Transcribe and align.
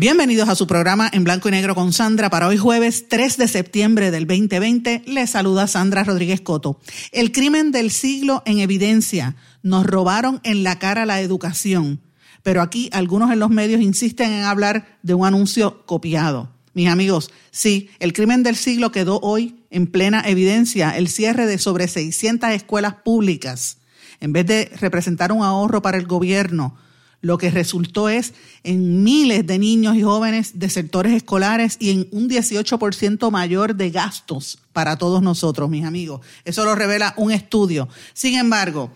Bienvenidos 0.00 0.48
a 0.48 0.54
su 0.54 0.68
programa 0.68 1.10
en 1.12 1.24
blanco 1.24 1.48
y 1.48 1.50
negro 1.50 1.74
con 1.74 1.92
Sandra 1.92 2.30
para 2.30 2.46
hoy 2.46 2.56
jueves 2.56 3.08
3 3.08 3.36
de 3.36 3.48
septiembre 3.48 4.12
del 4.12 4.28
2020. 4.28 5.02
Les 5.06 5.30
saluda 5.30 5.66
Sandra 5.66 6.04
Rodríguez 6.04 6.40
Coto. 6.40 6.78
El 7.10 7.32
crimen 7.32 7.72
del 7.72 7.90
siglo 7.90 8.44
en 8.46 8.60
evidencia. 8.60 9.34
Nos 9.64 9.84
robaron 9.84 10.40
en 10.44 10.62
la 10.62 10.78
cara 10.78 11.04
la 11.04 11.20
educación. 11.20 12.00
Pero 12.44 12.62
aquí 12.62 12.88
algunos 12.92 13.32
en 13.32 13.40
los 13.40 13.50
medios 13.50 13.80
insisten 13.80 14.30
en 14.30 14.44
hablar 14.44 15.00
de 15.02 15.14
un 15.14 15.26
anuncio 15.26 15.84
copiado. 15.84 16.48
Mis 16.74 16.88
amigos, 16.88 17.32
sí, 17.50 17.90
el 17.98 18.12
crimen 18.12 18.44
del 18.44 18.54
siglo 18.54 18.92
quedó 18.92 19.18
hoy 19.18 19.64
en 19.68 19.88
plena 19.88 20.22
evidencia, 20.24 20.96
el 20.96 21.08
cierre 21.08 21.44
de 21.46 21.58
sobre 21.58 21.88
600 21.88 22.50
escuelas 22.50 22.94
públicas. 23.04 23.78
En 24.20 24.32
vez 24.32 24.46
de 24.46 24.70
representar 24.80 25.32
un 25.32 25.42
ahorro 25.42 25.82
para 25.82 25.98
el 25.98 26.06
gobierno, 26.06 26.76
lo 27.20 27.38
que 27.38 27.50
resultó 27.50 28.08
es 28.08 28.34
en 28.62 29.02
miles 29.02 29.46
de 29.46 29.58
niños 29.58 29.96
y 29.96 30.02
jóvenes 30.02 30.58
de 30.58 30.70
sectores 30.70 31.12
escolares 31.12 31.76
y 31.80 31.90
en 31.90 32.08
un 32.12 32.28
18% 32.28 33.30
mayor 33.30 33.74
de 33.74 33.90
gastos 33.90 34.58
para 34.72 34.96
todos 34.96 35.22
nosotros, 35.22 35.68
mis 35.68 35.84
amigos. 35.84 36.20
Eso 36.44 36.64
lo 36.64 36.74
revela 36.74 37.14
un 37.16 37.32
estudio. 37.32 37.88
Sin 38.12 38.36
embargo, 38.36 38.92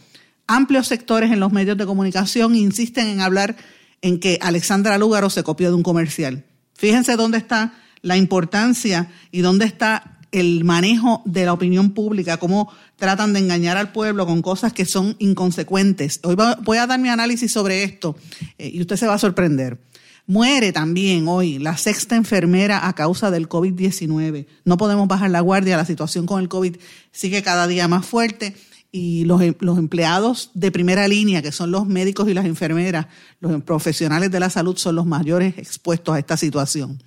amplios 0.47 0.87
sectores 0.87 1.33
en 1.33 1.41
los 1.41 1.53
medios 1.53 1.77
de 1.77 1.87
comunicación 1.87 2.55
insisten 2.55 3.09
en 3.09 3.21
hablar 3.21 3.57
en 4.03 4.21
que 4.21 4.39
Alexandra 4.41 4.99
Lúgaro 4.99 5.31
se 5.31 5.43
copió 5.43 5.69
de 5.71 5.77
un 5.77 5.83
comercial. 5.83 6.45
Fíjense 6.75 7.17
dónde 7.17 7.39
está 7.39 7.75
la 8.03 8.17
importancia 8.17 9.11
y 9.31 9.41
dónde 9.41 9.65
está 9.65 10.12
el 10.33 10.65
manejo 10.65 11.23
de 11.25 11.45
la 11.45 11.53
opinión 11.53 11.93
pública, 11.93 12.39
cómo 12.39 12.73
tratan 12.97 13.33
de 13.33 13.41
engañar 13.41 13.77
al 13.77 13.93
pueblo 13.93 14.27
con 14.27 14.43
cosas 14.43 14.73
que 14.73 14.87
son 14.87 15.15
inconsecuentes. 15.19 16.21
Hoy 16.25 16.37
voy 16.63 16.79
a 16.79 16.87
dar 16.87 16.99
mi 16.99 17.11
análisis 17.11 17.53
sobre 17.53 17.85
esto 17.85 18.17
eh, 18.59 18.71
y 18.73 18.81
usted 18.81 18.97
se 18.97 19.07
va 19.07 19.15
a 19.15 19.19
sorprender. 19.19 19.79
Muere 20.27 20.73
también 20.73 21.29
hoy 21.29 21.59
la 21.59 21.77
sexta 21.77 22.17
enfermera 22.17 22.87
a 22.87 22.95
causa 22.95 23.31
del 23.31 23.49
COVID-19. 23.49 24.47
No 24.65 24.77
podemos 24.77 25.09
bajar 25.09 25.31
la 25.31 25.41
guardia, 25.41 25.77
la 25.77 25.85
situación 25.85 26.27
con 26.27 26.41
el 26.41 26.49
COVID 26.49 26.77
sigue 27.11 27.43
cada 27.43 27.67
día 27.67 27.89
más 27.89 28.07
fuerte 28.07 28.55
y 28.93 29.25
los, 29.25 29.43
los, 29.61 29.79
empleados 29.79 30.51
de 30.55 30.71
primera 30.71 31.09
línea, 31.09 31.43
que 31.43 31.51
son 31.51 31.71
los 31.71 31.87
médicos 31.87 32.29
y 32.29 32.35
las 32.35 32.45
enfermeras, 32.45 33.07
los 33.41 33.63
profesionales 33.63 34.31
de 34.31 34.39
la 34.39 34.51
salud, 34.51 34.77
son 34.77 34.95
los 34.95 35.07
mayores 35.07 35.57
expuestos 35.57 36.15
a 36.15 36.19
esta 36.19 36.37
situación. 36.37 36.99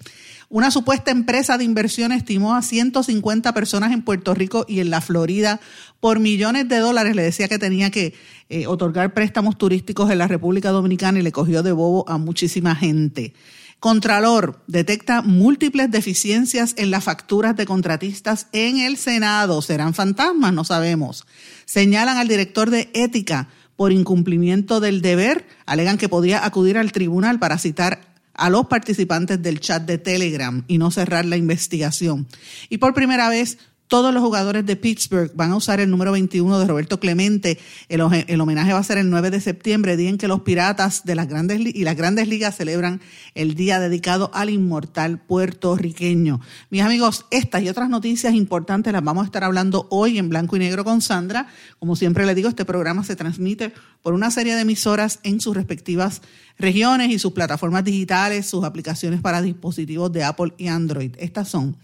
Una 0.55 0.71
supuesta 0.71 1.11
empresa 1.11 1.57
de 1.57 1.65
inversión 1.65 2.13
estimó 2.13 2.55
a 2.55 2.61
150 2.61 3.53
personas 3.53 3.91
en 3.91 4.03
Puerto 4.03 4.33
Rico 4.33 4.65
y 4.69 4.79
en 4.79 4.89
la 4.89 5.01
Florida 5.01 5.59
por 5.99 6.21
millones 6.21 6.69
de 6.69 6.77
dólares. 6.77 7.13
Le 7.13 7.23
decía 7.23 7.49
que 7.49 7.59
tenía 7.59 7.91
que 7.91 8.13
eh, 8.47 8.65
otorgar 8.65 9.13
préstamos 9.13 9.57
turísticos 9.57 10.09
en 10.09 10.17
la 10.17 10.29
República 10.29 10.69
Dominicana 10.69 11.19
y 11.19 11.23
le 11.23 11.33
cogió 11.33 11.61
de 11.61 11.73
bobo 11.73 12.07
a 12.07 12.17
muchísima 12.17 12.73
gente. 12.73 13.33
Contralor 13.81 14.63
detecta 14.67 15.21
múltiples 15.21 15.91
deficiencias 15.91 16.73
en 16.77 16.89
las 16.89 17.03
facturas 17.03 17.57
de 17.57 17.65
contratistas 17.65 18.47
en 18.53 18.79
el 18.79 18.95
Senado. 18.95 19.61
¿Serán 19.61 19.93
fantasmas? 19.93 20.53
No 20.53 20.63
sabemos. 20.63 21.25
Señalan 21.65 22.15
al 22.15 22.29
director 22.29 22.69
de 22.69 22.89
ética 22.93 23.49
por 23.75 23.91
incumplimiento 23.91 24.79
del 24.79 25.01
deber. 25.01 25.45
Alegan 25.65 25.97
que 25.97 26.07
podía 26.07 26.45
acudir 26.45 26.77
al 26.77 26.93
tribunal 26.93 27.39
para 27.39 27.57
citar 27.57 28.14
a 28.35 28.49
los 28.49 28.67
participantes 28.67 29.41
del 29.41 29.59
chat 29.59 29.83
de 29.83 29.97
Telegram 29.97 30.63
y 30.67 30.77
no 30.77 30.91
cerrar 30.91 31.25
la 31.25 31.37
investigación. 31.37 32.27
Y 32.69 32.77
por 32.77 32.93
primera 32.93 33.29
vez, 33.29 33.57
todos 33.87 34.11
los 34.11 34.23
jugadores 34.23 34.65
de 34.65 34.75
Pittsburgh 34.75 35.31
van 35.35 35.51
a 35.51 35.55
usar 35.55 35.79
el 35.79 35.91
número 35.91 36.11
21 36.11 36.57
de 36.57 36.65
Roberto 36.65 36.99
Clemente. 36.99 37.59
El, 37.87 38.01
homenaje 38.01 38.73
va 38.73 38.79
a 38.79 38.83
ser 38.83 38.97
el 38.97 39.11
9 39.11 39.29
de 39.29 39.39
septiembre, 39.39 39.95
día 39.95 40.09
en 40.09 40.17
que 40.17 40.27
los 40.27 40.41
piratas 40.41 41.05
de 41.05 41.13
las 41.13 41.27
grandes 41.27 41.59
y 41.59 41.83
las 41.83 41.95
grandes 41.95 42.27
ligas 42.27 42.55
celebran 42.55 42.99
el 43.35 43.53
día 43.53 43.79
dedicado 43.79 44.31
al 44.33 44.49
inmortal 44.49 45.19
puertorriqueño. 45.19 46.41
Mis 46.71 46.81
amigos, 46.81 47.25
estas 47.29 47.61
y 47.61 47.69
otras 47.69 47.89
noticias 47.89 48.33
importantes 48.33 48.91
las 48.91 49.03
vamos 49.03 49.23
a 49.23 49.25
estar 49.27 49.43
hablando 49.43 49.87
hoy 49.91 50.17
en 50.17 50.29
blanco 50.29 50.55
y 50.55 50.59
negro 50.59 50.83
con 50.83 51.01
Sandra. 51.01 51.47
Como 51.77 51.95
siempre 51.95 52.25
le 52.25 52.33
digo, 52.33 52.49
este 52.49 52.65
programa 52.65 53.03
se 53.03 53.15
transmite 53.15 53.71
por 54.01 54.15
una 54.15 54.31
serie 54.31 54.55
de 54.55 54.61
emisoras 54.61 55.19
en 55.21 55.39
sus 55.39 55.55
respectivas 55.55 56.23
regiones 56.57 57.09
y 57.11 57.19
sus 57.19 57.33
plataformas 57.33 57.83
digitales, 57.83 58.45
sus 58.45 58.63
aplicaciones 58.63 59.21
para 59.21 59.41
dispositivos 59.41 60.11
de 60.11 60.23
Apple 60.23 60.53
y 60.57 60.67
Android. 60.67 61.11
Estas 61.17 61.49
son 61.49 61.75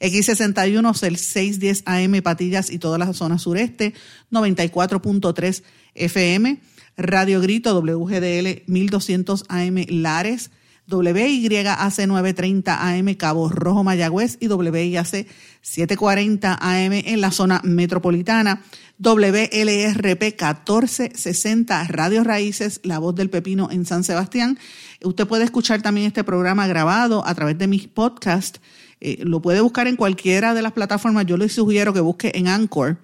X61, 0.00 1.02
el 1.02 1.16
610 1.16 1.82
AM 1.86 2.22
Patillas 2.22 2.70
y 2.70 2.78
toda 2.78 2.98
la 2.98 3.12
zona 3.12 3.38
sureste, 3.38 3.94
94.3 4.30 5.62
FM, 5.94 6.60
Radio 6.96 7.40
Grito 7.40 7.80
WGDL 7.80 8.62
1200 8.66 9.44
AM 9.48 9.84
Lares, 9.88 10.50
WYAC 10.90 12.06
930 12.06 12.88
AM 12.88 13.14
Cabo 13.14 13.48
Rojo 13.48 13.84
Mayagüez 13.84 14.36
y 14.40 14.48
WIAC 14.48 15.26
740 15.62 16.58
AM 16.60 16.92
en 16.92 17.20
la 17.20 17.30
zona 17.30 17.60
metropolitana. 17.64 18.62
WLRP 18.98 20.22
1460 20.22 21.84
Radio 21.88 22.22
Raíces, 22.22 22.80
La 22.82 22.98
Voz 22.98 23.14
del 23.14 23.30
Pepino 23.30 23.70
en 23.70 23.86
San 23.86 24.04
Sebastián. 24.04 24.58
Usted 25.02 25.26
puede 25.26 25.44
escuchar 25.44 25.80
también 25.80 26.06
este 26.06 26.22
programa 26.22 26.66
grabado 26.66 27.26
a 27.26 27.34
través 27.34 27.56
de 27.56 27.66
mis 27.66 27.88
podcasts. 27.88 28.60
Eh, 29.00 29.20
lo 29.22 29.40
puede 29.40 29.62
buscar 29.62 29.86
en 29.86 29.96
cualquiera 29.96 30.52
de 30.52 30.60
las 30.60 30.72
plataformas. 30.72 31.24
Yo 31.24 31.38
le 31.38 31.48
sugiero 31.48 31.94
que 31.94 32.00
busque 32.00 32.32
en 32.34 32.48
Anchor 32.48 32.98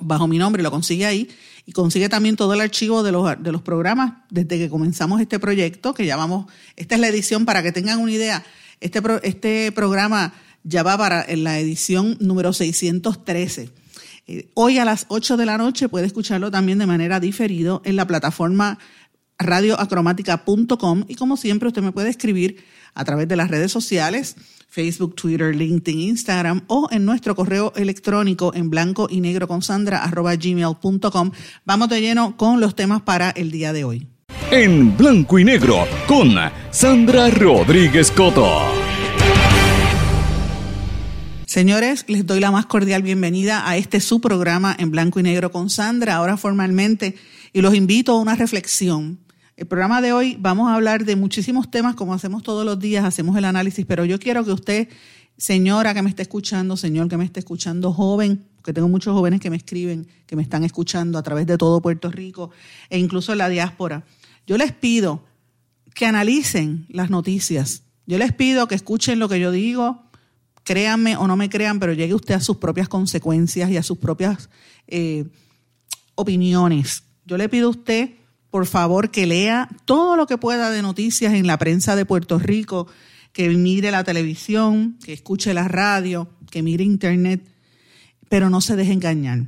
bajo 0.00 0.26
mi 0.26 0.38
nombre, 0.38 0.62
lo 0.62 0.70
consigue 0.70 1.06
ahí. 1.06 1.28
Y 1.64 1.72
consigue 1.72 2.08
también 2.08 2.36
todo 2.36 2.54
el 2.54 2.60
archivo 2.60 3.02
de 3.02 3.12
los, 3.12 3.42
de 3.42 3.52
los 3.52 3.62
programas 3.62 4.14
desde 4.30 4.58
que 4.58 4.68
comenzamos 4.68 5.20
este 5.20 5.38
proyecto, 5.38 5.94
que 5.94 6.04
llamamos, 6.06 6.46
esta 6.76 6.96
es 6.96 7.00
la 7.00 7.08
edición 7.08 7.44
para 7.44 7.62
que 7.62 7.70
tengan 7.70 8.00
una 8.00 8.10
idea, 8.10 8.44
este, 8.80 9.00
este 9.22 9.70
programa 9.70 10.34
ya 10.64 10.82
va 10.82 10.98
para 10.98 11.24
la 11.36 11.58
edición 11.58 12.16
número 12.20 12.52
613 12.52 13.70
eh, 14.28 14.50
hoy 14.54 14.78
a 14.78 14.84
las 14.84 15.06
8 15.08 15.36
de 15.36 15.46
la 15.46 15.58
noche 15.58 15.88
puede 15.88 16.06
escucharlo 16.06 16.50
también 16.50 16.78
de 16.78 16.86
manera 16.86 17.18
diferido 17.18 17.82
en 17.84 17.96
la 17.96 18.06
plataforma 18.06 18.78
radioacromática.com 19.38 21.04
y 21.08 21.16
como 21.16 21.36
siempre 21.36 21.68
usted 21.68 21.82
me 21.82 21.90
puede 21.90 22.10
escribir 22.10 22.64
a 22.94 23.04
través 23.04 23.26
de 23.26 23.36
las 23.36 23.50
redes 23.50 23.72
sociales, 23.72 24.36
Facebook, 24.72 25.14
Twitter, 25.16 25.54
LinkedIn, 25.54 26.00
Instagram 26.00 26.62
o 26.66 26.88
en 26.90 27.04
nuestro 27.04 27.36
correo 27.36 27.74
electrónico 27.76 28.54
en 28.54 28.70
blanco 28.70 29.06
y 29.10 29.20
negro 29.20 29.46
con 29.46 29.60
sandra 29.60 30.02
arroba 30.02 30.34
gmail.com. 30.34 31.30
Vamos 31.66 31.88
de 31.90 32.00
lleno 32.00 32.38
con 32.38 32.58
los 32.58 32.74
temas 32.74 33.02
para 33.02 33.30
el 33.32 33.50
día 33.50 33.74
de 33.74 33.84
hoy. 33.84 34.08
En 34.50 34.96
blanco 34.96 35.38
y 35.38 35.44
negro 35.44 35.86
con 36.08 36.30
Sandra 36.70 37.28
Rodríguez 37.28 38.10
Coto. 38.10 38.62
Señores, 41.44 42.06
les 42.08 42.24
doy 42.24 42.40
la 42.40 42.50
más 42.50 42.64
cordial 42.64 43.02
bienvenida 43.02 43.68
a 43.68 43.76
este 43.76 44.00
su 44.00 44.22
programa 44.22 44.74
en 44.78 44.90
blanco 44.90 45.20
y 45.20 45.22
negro 45.22 45.52
con 45.52 45.68
Sandra, 45.68 46.14
ahora 46.14 46.38
formalmente, 46.38 47.14
y 47.52 47.60
los 47.60 47.74
invito 47.74 48.12
a 48.12 48.20
una 48.20 48.36
reflexión. 48.36 49.18
El 49.62 49.68
programa 49.68 50.00
de 50.00 50.12
hoy 50.12 50.36
vamos 50.40 50.68
a 50.68 50.74
hablar 50.74 51.04
de 51.04 51.14
muchísimos 51.14 51.70
temas, 51.70 51.94
como 51.94 52.14
hacemos 52.14 52.42
todos 52.42 52.66
los 52.66 52.80
días, 52.80 53.04
hacemos 53.04 53.36
el 53.36 53.44
análisis, 53.44 53.86
pero 53.86 54.04
yo 54.04 54.18
quiero 54.18 54.44
que 54.44 54.50
usted, 54.50 54.88
señora 55.36 55.94
que 55.94 56.02
me 56.02 56.10
esté 56.10 56.22
escuchando, 56.22 56.76
señor 56.76 57.08
que 57.08 57.16
me 57.16 57.24
esté 57.24 57.38
escuchando, 57.38 57.92
joven, 57.92 58.44
porque 58.56 58.72
tengo 58.72 58.88
muchos 58.88 59.14
jóvenes 59.14 59.38
que 59.38 59.50
me 59.50 59.56
escriben, 59.56 60.08
que 60.26 60.34
me 60.34 60.42
están 60.42 60.64
escuchando 60.64 61.16
a 61.16 61.22
través 61.22 61.46
de 61.46 61.58
todo 61.58 61.80
Puerto 61.80 62.10
Rico 62.10 62.50
e 62.90 62.98
incluso 62.98 63.30
en 63.30 63.38
la 63.38 63.48
diáspora, 63.48 64.04
yo 64.48 64.58
les 64.58 64.72
pido 64.72 65.22
que 65.94 66.06
analicen 66.06 66.84
las 66.88 67.10
noticias. 67.10 67.84
Yo 68.04 68.18
les 68.18 68.32
pido 68.32 68.66
que 68.66 68.74
escuchen 68.74 69.20
lo 69.20 69.28
que 69.28 69.38
yo 69.38 69.52
digo, 69.52 70.02
créanme 70.64 71.16
o 71.16 71.28
no 71.28 71.36
me 71.36 71.48
crean, 71.48 71.78
pero 71.78 71.92
llegue 71.92 72.14
usted 72.14 72.34
a 72.34 72.40
sus 72.40 72.56
propias 72.56 72.88
consecuencias 72.88 73.70
y 73.70 73.76
a 73.76 73.84
sus 73.84 73.98
propias 73.98 74.50
eh, 74.88 75.24
opiniones. 76.16 77.04
Yo 77.24 77.36
le 77.36 77.48
pido 77.48 77.68
a 77.68 77.70
usted, 77.70 78.10
por 78.52 78.66
favor, 78.66 79.10
que 79.10 79.26
lea 79.26 79.66
todo 79.86 80.14
lo 80.14 80.26
que 80.26 80.36
pueda 80.36 80.70
de 80.70 80.82
noticias 80.82 81.32
en 81.32 81.46
la 81.46 81.56
prensa 81.56 81.96
de 81.96 82.04
Puerto 82.04 82.38
Rico, 82.38 82.86
que 83.32 83.48
mire 83.48 83.90
la 83.90 84.04
televisión, 84.04 84.98
que 85.02 85.14
escuche 85.14 85.54
la 85.54 85.68
radio, 85.68 86.28
que 86.50 86.62
mire 86.62 86.84
internet, 86.84 87.42
pero 88.28 88.50
no 88.50 88.60
se 88.60 88.76
deje 88.76 88.92
engañar. 88.92 89.46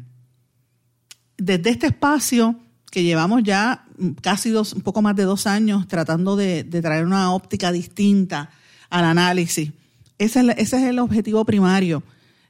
Desde 1.37 1.69
este 1.69 1.89
espacio 1.89 2.59
que 2.91 3.03
llevamos 3.03 3.43
ya 3.43 3.85
casi 4.23 4.49
dos, 4.49 4.73
un 4.73 4.81
poco 4.81 5.03
más 5.03 5.15
de 5.17 5.25
dos 5.25 5.47
años 5.47 5.87
tratando 5.87 6.35
de, 6.35 6.65
traer 6.65 7.05
una 7.05 7.31
óptica 7.35 7.73
distinta 7.73 8.49
al 8.89 9.05
análisis. 9.05 9.71
Ese 10.17 10.41
es, 10.41 10.47
ese 10.57 10.77
es 10.79 10.83
el 10.85 10.99
objetivo 10.99 11.45
primario. 11.45 12.03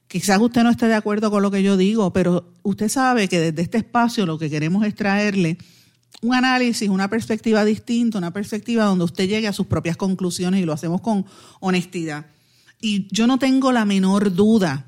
Quizás 0.07 0.39
usted 0.39 0.63
no 0.63 0.69
esté 0.69 0.87
de 0.87 0.95
acuerdo 0.95 1.29
con 1.29 1.43
lo 1.43 1.51
que 1.51 1.63
yo 1.63 1.75
digo, 1.75 2.13
pero 2.13 2.53
usted 2.63 2.87
sabe 2.87 3.27
que 3.27 3.41
desde 3.41 3.61
este 3.61 3.79
espacio 3.79 4.25
lo 4.25 4.37
que 4.37 4.49
queremos 4.49 4.85
es 4.85 4.95
traerle 4.95 5.57
un 6.21 6.33
análisis, 6.33 6.89
una 6.89 7.09
perspectiva 7.09 7.65
distinta, 7.65 8.17
una 8.17 8.31
perspectiva 8.31 8.85
donde 8.85 9.05
usted 9.05 9.27
llegue 9.27 9.47
a 9.47 9.53
sus 9.53 9.67
propias 9.67 9.97
conclusiones 9.97 10.61
y 10.61 10.65
lo 10.65 10.73
hacemos 10.73 11.01
con 11.01 11.25
honestidad. 11.59 12.25
Y 12.81 13.07
yo 13.11 13.27
no 13.27 13.39
tengo 13.39 13.71
la 13.71 13.85
menor 13.85 14.33
duda 14.33 14.87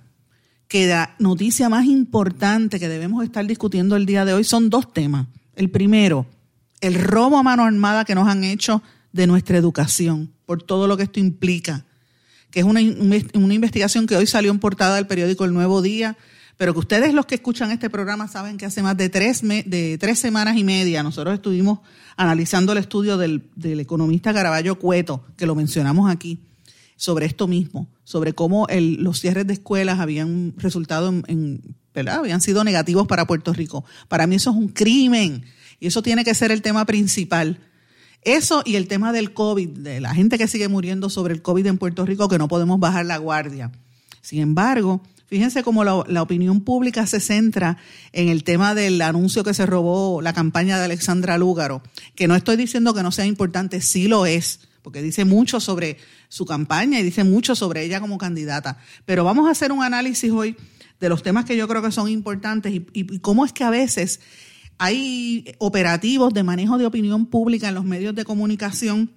que 0.67 0.87
la 0.87 1.15
noticia 1.19 1.69
más 1.69 1.85
importante 1.85 2.79
que 2.79 2.89
debemos 2.89 3.23
estar 3.23 3.45
discutiendo 3.45 3.95
el 3.95 4.05
día 4.05 4.25
de 4.25 4.33
hoy 4.33 4.43
son 4.43 4.69
dos 4.69 4.93
temas. 4.93 5.27
El 5.55 5.69
primero, 5.69 6.25
el 6.81 6.95
robo 6.95 7.37
a 7.37 7.43
mano 7.43 7.63
armada 7.63 8.05
que 8.05 8.15
nos 8.15 8.27
han 8.27 8.43
hecho 8.43 8.81
de 9.13 9.27
nuestra 9.27 9.57
educación, 9.57 10.33
por 10.45 10.61
todo 10.61 10.87
lo 10.87 10.97
que 10.97 11.03
esto 11.03 11.19
implica, 11.19 11.85
que 12.51 12.59
es 12.59 12.65
una, 12.65 12.81
una 13.33 13.53
investigación 13.53 14.07
que 14.07 14.15
hoy 14.15 14.27
salió 14.27 14.51
en 14.51 14.59
portada 14.59 14.95
del 14.95 15.07
periódico 15.07 15.45
El 15.45 15.53
Nuevo 15.53 15.81
Día, 15.81 16.17
pero 16.57 16.73
que 16.73 16.79
ustedes 16.79 17.13
los 17.13 17.25
que 17.27 17.35
escuchan 17.35 17.71
este 17.71 17.89
programa 17.89 18.27
saben 18.27 18.57
que 18.57 18.65
hace 18.65 18.81
más 18.81 18.97
de 18.97 19.09
tres, 19.09 19.41
de 19.43 19.97
tres 19.99 20.19
semanas 20.19 20.57
y 20.57 20.63
media 20.63 21.03
nosotros 21.03 21.35
estuvimos 21.35 21.79
analizando 22.17 22.71
el 22.71 22.79
estudio 22.79 23.17
del, 23.17 23.43
economista 23.63 24.33
Caraballo 24.33 24.79
Cueto, 24.79 25.23
que 25.37 25.45
lo 25.45 25.53
mencionamos 25.53 26.11
aquí, 26.11 26.39
sobre 26.95 27.27
esto 27.27 27.47
mismo, 27.47 27.87
sobre 28.03 28.33
cómo 28.33 28.67
los 28.69 29.21
cierres 29.21 29.45
de 29.45 29.53
escuelas 29.53 29.99
habían 29.99 30.55
resultado 30.57 31.09
en, 31.09 31.61
¿verdad? 31.93 32.15
habían 32.15 32.41
sido 32.41 32.63
negativos 32.63 33.05
para 33.05 33.27
Puerto 33.27 33.53
Rico. 33.53 33.85
Para 34.07 34.25
mí 34.25 34.35
eso 34.35 34.49
es 34.49 34.55
un 34.57 34.69
crimen 34.69 35.45
y 35.79 35.87
eso 35.87 36.01
tiene 36.01 36.25
que 36.25 36.33
ser 36.33 36.51
el 36.51 36.63
tema 36.63 36.85
principal. 36.85 37.59
Eso 38.23 38.63
y 38.65 38.77
el 38.77 38.87
tema 38.87 39.13
del 39.13 39.31
COVID, 39.33 39.69
de 39.69 40.01
la 40.01 40.15
gente 40.15 40.39
que 40.39 40.47
sigue 40.47 40.67
muriendo 40.67 41.11
sobre 41.11 41.35
el 41.35 41.43
COVID 41.43 41.67
en 41.67 41.77
Puerto 41.77 42.03
Rico, 42.03 42.27
que 42.27 42.39
no 42.39 42.47
podemos 42.47 42.79
bajar 42.79 43.05
la 43.05 43.17
guardia. 43.17 43.71
Sin 44.21 44.41
embargo, 44.41 45.03
Fíjense 45.27 45.61
cómo 45.61 45.83
la, 45.83 46.21
opinión 46.21 46.61
pública 46.61 47.05
se 47.05 47.19
centra 47.19 47.77
en 48.13 48.29
el 48.29 48.43
tema 48.43 48.73
del 48.73 49.01
anuncio 49.01 49.43
que 49.43 49.53
se 49.53 49.65
robó 49.65 50.21
la 50.21 50.33
campaña 50.33 50.77
de 50.79 50.85
Alexandra 50.85 51.37
Lúgaro, 51.37 51.81
que 52.15 52.27
no 52.27 52.35
estoy 52.35 52.55
diciendo 52.55 52.93
que 52.93 53.03
no 53.03 53.11
sea 53.11 53.25
importante, 53.25 53.81
sí 53.81 54.07
lo 54.07 54.25
es, 54.25 54.61
porque 54.81 55.01
dice 55.01 55.25
mucho 55.25 55.59
sobre 55.59 55.97
su 56.29 56.45
campaña 56.45 56.99
y 56.99 57.03
dice 57.03 57.25
mucho 57.25 57.55
sobre 57.55 57.83
ella 57.83 57.99
como 57.99 58.17
candidata. 58.17 58.77
Pero 59.05 59.25
vamos 59.25 59.47
a 59.47 59.51
hacer 59.51 59.73
un 59.73 59.83
análisis 59.83 60.31
hoy 60.31 60.55
de 60.99 61.09
los 61.09 61.23
temas 61.23 61.43
que 61.43 61.57
yo 61.57 61.67
creo 61.67 61.81
que 61.81 61.91
son 61.91 62.09
importantes 62.09 62.73
y, 62.73 62.87
y 62.93 63.19
cómo 63.19 63.45
es 63.45 63.51
que 63.51 63.65
a 63.65 63.69
veces 63.69 64.21
hay 64.77 65.55
operativos 65.57 66.33
de 66.33 66.43
manejo 66.43 66.77
de 66.77 66.85
opinión 66.85 67.25
pública 67.25 67.67
en 67.67 67.75
los 67.75 67.83
medios 67.83 68.15
de 68.15 68.23
comunicación 68.23 69.11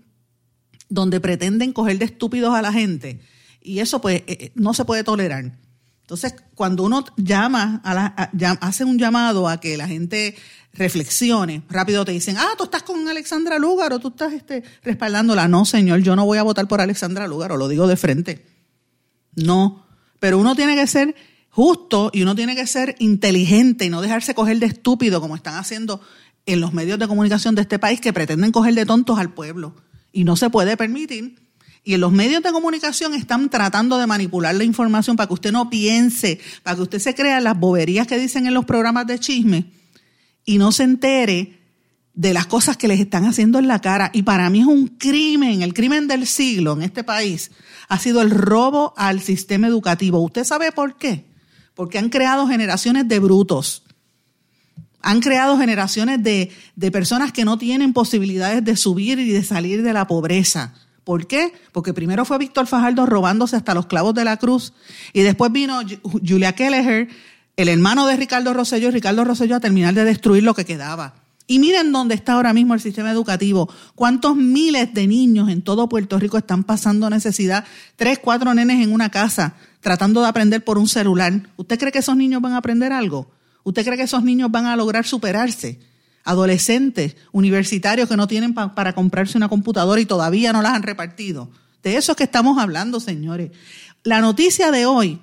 donde 0.88 1.20
pretenden 1.20 1.72
coger 1.72 1.98
de 1.98 2.06
estúpidos 2.06 2.54
a 2.54 2.62
la 2.62 2.72
gente. 2.72 3.20
Y 3.62 3.78
eso 3.78 4.00
pues 4.00 4.22
eh, 4.22 4.24
eh, 4.26 4.52
no 4.54 4.74
se 4.74 4.84
puede 4.84 5.04
tolerar. 5.04 5.52
Entonces, 6.10 6.34
cuando 6.56 6.82
uno 6.82 7.04
llama, 7.16 7.80
a 7.84 7.94
la, 7.94 8.58
hace 8.60 8.84
un 8.84 8.98
llamado 8.98 9.48
a 9.48 9.60
que 9.60 9.76
la 9.76 9.86
gente 9.86 10.34
reflexione, 10.72 11.62
rápido 11.68 12.04
te 12.04 12.10
dicen, 12.10 12.36
ah, 12.36 12.48
tú 12.58 12.64
estás 12.64 12.82
con 12.82 13.06
Alexandra 13.06 13.60
Lúgaro, 13.60 14.00
tú 14.00 14.08
estás 14.08 14.32
este, 14.32 14.64
respaldándola. 14.82 15.46
No, 15.46 15.64
señor, 15.64 16.00
yo 16.00 16.16
no 16.16 16.26
voy 16.26 16.38
a 16.38 16.42
votar 16.42 16.66
por 16.66 16.80
Alexandra 16.80 17.28
Lúgaro, 17.28 17.56
lo 17.56 17.68
digo 17.68 17.86
de 17.86 17.96
frente. 17.96 18.44
No, 19.36 19.86
pero 20.18 20.36
uno 20.38 20.56
tiene 20.56 20.74
que 20.74 20.88
ser 20.88 21.14
justo 21.48 22.10
y 22.12 22.22
uno 22.22 22.34
tiene 22.34 22.56
que 22.56 22.66
ser 22.66 22.96
inteligente 22.98 23.84
y 23.84 23.88
no 23.88 24.02
dejarse 24.02 24.34
coger 24.34 24.58
de 24.58 24.66
estúpido 24.66 25.20
como 25.20 25.36
están 25.36 25.54
haciendo 25.54 26.00
en 26.44 26.60
los 26.60 26.72
medios 26.72 26.98
de 26.98 27.06
comunicación 27.06 27.54
de 27.54 27.62
este 27.62 27.78
país 27.78 28.00
que 28.00 28.12
pretenden 28.12 28.50
coger 28.50 28.74
de 28.74 28.84
tontos 28.84 29.16
al 29.16 29.32
pueblo. 29.32 29.76
Y 30.10 30.24
no 30.24 30.34
se 30.34 30.50
puede 30.50 30.76
permitir 30.76 31.38
y 31.82 31.96
los 31.96 32.12
medios 32.12 32.42
de 32.42 32.52
comunicación 32.52 33.14
están 33.14 33.48
tratando 33.48 33.98
de 33.98 34.06
manipular 34.06 34.54
la 34.54 34.64
información 34.64 35.16
para 35.16 35.26
que 35.26 35.34
usted 35.34 35.52
no 35.52 35.70
piense, 35.70 36.38
para 36.62 36.76
que 36.76 36.82
usted 36.82 36.98
se 36.98 37.14
crea 37.14 37.40
las 37.40 37.58
boberías 37.58 38.06
que 38.06 38.18
dicen 38.18 38.46
en 38.46 38.54
los 38.54 38.66
programas 38.66 39.06
de 39.06 39.18
chisme 39.18 39.72
y 40.44 40.58
no 40.58 40.72
se 40.72 40.82
entere 40.82 41.58
de 42.12 42.34
las 42.34 42.46
cosas 42.46 42.76
que 42.76 42.88
les 42.88 43.00
están 43.00 43.24
haciendo 43.24 43.58
en 43.58 43.66
la 43.66 43.80
cara. 43.80 44.10
Y 44.12 44.22
para 44.22 44.50
mí 44.50 44.60
es 44.60 44.66
un 44.66 44.88
crimen, 44.88 45.62
el 45.62 45.72
crimen 45.72 46.06
del 46.06 46.26
siglo 46.26 46.74
en 46.74 46.82
este 46.82 47.02
país 47.02 47.50
ha 47.88 47.98
sido 47.98 48.20
el 48.20 48.30
robo 48.30 48.92
al 48.96 49.20
sistema 49.20 49.66
educativo. 49.66 50.20
¿Usted 50.20 50.44
sabe 50.44 50.72
por 50.72 50.96
qué? 50.96 51.24
Porque 51.74 51.98
han 51.98 52.10
creado 52.10 52.46
generaciones 52.46 53.08
de 53.08 53.18
brutos. 53.20 53.84
Han 55.00 55.20
creado 55.20 55.56
generaciones 55.56 56.22
de, 56.22 56.52
de 56.76 56.90
personas 56.90 57.32
que 57.32 57.46
no 57.46 57.56
tienen 57.56 57.94
posibilidades 57.94 58.62
de 58.62 58.76
subir 58.76 59.18
y 59.18 59.30
de 59.30 59.42
salir 59.42 59.82
de 59.82 59.94
la 59.94 60.06
pobreza 60.06 60.74
¿Por 61.10 61.26
qué? 61.26 61.52
Porque 61.72 61.92
primero 61.92 62.24
fue 62.24 62.38
Víctor 62.38 62.68
Fajardo 62.68 63.04
robándose 63.04 63.56
hasta 63.56 63.74
los 63.74 63.86
clavos 63.86 64.14
de 64.14 64.22
la 64.22 64.36
cruz 64.36 64.72
y 65.12 65.22
después 65.22 65.50
vino 65.50 65.80
Julia 66.04 66.52
Kelleher, 66.52 67.08
el 67.56 67.68
hermano 67.68 68.06
de 68.06 68.16
Ricardo 68.16 68.54
Rosselló, 68.54 68.86
y 68.86 68.90
Ricardo 68.92 69.24
Rosselló 69.24 69.56
a 69.56 69.58
terminar 69.58 69.92
de 69.92 70.04
destruir 70.04 70.44
lo 70.44 70.54
que 70.54 70.64
quedaba. 70.64 71.16
Y 71.48 71.58
miren 71.58 71.90
dónde 71.90 72.14
está 72.14 72.34
ahora 72.34 72.52
mismo 72.52 72.74
el 72.74 72.80
sistema 72.80 73.10
educativo. 73.10 73.68
¿Cuántos 73.96 74.36
miles 74.36 74.94
de 74.94 75.08
niños 75.08 75.48
en 75.48 75.62
todo 75.62 75.88
Puerto 75.88 76.16
Rico 76.16 76.38
están 76.38 76.62
pasando 76.62 77.10
necesidad? 77.10 77.64
Tres, 77.96 78.20
cuatro 78.20 78.54
nenes 78.54 78.80
en 78.80 78.92
una 78.92 79.10
casa 79.10 79.56
tratando 79.80 80.22
de 80.22 80.28
aprender 80.28 80.62
por 80.62 80.78
un 80.78 80.86
celular. 80.86 81.50
¿Usted 81.56 81.76
cree 81.76 81.90
que 81.90 81.98
esos 81.98 82.14
niños 82.14 82.40
van 82.40 82.52
a 82.52 82.58
aprender 82.58 82.92
algo? 82.92 83.32
¿Usted 83.64 83.84
cree 83.84 83.96
que 83.96 84.04
esos 84.04 84.22
niños 84.22 84.52
van 84.52 84.66
a 84.66 84.76
lograr 84.76 85.04
superarse? 85.04 85.80
Adolescentes 86.30 87.16
universitarios 87.32 88.08
que 88.08 88.16
no 88.16 88.26
tienen 88.26 88.54
para 88.54 88.92
comprarse 88.94 89.36
una 89.36 89.48
computadora 89.48 90.00
y 90.00 90.06
todavía 90.06 90.52
no 90.52 90.62
las 90.62 90.72
han 90.72 90.82
repartido. 90.82 91.50
De 91.82 91.96
eso 91.96 92.12
es 92.12 92.16
que 92.16 92.24
estamos 92.24 92.58
hablando, 92.58 93.00
señores. 93.00 93.50
La 94.02 94.20
noticia 94.20 94.70
de 94.70 94.86
hoy 94.86 95.18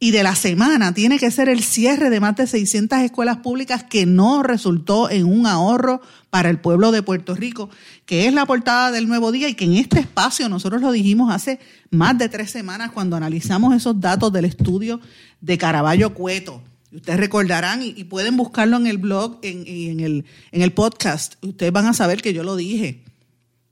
y 0.00 0.12
de 0.12 0.22
la 0.22 0.36
semana 0.36 0.94
tiene 0.94 1.18
que 1.18 1.30
ser 1.30 1.48
el 1.48 1.62
cierre 1.62 2.08
de 2.08 2.20
más 2.20 2.36
de 2.36 2.46
600 2.46 3.00
escuelas 3.00 3.38
públicas 3.38 3.82
que 3.82 4.06
no 4.06 4.44
resultó 4.44 5.10
en 5.10 5.24
un 5.24 5.46
ahorro 5.46 6.00
para 6.30 6.50
el 6.50 6.60
pueblo 6.60 6.92
de 6.92 7.02
Puerto 7.02 7.34
Rico, 7.34 7.68
que 8.06 8.28
es 8.28 8.32
la 8.32 8.46
portada 8.46 8.92
del 8.92 9.08
nuevo 9.08 9.32
día 9.32 9.48
y 9.48 9.54
que 9.54 9.64
en 9.64 9.74
este 9.74 9.98
espacio 9.98 10.48
nosotros 10.48 10.80
lo 10.80 10.92
dijimos 10.92 11.34
hace 11.34 11.58
más 11.90 12.16
de 12.16 12.28
tres 12.28 12.50
semanas 12.50 12.92
cuando 12.92 13.16
analizamos 13.16 13.74
esos 13.74 14.00
datos 14.00 14.32
del 14.32 14.44
estudio 14.44 15.00
de 15.40 15.58
Caraballo 15.58 16.14
Cueto 16.14 16.62
Ustedes 16.92 17.20
recordarán 17.20 17.82
y, 17.82 18.04
pueden 18.04 18.36
buscarlo 18.36 18.76
en 18.78 18.86
el 18.86 18.98
blog 18.98 19.40
y 19.42 19.88
en, 19.90 20.00
el, 20.00 20.24
en 20.52 20.62
el 20.62 20.72
podcast. 20.72 21.34
Ustedes 21.42 21.72
van 21.72 21.86
a 21.86 21.92
saber 21.92 22.22
que 22.22 22.32
yo 22.32 22.42
lo 22.42 22.56
dije, 22.56 23.04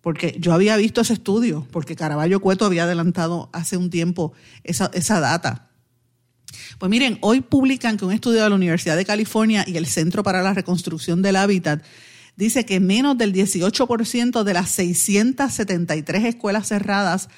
porque 0.02 0.36
yo 0.38 0.52
había 0.52 0.76
visto 0.76 1.00
ese 1.00 1.14
estudio, 1.14 1.66
porque 1.70 1.96
Caraballo 1.96 2.40
Cueto 2.40 2.66
había 2.66 2.84
adelantado 2.84 3.48
hace 3.52 3.76
un 3.76 3.88
tiempo 3.88 4.34
esa, 4.64 4.90
esa 4.92 5.20
data. 5.20 5.70
Pues 6.78 6.90
miren, 6.90 7.18
hoy 7.22 7.40
publican 7.40 7.96
que 7.96 8.04
un 8.04 8.12
estudio 8.12 8.42
de 8.42 8.50
la 8.50 8.54
Universidad 8.54 8.96
de 8.96 9.04
California 9.04 9.64
y 9.66 9.76
el 9.76 9.86
Centro 9.86 10.22
para 10.22 10.42
la 10.42 10.54
Reconstrucción 10.54 11.22
del 11.22 11.36
Hábitat 11.36 11.82
dice 12.36 12.66
que 12.66 12.80
menos 12.80 13.16
del 13.16 13.32
18% 13.32 14.42
de 14.42 14.54
las 14.54 14.70
673 14.70 16.24
escuelas 16.24 16.68
cerradas 16.68 17.28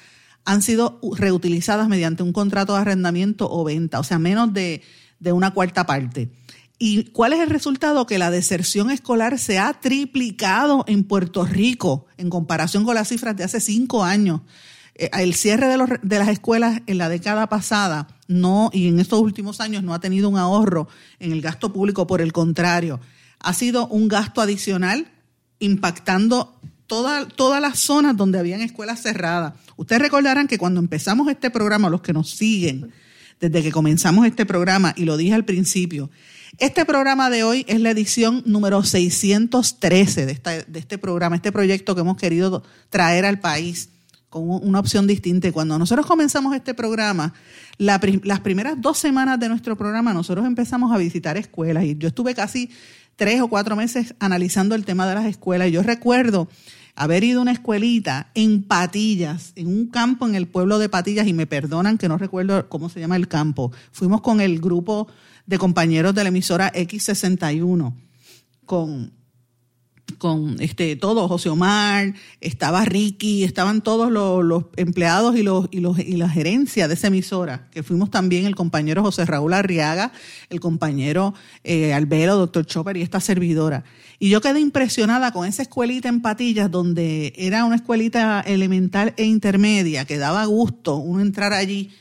han 0.45 0.61
sido 0.61 0.99
reutilizadas 1.17 1.87
mediante 1.87 2.23
un 2.23 2.33
contrato 2.33 2.73
de 2.73 2.81
arrendamiento 2.81 3.49
o 3.49 3.63
venta, 3.63 3.99
o 3.99 4.03
sea, 4.03 4.19
menos 4.19 4.53
de 4.53 4.81
de 5.19 5.31
una 5.31 5.51
cuarta 5.51 5.85
parte. 5.85 6.31
¿Y 6.77 7.05
cuál 7.11 7.33
es 7.33 7.39
el 7.41 7.49
resultado? 7.49 8.05
Que 8.05 8.17
la 8.17 8.31
deserción 8.31 8.89
escolar 8.89 9.37
se 9.37 9.59
ha 9.59 9.73
triplicado 9.73 10.85
en 10.87 11.03
Puerto 11.03 11.45
Rico 11.45 12.05
en 12.17 12.29
comparación 12.29 12.85
con 12.85 12.95
las 12.95 13.09
cifras 13.09 13.35
de 13.35 13.43
hace 13.43 13.59
cinco 13.59 14.03
años. 14.03 14.41
Eh, 14.95 15.09
el 15.13 15.33
cierre 15.33 15.67
de, 15.67 15.99
de, 16.01 16.19
las 16.19 16.29
escuelas 16.29 16.81
en 16.87 16.97
la 16.97 17.09
década 17.09 17.47
pasada 17.47 18.07
no, 18.27 18.69
y 18.73 18.87
en 18.87 18.99
estos 18.99 19.19
últimos 19.19 19.59
años 19.59 19.83
no 19.83 19.93
ha 19.93 19.99
tenido 19.99 20.29
un 20.29 20.37
ahorro 20.37 20.87
en 21.19 21.33
el 21.33 21.41
gasto 21.41 21.73
público, 21.73 22.07
por 22.07 22.21
el 22.21 22.31
contrario, 22.31 23.01
ha 23.39 23.53
sido 23.53 23.87
un 23.87 24.07
gasto 24.07 24.39
adicional 24.39 25.11
impactando 25.59 26.59
toda, 26.87 27.27
todas 27.27 27.61
las 27.61 27.79
zonas 27.79 28.15
donde 28.15 28.39
habían 28.39 28.61
escuelas 28.61 29.01
cerradas. 29.01 29.53
Ustedes 29.77 30.01
recordarán 30.01 30.47
que 30.47 30.57
cuando 30.57 30.79
empezamos 30.79 31.27
este 31.29 31.49
programa, 31.49 31.89
los 31.89 32.01
que 32.01 32.13
nos 32.13 32.29
siguen, 32.31 32.91
desde 33.39 33.63
que 33.63 33.71
comenzamos 33.71 34.25
este 34.25 34.45
programa 34.45 34.93
y 34.95 35.05
lo 35.05 35.17
dije 35.17 35.33
al 35.33 35.45
principio. 35.45 36.09
Este 36.57 36.85
programa 36.85 37.29
de 37.29 37.43
hoy 37.43 37.65
es 37.67 37.79
la 37.79 37.91
edición 37.91 38.43
número 38.45 38.83
613 38.83 40.25
de, 40.25 40.65
de 40.67 40.79
este 40.79 40.97
programa, 40.97 41.35
este 41.35 41.51
proyecto 41.51 41.95
que 41.95 42.01
hemos 42.01 42.17
querido 42.17 42.63
traer 42.89 43.25
al 43.25 43.39
país 43.39 43.89
con 44.29 44.49
una 44.49 44.79
opción 44.79 45.07
distinta. 45.07 45.51
Cuando 45.51 45.77
nosotros 45.77 46.05
comenzamos 46.05 46.55
este 46.55 46.73
programa, 46.73 47.33
las 47.77 48.39
primeras 48.41 48.75
dos 48.79 48.97
semanas 48.97 49.39
de 49.39 49.49
nuestro 49.49 49.77
programa, 49.77 50.13
nosotros 50.13 50.45
empezamos 50.45 50.91
a 50.93 50.97
visitar 50.97 51.37
escuelas 51.37 51.83
y 51.83 51.95
yo 51.97 52.07
estuve 52.07 52.35
casi 52.35 52.69
tres 53.15 53.41
o 53.41 53.47
cuatro 53.47 53.75
meses 53.75 54.15
analizando 54.19 54.75
el 54.75 54.85
tema 54.85 55.07
de 55.07 55.15
las 55.15 55.25
escuelas 55.25 55.67
y 55.67 55.71
yo 55.71 55.83
recuerdo 55.83 56.47
haber 56.99 57.23
ido 57.23 57.39
a 57.39 57.43
una 57.43 57.53
escuelita 57.53 58.29
en 58.35 58.61
Patillas, 58.61 59.53
en 59.55 59.67
un 59.67 59.87
campo 59.87 60.27
en 60.27 60.35
el 60.35 60.49
pueblo 60.49 60.79
de 60.79 60.89
Patillas, 60.89 61.27
y 61.27 61.33
me 61.33 61.47
perdonan 61.47 61.97
que 61.97 62.09
no 62.09 62.17
recuerdo 62.17 62.67
cómo 62.67 62.89
se 62.89 62.99
llama 62.99 63.15
el 63.15 63.29
campo. 63.29 63.71
Fuimos 63.93 64.19
con 64.19 64.41
el 64.41 64.59
grupo 64.59 65.07
de 65.45 65.57
compañeros 65.57 66.13
de 66.13 66.23
la 66.23 66.27
emisora 66.27 66.73
X61, 66.73 67.93
con 68.65 69.13
con 70.17 70.57
este 70.59 70.95
todo 70.95 71.27
José 71.27 71.49
Omar, 71.49 72.13
estaba 72.41 72.85
Ricky, 72.85 73.43
estaban 73.43 73.81
todos 73.81 74.11
los, 74.11 74.65
empleados 74.75 75.35
y 75.35 75.43
los, 75.43 75.67
y 75.71 75.79
los 75.79 75.99
y 75.99 76.17
la 76.17 76.29
gerencia 76.29 76.87
de 76.87 76.93
esa 76.93 77.07
emisora, 77.07 77.67
que 77.71 77.83
fuimos 77.83 78.09
también 78.11 78.45
el 78.45 78.55
compañero 78.55 79.03
José 79.03 79.25
Raúl 79.25 79.53
Arriaga, 79.53 80.11
el 80.49 80.59
compañero 80.59 81.33
eh, 81.63 81.93
Albero, 81.93 82.35
doctor 82.35 82.65
Chopper 82.65 82.97
y 82.97 83.01
esta 83.01 83.19
servidora. 83.19 83.83
Y 84.19 84.29
yo 84.29 84.41
quedé 84.41 84.59
impresionada 84.59 85.31
con 85.31 85.47
esa 85.47 85.61
escuelita 85.61 86.09
en 86.09 86.21
Patillas, 86.21 86.69
donde 86.69 87.33
era 87.37 87.65
una 87.65 87.77
escuelita 87.77 88.41
elemental 88.41 89.13
e 89.17 89.25
intermedia, 89.25 90.05
que 90.05 90.17
daba 90.17 90.45
gusto 90.45 90.97
uno 90.97 91.21
entrar 91.21 91.53
allí 91.53 91.91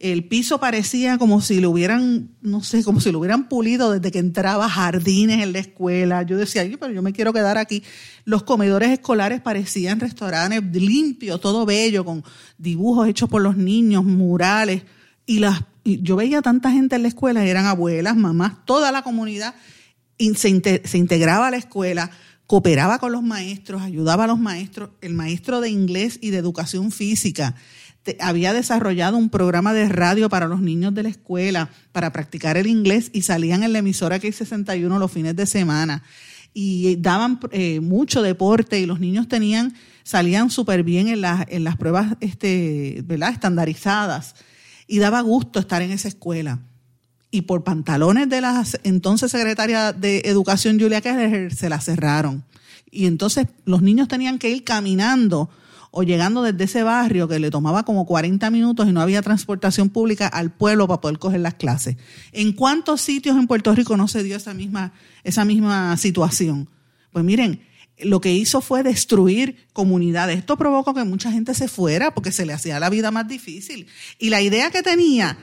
el 0.00 0.24
piso 0.28 0.60
parecía 0.60 1.18
como 1.18 1.40
si 1.40 1.60
lo 1.60 1.70
hubieran, 1.70 2.30
no 2.40 2.62
sé, 2.62 2.84
como 2.84 3.00
si 3.00 3.10
lo 3.10 3.18
hubieran 3.18 3.48
pulido 3.48 3.90
desde 3.90 4.12
que 4.12 4.20
entraba 4.20 4.68
jardines 4.68 5.42
en 5.42 5.52
la 5.52 5.58
escuela. 5.58 6.22
Yo 6.22 6.36
decía, 6.36 6.64
pero 6.78 6.92
yo 6.92 7.02
me 7.02 7.12
quiero 7.12 7.32
quedar 7.32 7.58
aquí. 7.58 7.82
Los 8.24 8.44
comedores 8.44 8.90
escolares 8.90 9.40
parecían 9.40 9.98
restaurantes 9.98 10.62
limpios, 10.72 11.40
todo 11.40 11.66
bello, 11.66 12.04
con 12.04 12.22
dibujos 12.58 13.08
hechos 13.08 13.28
por 13.28 13.42
los 13.42 13.56
niños, 13.56 14.04
murales. 14.04 14.84
Y, 15.26 15.40
las, 15.40 15.62
yo 15.84 16.14
veía 16.14 16.42
tanta 16.42 16.70
gente 16.70 16.94
en 16.94 17.02
la 17.02 17.08
escuela, 17.08 17.44
eran 17.44 17.66
abuelas, 17.66 18.16
mamás, 18.16 18.64
toda 18.66 18.92
la 18.92 19.02
comunidad 19.02 19.56
se 20.36 20.98
integraba 20.98 21.48
a 21.48 21.50
la 21.50 21.56
escuela 21.56 22.10
cooperaba 22.46 22.98
con 22.98 23.12
los 23.12 23.22
maestros, 23.22 23.82
ayudaba 23.82 24.24
a 24.24 24.26
los 24.26 24.38
maestros, 24.38 24.90
el 25.02 25.12
maestro 25.12 25.60
de 25.60 25.68
inglés 25.68 26.18
y 26.22 26.30
de 26.30 26.38
educación 26.38 26.90
física 26.90 27.54
había 28.20 28.52
desarrollado 28.52 29.16
un 29.16 29.28
programa 29.28 29.74
de 29.74 29.88
radio 29.88 30.28
para 30.28 30.48
los 30.48 30.60
niños 30.60 30.94
de 30.94 31.02
la 31.02 31.08
escuela 31.10 31.70
para 31.92 32.12
practicar 32.12 32.56
el 32.56 32.66
inglés 32.66 33.10
y 33.12 33.22
salían 33.22 33.62
en 33.62 33.72
la 33.72 33.80
emisora 33.80 34.18
que 34.18 34.32
61 34.32 34.98
los 34.98 35.12
fines 35.12 35.36
de 35.36 35.46
semana 35.46 36.02
y 36.54 36.96
daban 36.96 37.38
eh, 37.52 37.80
mucho 37.80 38.22
deporte 38.22 38.80
y 38.80 38.86
los 38.86 39.00
niños 39.00 39.28
tenían 39.28 39.74
salían 40.02 40.50
súper 40.50 40.84
bien 40.84 41.08
en, 41.08 41.20
las 41.20 41.44
en 41.48 41.64
las 41.64 41.76
pruebas 41.76 42.16
este, 42.20 43.02
¿verdad? 43.04 43.30
estandarizadas 43.30 44.34
y 44.86 44.98
daba 44.98 45.20
gusto 45.20 45.60
estar 45.60 45.82
en 45.82 45.90
esa 45.90 46.08
escuela. 46.08 46.60
Y 47.30 47.42
por 47.42 47.62
pantalones 47.62 48.30
de 48.30 48.40
la 48.40 48.64
entonces 48.84 49.30
secretaria 49.30 49.92
de 49.92 50.22
Educación, 50.24 50.80
Julia 50.80 51.02
Keller, 51.02 51.54
se 51.54 51.68
la 51.68 51.78
cerraron. 51.78 52.42
Y 52.90 53.04
entonces 53.04 53.46
los 53.66 53.82
niños 53.82 54.08
tenían 54.08 54.38
que 54.38 54.48
ir 54.48 54.64
caminando 54.64 55.50
o 55.90 56.02
llegando 56.02 56.42
desde 56.42 56.64
ese 56.64 56.82
barrio 56.82 57.28
que 57.28 57.38
le 57.38 57.50
tomaba 57.50 57.84
como 57.84 58.06
40 58.06 58.50
minutos 58.50 58.88
y 58.88 58.92
no 58.92 59.00
había 59.00 59.22
transportación 59.22 59.88
pública 59.88 60.26
al 60.26 60.50
pueblo 60.50 60.86
para 60.86 61.00
poder 61.00 61.18
coger 61.18 61.40
las 61.40 61.54
clases. 61.54 61.96
¿En 62.32 62.52
cuántos 62.52 63.00
sitios 63.00 63.36
en 63.36 63.46
Puerto 63.46 63.74
Rico 63.74 63.96
no 63.96 64.08
se 64.08 64.22
dio 64.22 64.36
esa 64.36 64.54
misma, 64.54 64.92
esa 65.24 65.44
misma 65.44 65.96
situación? 65.96 66.68
Pues 67.12 67.24
miren, 67.24 67.62
lo 68.00 68.20
que 68.20 68.32
hizo 68.32 68.60
fue 68.60 68.82
destruir 68.82 69.66
comunidades. 69.72 70.38
Esto 70.38 70.56
provocó 70.56 70.94
que 70.94 71.04
mucha 71.04 71.32
gente 71.32 71.54
se 71.54 71.68
fuera 71.68 72.14
porque 72.14 72.32
se 72.32 72.46
le 72.46 72.52
hacía 72.52 72.78
la 72.80 72.90
vida 72.90 73.10
más 73.10 73.26
difícil. 73.26 73.86
Y 74.18 74.30
la 74.30 74.40
idea 74.40 74.70
que 74.70 74.82
tenía 74.82 75.38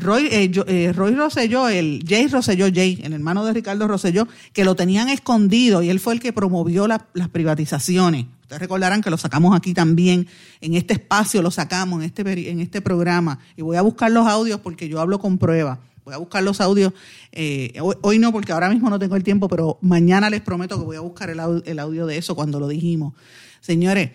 Roy, 0.00 0.26
eh, 0.26 0.50
eh, 0.66 0.92
Roy 0.94 1.14
Rosselló, 1.14 1.68
el 1.68 2.04
Jay 2.08 2.26
Rosselló, 2.26 2.66
Jay, 2.72 3.00
el 3.02 3.12
hermano 3.12 3.44
de 3.44 3.52
Ricardo 3.52 3.86
Rosselló, 3.86 4.26
que 4.52 4.64
lo 4.64 4.74
tenían 4.74 5.08
escondido 5.08 5.82
y 5.82 5.90
él 5.90 6.00
fue 6.00 6.14
el 6.14 6.20
que 6.20 6.32
promovió 6.32 6.86
las 6.86 7.28
privatizaciones. 7.30 8.26
Ustedes 8.42 8.60
recordarán 8.60 9.02
que 9.02 9.10
lo 9.10 9.18
sacamos 9.18 9.54
aquí 9.54 9.74
también, 9.74 10.26
en 10.60 10.74
este 10.74 10.94
espacio 10.94 11.42
lo 11.42 11.50
sacamos, 11.50 12.00
en 12.00 12.06
este, 12.06 12.50
en 12.50 12.60
este 12.60 12.80
programa. 12.80 13.38
Y 13.56 13.62
voy 13.62 13.76
a 13.76 13.82
buscar 13.82 14.10
los 14.10 14.26
audios 14.26 14.60
porque 14.60 14.88
yo 14.88 15.00
hablo 15.00 15.18
con 15.18 15.38
prueba. 15.38 15.78
Voy 16.04 16.14
a 16.14 16.18
buscar 16.18 16.42
los 16.42 16.60
audios. 16.60 16.92
Eh, 17.30 17.74
hoy, 18.00 18.18
no, 18.18 18.32
porque 18.32 18.52
ahora 18.52 18.70
mismo 18.70 18.88
no 18.90 18.98
tengo 18.98 19.16
el 19.16 19.22
tiempo, 19.22 19.48
pero 19.48 19.78
mañana 19.82 20.30
les 20.30 20.40
prometo 20.40 20.78
que 20.78 20.84
voy 20.84 20.96
a 20.96 21.00
buscar 21.00 21.30
el 21.30 21.38
audio, 21.38 22.06
de 22.06 22.16
eso 22.16 22.34
cuando 22.34 22.58
lo 22.58 22.68
dijimos. 22.68 23.14
Señores, 23.60 24.10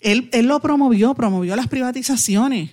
él, 0.00 0.30
él 0.32 0.46
lo 0.46 0.60
promovió, 0.60 1.14
promovió 1.14 1.54
las 1.54 1.68
privatizaciones 1.68 2.70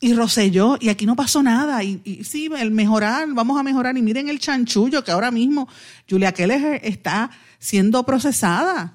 y 0.00 0.14
Roselló, 0.14 0.78
y 0.80 0.88
aquí 0.88 1.04
no 1.06 1.14
pasó 1.14 1.42
nada. 1.42 1.84
Y, 1.84 2.24
sí, 2.24 2.48
el 2.58 2.70
mejorar, 2.70 3.28
vamos 3.32 3.60
a 3.60 3.62
mejorar. 3.62 3.96
Y 3.98 4.02
miren 4.02 4.28
el 4.28 4.38
chanchullo 4.38 5.04
que 5.04 5.10
ahora 5.10 5.30
mismo 5.30 5.68
Julia 6.08 6.32
Keller 6.32 6.80
está 6.82 7.30
siendo 7.58 8.04
procesada 8.04 8.94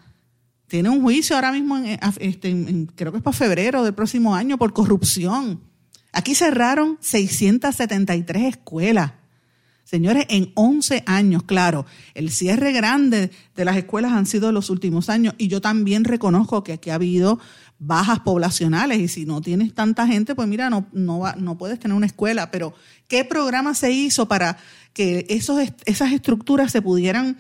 tiene 0.67 0.89
un 0.89 1.01
juicio 1.01 1.35
ahora 1.35 1.51
mismo, 1.51 1.77
en, 1.77 1.99
este, 2.19 2.87
creo 2.95 3.11
que 3.11 3.19
es 3.19 3.23
para 3.23 3.37
febrero 3.37 3.83
del 3.83 3.93
próximo 3.93 4.35
año, 4.35 4.57
por 4.57 4.73
corrupción. 4.73 5.61
Aquí 6.11 6.33
cerraron 6.33 6.97
673 7.01 8.43
escuelas. 8.43 9.11
Señores, 9.85 10.25
en 10.29 10.51
11 10.55 11.03
años, 11.05 11.43
claro, 11.43 11.85
el 12.13 12.29
cierre 12.31 12.73
grande 12.73 13.31
de 13.55 13.65
las 13.65 13.77
escuelas 13.77 14.11
han 14.11 14.25
sido 14.25 14.51
los 14.51 14.69
últimos 14.69 15.09
años 15.09 15.33
y 15.37 15.47
yo 15.47 15.61
también 15.61 16.03
reconozco 16.03 16.63
que 16.63 16.73
aquí 16.73 16.89
ha 16.89 16.95
habido 16.95 17.39
bajas 17.79 18.19
poblacionales 18.19 18.99
y 18.99 19.07
si 19.07 19.25
no 19.25 19.41
tienes 19.41 19.73
tanta 19.73 20.07
gente, 20.07 20.35
pues 20.35 20.47
mira, 20.47 20.69
no, 20.69 20.87
no, 20.91 21.23
no 21.37 21.57
puedes 21.57 21.79
tener 21.79 21.95
una 21.95 22.07
escuela, 22.07 22.51
pero 22.51 22.73
¿qué 23.07 23.23
programa 23.23 23.73
se 23.75 23.91
hizo 23.91 24.27
para 24.27 24.57
que 24.91 25.25
esos, 25.29 25.61
esas 25.85 26.11
estructuras 26.11 26.71
se 26.71 26.81
pudieran 26.81 27.37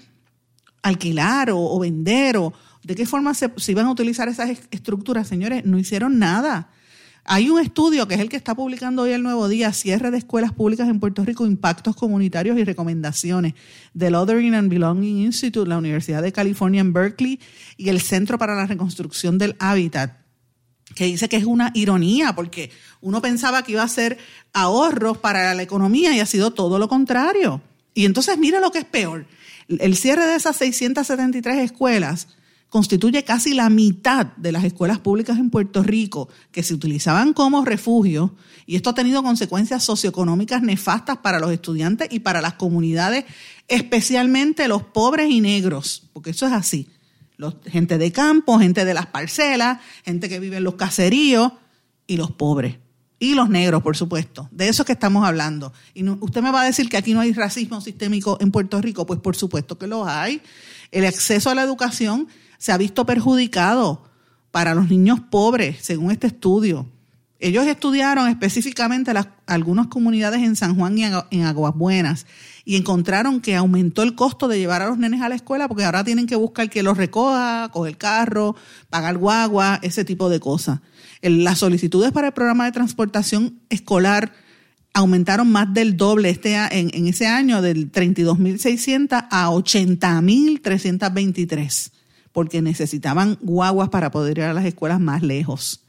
alquilar 0.83 1.49
o, 1.49 1.59
o 1.59 1.79
vender 1.79 2.37
o, 2.37 2.53
¿De 2.85 2.93
qué 2.93 3.07
forma 3.07 3.33
se, 3.33 3.49
iban 3.69 3.87
a 3.87 3.91
utilizar 3.91 4.29
esas 4.29 4.59
estructuras, 4.69 5.27
señores? 5.27 5.65
No 5.65 5.79
hicieron 5.79 6.19
nada. 6.19 6.69
Hay 7.27 7.49
un 7.49 7.59
estudio 7.59 8.07
que 8.07 8.13
es 8.13 8.21
el 8.21 8.29
que 8.29 8.37
está 8.37 8.53
publicando 8.53 9.01
hoy 9.01 9.11
el 9.11 9.23
Nuevo 9.23 9.47
Día, 9.47 9.73
cierre 9.73 10.11
de 10.11 10.19
escuelas 10.19 10.53
públicas 10.53 10.87
en 10.87 10.99
Puerto 10.99 11.25
Rico, 11.25 11.47
impactos 11.47 11.95
comunitarios 11.95 12.55
y 12.59 12.63
recomendaciones 12.63 13.55
del 13.95 14.13
Othering 14.13 14.53
and 14.53 14.69
Belonging 14.69 15.17
Institute, 15.17 15.67
la 15.67 15.79
Universidad 15.79 16.21
de 16.21 16.31
California 16.31 16.81
en 16.81 16.93
Berkeley 16.93 17.39
y 17.77 17.89
el 17.89 17.99
Centro 17.99 18.37
para 18.37 18.53
la 18.53 18.67
Reconstrucción 18.67 19.39
del 19.39 19.55
Hábitat, 19.57 20.19
que 20.93 21.05
dice 21.05 21.27
que 21.27 21.37
es 21.37 21.45
una 21.45 21.71
ironía 21.73 22.35
porque 22.35 22.69
uno 23.01 23.23
pensaba 23.23 23.63
que 23.63 23.71
iba 23.71 23.81
a 23.81 23.87
ser 23.87 24.19
ahorros 24.53 25.17
para 25.17 25.55
la 25.55 25.63
economía 25.63 26.15
y 26.15 26.19
ha 26.19 26.27
sido 26.27 26.51
todo 26.51 26.77
lo 26.77 26.87
contrario. 26.87 27.59
Y 27.95 28.05
entonces 28.05 28.37
mira 28.37 28.59
lo 28.59 28.69
que 28.69 28.79
es 28.79 28.85
peor. 28.85 29.25
El 29.67 29.95
cierre 29.95 30.27
de 30.27 30.35
esas 30.35 30.57
673 30.57 31.57
escuelas 31.57 32.27
constituye 32.75 33.23
casi 33.23 33.53
la 33.53 33.69
mitad 33.69 34.35
de 34.35 34.51
las 34.51 34.65
escuelas 34.65 34.99
públicas 34.99 35.39
en 35.39 35.49
Puerto 35.49 35.81
Rico 35.81 36.27
que 36.51 36.61
se 36.61 36.73
utilizaban 36.73 37.31
como 37.31 37.63
refugio 37.63 38.35
y 38.65 38.75
esto 38.75 38.89
ha 38.89 38.93
tenido 38.93 39.23
consecuencias 39.23 39.81
socioeconómicas 39.81 40.61
nefastas 40.61 41.19
para 41.19 41.39
los 41.39 41.53
estudiantes 41.53 42.09
y 42.11 42.19
para 42.19 42.41
las 42.41 42.55
comunidades, 42.55 43.23
especialmente 43.69 44.67
los 44.67 44.83
pobres 44.83 45.29
y 45.29 45.39
negros, 45.39 46.09
porque 46.11 46.31
eso 46.31 46.47
es 46.47 46.51
así. 46.51 46.89
Los, 47.37 47.55
gente 47.65 47.97
de 47.97 48.11
campo, 48.11 48.59
gente 48.59 48.83
de 48.83 48.93
las 48.93 49.05
parcelas, 49.05 49.79
gente 50.03 50.27
que 50.27 50.41
vive 50.41 50.57
en 50.57 50.65
los 50.65 50.75
caseríos 50.75 51.53
y 52.07 52.17
los 52.17 52.31
pobres. 52.31 52.75
Y 53.17 53.33
los 53.33 53.49
negros, 53.49 53.81
por 53.81 53.95
supuesto. 53.95 54.49
De 54.51 54.67
eso 54.67 54.83
es 54.83 54.87
que 54.87 54.93
estamos 54.93 55.25
hablando. 55.25 55.71
Y 55.93 56.07
usted 56.07 56.41
me 56.41 56.51
va 56.51 56.61
a 56.61 56.65
decir 56.65 56.89
que 56.89 56.97
aquí 56.97 57.13
no 57.13 57.21
hay 57.21 57.31
racismo 57.31 57.79
sistémico 57.79 58.37
en 58.41 58.51
Puerto 58.51 58.81
Rico. 58.81 59.05
Pues 59.05 59.19
por 59.19 59.35
supuesto 59.35 59.77
que 59.77 59.87
lo 59.87 60.05
hay. 60.05 60.41
El 60.91 61.05
acceso 61.05 61.49
a 61.49 61.55
la 61.55 61.63
educación 61.63 62.27
se 62.57 62.71
ha 62.71 62.77
visto 62.77 63.05
perjudicado 63.05 64.03
para 64.51 64.73
los 64.73 64.89
niños 64.89 65.19
pobres, 65.19 65.77
según 65.81 66.11
este 66.11 66.27
estudio. 66.27 66.87
Ellos 67.39 67.67
estudiaron 67.67 68.29
específicamente 68.29 69.13
las, 69.13 69.27
algunas 69.45 69.87
comunidades 69.87 70.41
en 70.41 70.55
San 70.55 70.75
Juan 70.75 70.97
y 70.97 71.03
en 71.03 71.43
Aguas 71.43 71.75
Buenas 71.75 72.25
y 72.63 72.77
encontraron 72.77 73.41
que 73.41 73.55
aumentó 73.55 74.01
el 74.01 74.15
costo 74.15 74.47
de 74.47 74.57
llevar 74.57 74.81
a 74.81 74.87
los 74.87 74.97
nenes 74.97 75.21
a 75.21 75.29
la 75.29 75.35
escuela 75.35 75.67
porque 75.67 75.83
ahora 75.83 76.03
tienen 76.03 76.25
que 76.25 76.35
buscar 76.35 76.69
que 76.69 76.81
los 76.81 76.97
recoja, 76.97 77.69
coger 77.71 77.91
el 77.91 77.97
carro, 77.97 78.55
pagar 78.89 79.17
guagua, 79.17 79.79
ese 79.83 80.05
tipo 80.05 80.29
de 80.29 80.39
cosas. 80.39 80.79
Las 81.29 81.59
solicitudes 81.59 82.11
para 82.11 82.27
el 82.27 82.33
programa 82.33 82.65
de 82.65 82.71
transportación 82.71 83.59
escolar 83.69 84.33
aumentaron 84.93 85.51
más 85.51 85.71
del 85.73 85.97
doble 85.97 86.29
este, 86.29 86.55
en, 86.55 86.89
en 86.93 87.07
ese 87.07 87.27
año, 87.27 87.61
del 87.61 87.91
32.600 87.91 89.27
a 89.29 89.49
80.323 89.49 91.91
porque 92.35 92.61
necesitaban 92.61 93.37
guaguas 93.41 93.87
para 93.87 94.11
poder 94.11 94.39
ir 94.39 94.43
a 94.43 94.53
las 94.53 94.65
escuelas 94.65 94.99
más 94.99 95.23
lejos. 95.23 95.85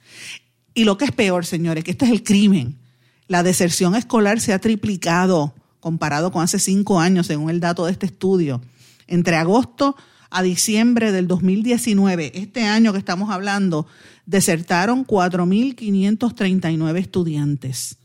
Y 0.74 0.84
lo 0.84 0.96
que 0.96 1.06
es 1.06 1.10
peor, 1.10 1.44
señores, 1.44 1.82
que 1.82 1.90
este 1.90 2.04
es 2.04 2.12
el 2.12 2.22
crimen. 2.22 2.78
La 3.26 3.42
deserción 3.42 3.96
escolar 3.96 4.40
se 4.40 4.52
ha 4.52 4.60
triplicado 4.60 5.56
comparado 5.80 6.30
con 6.30 6.44
hace 6.44 6.60
cinco 6.60 7.00
años, 7.00 7.26
según 7.26 7.50
el 7.50 7.58
dato 7.58 7.84
de 7.84 7.90
este 7.90 8.06
estudio. 8.06 8.62
Entre 9.08 9.34
agosto 9.34 9.96
a 10.36 10.42
diciembre 10.42 11.12
del 11.12 11.26
2019, 11.28 12.32
este 12.34 12.64
año 12.64 12.92
que 12.92 12.98
estamos 12.98 13.30
hablando, 13.30 13.86
desertaron 14.26 15.06
4.539 15.06 16.98
estudiantes. 16.98 17.96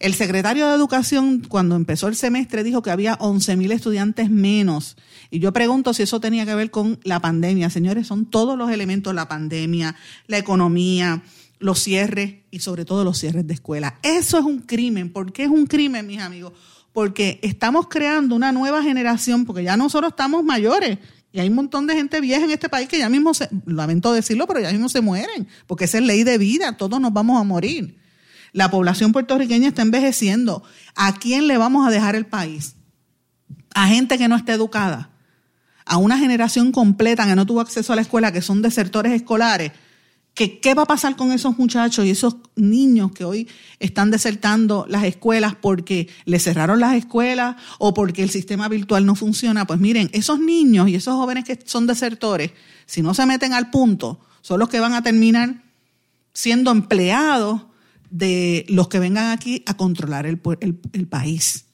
El 0.00 0.14
secretario 0.14 0.66
de 0.66 0.74
Educación, 0.74 1.44
cuando 1.48 1.76
empezó 1.76 2.08
el 2.08 2.16
semestre, 2.16 2.64
dijo 2.64 2.82
que 2.82 2.90
había 2.90 3.16
11.000 3.20 3.70
estudiantes 3.70 4.28
menos. 4.28 4.96
Y 5.30 5.38
yo 5.38 5.52
pregunto 5.52 5.94
si 5.94 6.02
eso 6.02 6.18
tenía 6.18 6.44
que 6.44 6.56
ver 6.56 6.72
con 6.72 6.98
la 7.04 7.20
pandemia. 7.20 7.70
Señores, 7.70 8.08
son 8.08 8.26
todos 8.26 8.58
los 8.58 8.72
elementos, 8.72 9.14
la 9.14 9.28
pandemia, 9.28 9.94
la 10.26 10.38
economía, 10.38 11.22
los 11.60 11.78
cierres 11.78 12.34
y 12.50 12.58
sobre 12.58 12.86
todo 12.86 13.04
los 13.04 13.18
cierres 13.18 13.46
de 13.46 13.54
escuela. 13.54 14.00
Eso 14.02 14.36
es 14.36 14.44
un 14.44 14.58
crimen. 14.58 15.12
¿Por 15.12 15.32
qué 15.32 15.44
es 15.44 15.48
un 15.48 15.66
crimen, 15.66 16.08
mis 16.08 16.18
amigos? 16.18 16.54
Porque 16.92 17.38
estamos 17.42 17.86
creando 17.86 18.34
una 18.34 18.50
nueva 18.50 18.82
generación, 18.82 19.44
porque 19.44 19.62
ya 19.62 19.76
nosotros 19.76 20.10
estamos 20.10 20.42
mayores, 20.42 20.98
Y 21.38 21.40
hay 21.40 21.50
un 21.50 21.54
montón 21.54 21.86
de 21.86 21.94
gente 21.94 22.20
vieja 22.20 22.44
en 22.44 22.50
este 22.50 22.68
país 22.68 22.88
que 22.88 22.98
ya 22.98 23.08
mismo, 23.08 23.32
se, 23.32 23.48
lamento 23.64 24.12
decirlo, 24.12 24.48
pero 24.48 24.58
ya 24.58 24.72
mismo 24.72 24.88
se 24.88 25.00
mueren, 25.00 25.46
porque 25.68 25.84
esa 25.84 25.98
es 25.98 26.04
ley 26.04 26.24
de 26.24 26.36
vida, 26.36 26.76
todos 26.76 27.00
nos 27.00 27.12
vamos 27.12 27.40
a 27.40 27.44
morir. 27.44 27.96
La 28.52 28.72
población 28.72 29.12
puertorriqueña 29.12 29.68
está 29.68 29.82
envejeciendo. 29.82 30.64
¿A 30.96 31.14
quién 31.14 31.46
le 31.46 31.56
vamos 31.56 31.86
a 31.86 31.92
dejar 31.92 32.16
el 32.16 32.26
país? 32.26 32.74
A 33.72 33.86
gente 33.86 34.18
que 34.18 34.26
no 34.26 34.34
está 34.34 34.52
educada, 34.52 35.10
a 35.84 35.96
una 35.98 36.18
generación 36.18 36.72
completa 36.72 37.24
que 37.24 37.36
no 37.36 37.46
tuvo 37.46 37.60
acceso 37.60 37.92
a 37.92 37.96
la 37.96 38.02
escuela, 38.02 38.32
que 38.32 38.42
son 38.42 38.60
desertores 38.60 39.12
escolares 39.12 39.70
¿Qué 40.38 40.74
va 40.74 40.82
a 40.82 40.86
pasar 40.86 41.16
con 41.16 41.32
esos 41.32 41.58
muchachos 41.58 42.06
y 42.06 42.10
esos 42.10 42.36
niños 42.54 43.10
que 43.10 43.24
hoy 43.24 43.48
están 43.80 44.12
desertando 44.12 44.86
las 44.88 45.02
escuelas 45.02 45.56
porque 45.60 46.08
le 46.26 46.38
cerraron 46.38 46.78
las 46.78 46.94
escuelas 46.94 47.56
o 47.80 47.92
porque 47.92 48.22
el 48.22 48.30
sistema 48.30 48.68
virtual 48.68 49.04
no 49.04 49.16
funciona? 49.16 49.66
Pues 49.66 49.80
miren, 49.80 50.10
esos 50.12 50.38
niños 50.38 50.88
y 50.88 50.94
esos 50.94 51.14
jóvenes 51.14 51.44
que 51.44 51.58
son 51.64 51.88
desertores, 51.88 52.52
si 52.86 53.02
no 53.02 53.14
se 53.14 53.26
meten 53.26 53.52
al 53.52 53.70
punto, 53.70 54.20
son 54.40 54.60
los 54.60 54.68
que 54.68 54.78
van 54.78 54.94
a 54.94 55.02
terminar 55.02 55.64
siendo 56.32 56.70
empleados 56.70 57.62
de 58.10 58.64
los 58.68 58.86
que 58.86 59.00
vengan 59.00 59.32
aquí 59.32 59.64
a 59.66 59.76
controlar 59.76 60.24
el, 60.24 60.40
el 60.60 61.08
país. 61.08 61.66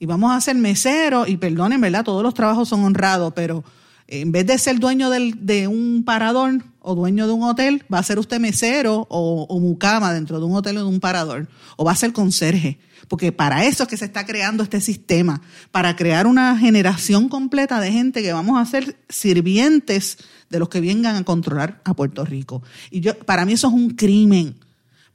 Y 0.00 0.06
vamos 0.06 0.32
a 0.32 0.40
ser 0.40 0.56
meseros, 0.56 1.28
y 1.28 1.36
perdonen, 1.36 1.80
¿verdad? 1.80 2.04
Todos 2.04 2.24
los 2.24 2.34
trabajos 2.34 2.68
son 2.68 2.82
honrados, 2.84 3.32
pero 3.34 3.62
en 4.08 4.32
vez 4.32 4.46
de 4.46 4.58
ser 4.58 4.80
dueño 4.80 5.10
de 5.10 5.68
un 5.68 6.02
parador 6.04 6.64
o 6.80 6.94
dueño 6.94 7.26
de 7.26 7.34
un 7.34 7.42
hotel, 7.42 7.84
va 7.92 7.98
a 7.98 8.02
ser 8.02 8.18
usted 8.18 8.40
mesero 8.40 9.06
o, 9.10 9.60
mucama 9.60 10.14
dentro 10.14 10.40
de 10.40 10.46
un 10.46 10.56
hotel 10.56 10.78
o 10.78 10.80
de 10.80 10.88
un 10.88 11.00
parador, 11.00 11.46
o 11.76 11.84
va 11.84 11.92
a 11.92 11.96
ser 11.96 12.14
conserje, 12.14 12.78
porque 13.08 13.30
para 13.30 13.66
eso 13.66 13.82
es 13.82 13.88
que 13.90 13.98
se 13.98 14.06
está 14.06 14.24
creando 14.24 14.62
este 14.62 14.80
sistema, 14.80 15.42
para 15.70 15.94
crear 15.96 16.26
una 16.26 16.56
generación 16.58 17.28
completa 17.28 17.78
de 17.78 17.92
gente 17.92 18.22
que 18.22 18.32
vamos 18.32 18.58
a 18.58 18.64
ser 18.64 18.96
sirvientes 19.10 20.16
de 20.48 20.58
los 20.58 20.70
que 20.70 20.80
vengan 20.80 21.16
a 21.16 21.24
controlar 21.24 21.82
a 21.84 21.92
Puerto 21.92 22.24
Rico. 22.24 22.62
Y 22.90 23.00
yo, 23.00 23.18
para 23.18 23.44
mí 23.44 23.52
eso 23.52 23.68
es 23.68 23.74
un 23.74 23.90
crimen, 23.90 24.54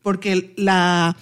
porque 0.04 0.54
la, 0.58 1.18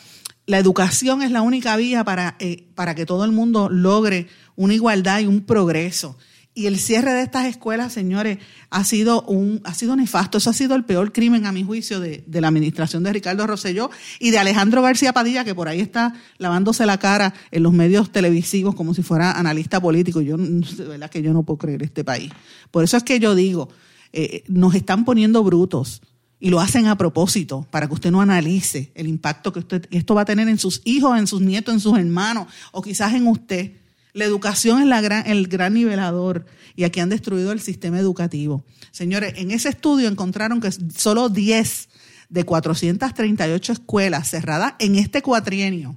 educación 0.48 1.22
es 1.22 1.32
la 1.32 1.44
única 1.44 1.78
vía 1.78 2.04
para, 2.04 2.36
eh, 2.40 2.66
para 2.76 2.94
que 2.94 3.06
todo 3.06 3.24
el 3.24 3.32
mundo 3.32 3.70
logre 3.70 4.28
una 4.58 4.74
igualdad 4.74 5.22
y 5.22 5.28
un 5.28 5.40
progreso. 5.40 6.18
Y 6.54 6.66
el 6.66 6.80
cierre 6.80 7.14
de 7.14 7.22
estas 7.22 7.46
escuelas, 7.46 7.94
señores, 7.94 8.38
ha 8.70 8.84
sido 8.84 9.22
un, 9.24 9.62
ha 9.64 9.74
sido 9.74 9.96
nefasto. 9.96 10.38
Eso 10.38 10.50
ha 10.50 10.54
sido 10.54 10.76
el 10.76 10.84
peor 10.84 11.14
crimen, 11.14 11.46
a 11.46 11.54
mi 11.54 11.64
juicio, 11.64 12.02
de, 12.02 12.26
la 12.28 12.50
administración 12.50 13.04
de 13.04 13.14
Ricardo 13.14 13.48
Rosselló 13.48 13.90
y 14.20 14.32
de 14.32 14.40
Alejandro 14.40 14.82
García 14.82 15.14
Padilla, 15.14 15.46
que 15.46 15.56
por 15.56 15.70
ahí 15.70 15.80
está 15.80 16.14
lavándose 16.40 16.86
la 16.86 16.98
cara 16.98 17.34
en 17.52 17.64
los 17.64 17.72
medios 17.72 18.12
televisivos 18.12 18.76
como 18.76 18.94
si 18.94 19.02
fuera 19.02 19.32
analista 19.32 19.80
político. 19.80 20.20
Yo, 20.20 20.36
de 20.36 20.84
verdad 20.88 21.10
que 21.10 21.22
yo 21.22 21.32
no 21.32 21.44
puedo 21.44 21.58
creer 21.58 21.84
este 21.84 22.04
país. 22.04 22.32
Por 22.70 22.84
eso 22.84 22.98
es 22.98 23.04
que 23.04 23.20
yo 23.20 23.34
digo, 23.34 23.70
eh, 24.12 24.44
nos 24.50 24.76
están 24.76 25.06
poniendo 25.06 25.44
brutos 25.44 26.02
y 26.38 26.50
lo 26.50 26.60
hacen 26.60 26.88
a 26.88 26.98
propósito 26.98 27.66
para 27.72 27.88
que 27.88 27.94
usted 27.94 28.12
no 28.12 28.20
analice 28.20 28.92
el 28.96 29.08
impacto 29.08 29.54
que 29.54 29.60
usted, 29.60 29.88
esto 29.92 30.16
va 30.16 30.22
a 30.24 30.26
tener 30.26 30.50
en 30.50 30.58
sus 30.58 30.82
hijos, 30.84 31.18
en 31.18 31.28
sus 31.28 31.40
nietos, 31.40 31.74
en 31.74 31.80
sus 31.80 31.98
hermanos 31.98 32.48
o 32.74 32.82
quizás 32.82 33.14
en 33.14 33.28
usted. 33.28 33.72
La 34.14 34.26
educación 34.26 34.82
es 34.82 35.12
el 35.26 35.48
gran 35.48 35.74
nivelador 35.74 36.46
y 36.76 36.84
aquí 36.84 37.00
han 37.00 37.10
destruido 37.10 37.52
el 37.52 37.62
sistema 37.62 38.00
educativo. 38.00 38.64
Señores, 38.92 39.34
en 39.38 39.52
ese 39.52 39.70
estudio 39.70 40.08
encontraron 40.08 40.60
que 40.62 40.72
solo 40.72 41.30
10 41.30 41.90
de 42.30 42.44
438 42.44 43.74
escuelas 43.74 44.30
cerradas 44.30 44.74
en 44.80 44.96
este 44.96 45.22
cuatrienio, 45.22 45.96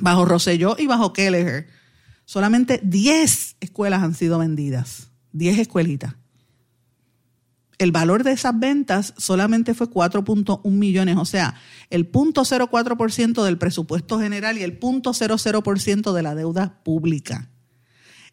bajo 0.00 0.24
Rosselló 0.24 0.76
y 0.78 0.86
bajo 0.86 1.12
Kelleher, 1.12 1.68
solamente 2.24 2.80
10 2.82 3.56
escuelas 3.60 4.02
han 4.02 4.14
sido 4.14 4.38
vendidas. 4.38 5.08
10 5.32 5.58
escuelitas 5.58 6.17
el 7.78 7.92
valor 7.92 8.24
de 8.24 8.32
esas 8.32 8.58
ventas 8.58 9.14
solamente 9.16 9.72
fue 9.72 9.88
4.1 9.88 10.68
millones, 10.70 11.16
o 11.16 11.24
sea, 11.24 11.54
el 11.90 12.10
0.04% 12.10 13.44
del 13.44 13.58
presupuesto 13.58 14.18
general 14.18 14.58
y 14.58 14.62
el 14.62 14.78
0.00% 14.80 16.12
de 16.12 16.22
la 16.22 16.34
deuda 16.34 16.82
pública. 16.82 17.50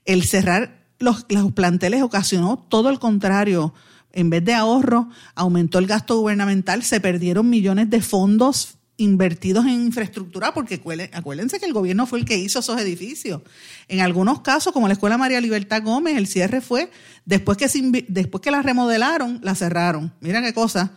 El 0.04 0.24
cerrar 0.24 0.88
los, 0.98 1.26
los 1.30 1.52
planteles 1.52 2.02
ocasionó 2.02 2.58
todo 2.70 2.90
el 2.90 3.00
contrario. 3.00 3.74
En 4.12 4.30
vez 4.30 4.44
de 4.44 4.54
ahorro, 4.54 5.10
aumentó 5.36 5.78
el 5.78 5.88
gasto 5.88 6.18
gubernamental, 6.20 6.84
se 6.84 7.00
perdieron 7.00 7.50
millones 7.50 7.90
de 7.90 8.02
fondos 8.02 8.78
invertidos 8.98 9.66
en 9.66 9.86
infraestructura, 9.86 10.54
porque 10.54 10.82
acuérdense 11.14 11.60
que 11.60 11.66
el 11.66 11.74
gobierno 11.74 12.06
fue 12.06 12.20
el 12.20 12.26
que 12.26 12.38
hizo 12.38 12.60
esos 12.60 12.80
edificios. 12.80 13.42
En 13.88 14.00
algunos 14.00 14.42
casos, 14.42 14.72
como 14.74 14.88
la 14.88 14.94
Escuela 14.94 15.18
María 15.18 15.42
Libertad 15.42 15.84
Gómez, 15.84 16.18
el 16.18 16.28
cierre 16.28 16.62
fue 16.62 16.90
después 17.26 17.58
que, 17.58 17.68
después 18.08 18.42
que 18.42 18.52
la 18.52 18.62
remodelaron, 18.62 19.40
la 19.44 19.56
cerraron. 19.56 20.14
Mira 20.22 20.42
qué 20.42 20.54
cosa. 20.54 20.94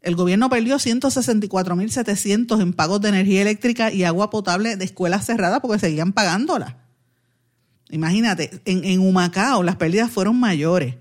El 0.00 0.16
gobierno 0.16 0.48
perdió 0.50 0.76
164.700 0.76 2.60
en 2.60 2.72
pagos 2.72 3.00
de 3.00 3.10
energía 3.10 3.42
eléctrica 3.42 3.92
y 3.92 4.04
agua 4.04 4.30
potable 4.30 4.76
de 4.76 4.84
escuelas 4.84 5.26
cerradas 5.26 5.60
porque 5.60 5.78
seguían 5.78 6.12
pagándola. 6.12 6.78
Imagínate, 7.90 8.62
en, 8.64 8.84
en 8.84 9.00
Humacao 9.00 9.62
las 9.62 9.76
pérdidas 9.76 10.10
fueron 10.10 10.40
mayores. 10.40 10.96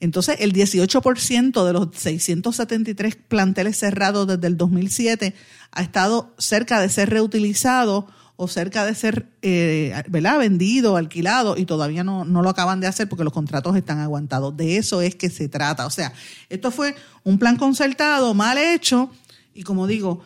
Entonces, 0.00 0.36
el 0.40 0.52
18% 0.52 1.64
de 1.64 1.72
los 1.72 1.88
673 1.96 3.16
planteles 3.16 3.78
cerrados 3.78 4.26
desde 4.26 4.46
el 4.46 4.56
2007 4.56 5.34
ha 5.72 5.82
estado 5.82 6.34
cerca 6.38 6.80
de 6.80 6.88
ser 6.88 7.10
reutilizado 7.10 8.06
o 8.36 8.48
cerca 8.48 8.84
de 8.84 8.94
ser 8.94 9.28
eh, 9.42 9.94
vendido, 10.08 10.96
alquilado, 10.96 11.56
y 11.56 11.66
todavía 11.66 12.02
no, 12.02 12.24
no 12.24 12.42
lo 12.42 12.50
acaban 12.50 12.80
de 12.80 12.88
hacer 12.88 13.08
porque 13.08 13.22
los 13.24 13.32
contratos 13.32 13.76
están 13.76 14.00
aguantados. 14.00 14.56
De 14.56 14.76
eso 14.76 15.00
es 15.00 15.14
que 15.14 15.30
se 15.30 15.48
trata. 15.48 15.86
O 15.86 15.90
sea, 15.90 16.12
esto 16.48 16.70
fue 16.70 16.96
un 17.22 17.38
plan 17.38 17.56
concertado, 17.56 18.34
mal 18.34 18.58
hecho, 18.58 19.10
y 19.54 19.62
como 19.62 19.86
digo, 19.86 20.22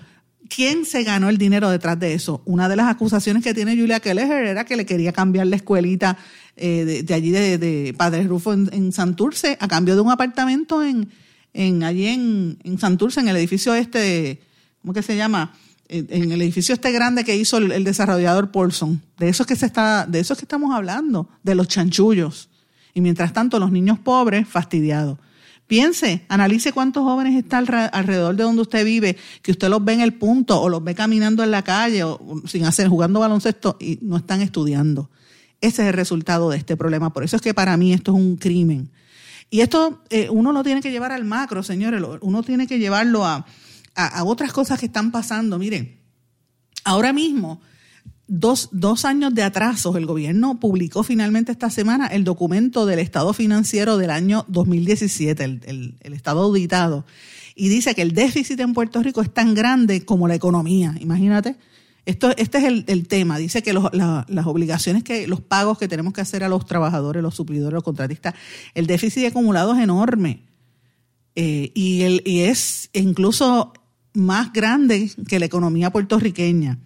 ¿quién 0.48 0.86
se 0.86 1.02
ganó 1.02 1.28
el 1.28 1.36
dinero 1.36 1.68
detrás 1.68 1.98
de 2.00 2.14
eso? 2.14 2.42
Una 2.46 2.68
de 2.68 2.76
las 2.76 2.88
acusaciones 2.88 3.44
que 3.44 3.52
tiene 3.52 3.76
Julia 3.76 4.00
Keller 4.00 4.46
era 4.46 4.64
que 4.64 4.76
le 4.76 4.86
quería 4.86 5.12
cambiar 5.12 5.46
la 5.46 5.56
escuelita 5.56 6.16
eh, 6.58 7.02
de, 7.04 7.14
allí 7.14 7.30
de, 7.30 7.58
de, 7.58 7.94
Padre 7.96 8.24
Rufo 8.24 8.52
en, 8.52 8.92
Santurce 8.92 9.56
a 9.60 9.68
cambio 9.68 9.94
de 9.94 10.00
un 10.00 10.10
apartamento 10.10 10.82
en, 10.82 11.08
en 11.54 11.82
allí 11.84 12.06
en, 12.06 12.58
en, 12.64 12.78
Santurce, 12.78 13.20
en 13.20 13.28
el 13.28 13.36
edificio 13.36 13.74
este, 13.74 14.40
¿cómo 14.82 14.92
que 14.92 15.02
se 15.02 15.16
llama? 15.16 15.54
En 15.88 16.32
el 16.32 16.42
edificio 16.42 16.74
este 16.74 16.92
grande 16.92 17.24
que 17.24 17.34
hizo 17.34 17.56
el, 17.56 17.82
desarrollador 17.82 18.50
Paulson. 18.50 19.00
De 19.16 19.30
eso 19.30 19.44
es 19.44 19.46
que 19.46 19.56
se 19.56 19.64
está, 19.64 20.04
de 20.06 20.20
eso 20.20 20.34
es 20.34 20.38
que 20.38 20.44
estamos 20.44 20.74
hablando, 20.74 21.30
de 21.42 21.54
los 21.54 21.66
chanchullos. 21.66 22.50
Y 22.92 23.00
mientras 23.00 23.32
tanto, 23.32 23.58
los 23.58 23.72
niños 23.72 23.98
pobres 23.98 24.46
fastidiados. 24.46 25.18
Piense, 25.66 26.24
analice 26.28 26.72
cuántos 26.72 27.04
jóvenes 27.04 27.36
están 27.36 27.66
alrededor 27.92 28.36
de 28.36 28.42
donde 28.42 28.62
usted 28.62 28.84
vive, 28.84 29.16
que 29.40 29.52
usted 29.52 29.68
los 29.68 29.82
ve 29.82 29.94
en 29.94 30.00
el 30.00 30.14
punto 30.14 30.60
o 30.60 30.68
los 30.68 30.84
ve 30.84 30.94
caminando 30.94 31.42
en 31.42 31.50
la 31.50 31.62
calle 31.62 32.04
o 32.04 32.42
sin 32.46 32.64
hacer, 32.64 32.88
jugando 32.88 33.20
baloncesto 33.20 33.76
y 33.80 33.98
no 34.02 34.16
están 34.16 34.42
estudiando. 34.42 35.08
Ese 35.60 35.82
es 35.82 35.88
el 35.88 35.94
resultado 35.94 36.50
de 36.50 36.56
este 36.56 36.76
problema. 36.76 37.12
Por 37.12 37.24
eso 37.24 37.36
es 37.36 37.42
que 37.42 37.54
para 37.54 37.76
mí 37.76 37.92
esto 37.92 38.12
es 38.12 38.16
un 38.16 38.36
crimen. 38.36 38.90
Y 39.50 39.60
esto 39.60 40.02
eh, 40.10 40.28
uno 40.30 40.52
lo 40.52 40.62
tiene 40.62 40.80
que 40.80 40.90
llevar 40.90 41.12
al 41.12 41.24
macro, 41.24 41.62
señores. 41.62 42.02
Uno 42.20 42.42
tiene 42.42 42.66
que 42.66 42.78
llevarlo 42.78 43.24
a, 43.24 43.44
otras 44.24 44.52
cosas 44.52 44.78
que 44.78 44.86
están 44.86 45.10
pasando. 45.10 45.58
Miren, 45.58 45.98
ahora 46.84 47.12
mismo, 47.12 47.60
dos, 48.28 48.68
años 49.04 49.34
de 49.34 49.42
atrasos, 49.42 49.96
el 49.96 50.06
gobierno 50.06 50.60
publicó 50.60 51.02
finalmente 51.02 51.50
esta 51.50 51.70
semana 51.70 52.06
el 52.06 52.22
documento 52.22 52.86
del 52.86 53.00
estado 53.00 53.32
financiero 53.32 53.96
del 53.96 54.10
año 54.10 54.44
2017, 54.46 55.42
el, 55.42 55.96
el 56.00 56.12
estado 56.12 56.42
auditado. 56.42 57.06
Y 57.56 57.68
dice 57.70 57.96
que 57.96 58.02
el 58.02 58.12
déficit 58.12 58.60
en 58.60 58.72
Puerto 58.72 59.02
Rico 59.02 59.20
es 59.20 59.34
tan 59.34 59.54
grande 59.54 60.04
como 60.04 60.28
la 60.28 60.36
economía. 60.36 60.94
Imagínate 61.00 61.56
esto, 62.06 62.34
este 62.36 62.58
es 62.58 62.64
el, 62.64 63.08
tema. 63.08 63.38
Dice 63.38 63.62
que 63.62 63.72
las 63.72 64.46
obligaciones, 64.46 65.04
que 65.04 65.26
los 65.26 65.40
pagos 65.40 65.78
que 65.78 65.88
tenemos 65.88 66.12
que 66.12 66.20
hacer 66.20 66.42
a 66.42 66.48
los 66.48 66.64
trabajadores, 66.64 67.22
los 67.22 67.34
suplidores, 67.34 67.74
los 67.74 67.82
contratistas, 67.82 68.34
el 68.74 68.86
déficit 68.86 69.26
acumulado 69.26 69.74
es 69.74 69.82
enorme. 69.82 70.42
Eh, 71.34 71.70
y, 71.74 72.02
el, 72.02 72.22
y 72.24 72.40
es 72.40 72.90
incluso 72.94 73.72
más 74.14 74.52
grande 74.52 75.10
que 75.28 75.38
la 75.38 75.46
economía 75.46 75.90
puertorriqueña. 75.90 76.78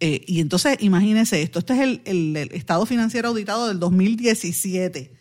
Eh, 0.00 0.22
y 0.26 0.40
entonces, 0.40 0.76
imagínense 0.80 1.42
esto. 1.42 1.58
Este 1.58 1.74
es 1.74 1.80
el, 1.80 2.02
el 2.04 2.36
estado 2.52 2.86
financiero 2.86 3.28
auditado 3.28 3.68
del 3.68 3.80
2017, 3.80 5.12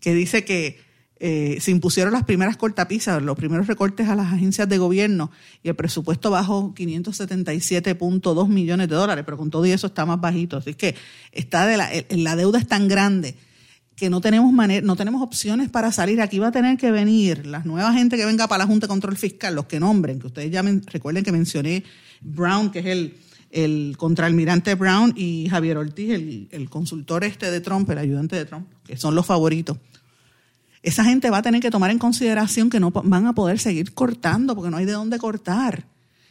que 0.00 0.14
dice 0.14 0.44
que 0.44 0.78
eh, 1.22 1.58
se 1.60 1.70
impusieron 1.70 2.14
las 2.14 2.24
primeras 2.24 2.56
cortapisas, 2.56 3.22
los 3.22 3.36
primeros 3.36 3.66
recortes 3.66 4.08
a 4.08 4.14
las 4.14 4.32
agencias 4.32 4.66
de 4.70 4.78
gobierno 4.78 5.30
y 5.62 5.68
el 5.68 5.76
presupuesto 5.76 6.30
bajó 6.30 6.74
577.2 6.74 8.48
millones 8.48 8.88
de 8.88 8.94
dólares, 8.94 9.24
pero 9.26 9.36
con 9.36 9.50
todo 9.50 9.66
eso 9.66 9.88
está 9.88 10.06
más 10.06 10.18
bajito. 10.18 10.56
Así 10.56 10.72
que 10.72 10.94
está 11.30 11.66
de 11.66 11.76
la, 11.76 11.90
la 12.08 12.36
deuda 12.36 12.58
es 12.58 12.66
tan 12.66 12.88
grande 12.88 13.36
que 13.96 14.08
no 14.08 14.22
tenemos 14.22 14.50
manera, 14.50 14.86
no 14.86 14.96
tenemos 14.96 15.20
opciones 15.20 15.68
para 15.68 15.92
salir. 15.92 16.22
Aquí 16.22 16.38
va 16.38 16.48
a 16.48 16.52
tener 16.52 16.78
que 16.78 16.90
venir 16.90 17.44
la 17.44 17.58
nueva 17.64 17.92
gente 17.92 18.16
que 18.16 18.24
venga 18.24 18.48
para 18.48 18.64
la 18.64 18.66
Junta 18.66 18.86
de 18.86 18.88
Control 18.88 19.18
Fiscal, 19.18 19.54
los 19.54 19.66
que 19.66 19.78
nombren, 19.78 20.20
que 20.20 20.28
ustedes 20.28 20.50
ya 20.50 20.62
recuerden 20.86 21.22
que 21.22 21.32
mencioné 21.32 21.84
Brown, 22.22 22.70
que 22.70 22.78
es 22.78 22.86
el, 22.86 23.18
el 23.50 23.94
contraalmirante 23.98 24.74
Brown, 24.74 25.12
y 25.14 25.50
Javier 25.50 25.76
Ortiz, 25.76 26.12
el, 26.12 26.48
el 26.50 26.70
consultor 26.70 27.24
este 27.24 27.50
de 27.50 27.60
Trump, 27.60 27.90
el 27.90 27.98
ayudante 27.98 28.36
de 28.36 28.46
Trump, 28.46 28.68
que 28.86 28.96
son 28.96 29.14
los 29.14 29.26
favoritos 29.26 29.76
esa 30.82 31.04
gente 31.04 31.30
va 31.30 31.38
a 31.38 31.42
tener 31.42 31.60
que 31.60 31.70
tomar 31.70 31.90
en 31.90 31.98
consideración 31.98 32.70
que 32.70 32.80
no 32.80 32.90
van 32.90 33.26
a 33.26 33.34
poder 33.34 33.58
seguir 33.58 33.92
cortando 33.92 34.54
porque 34.54 34.70
no 34.70 34.78
hay 34.78 34.86
de 34.86 34.92
dónde 34.92 35.18
cortar. 35.18 35.84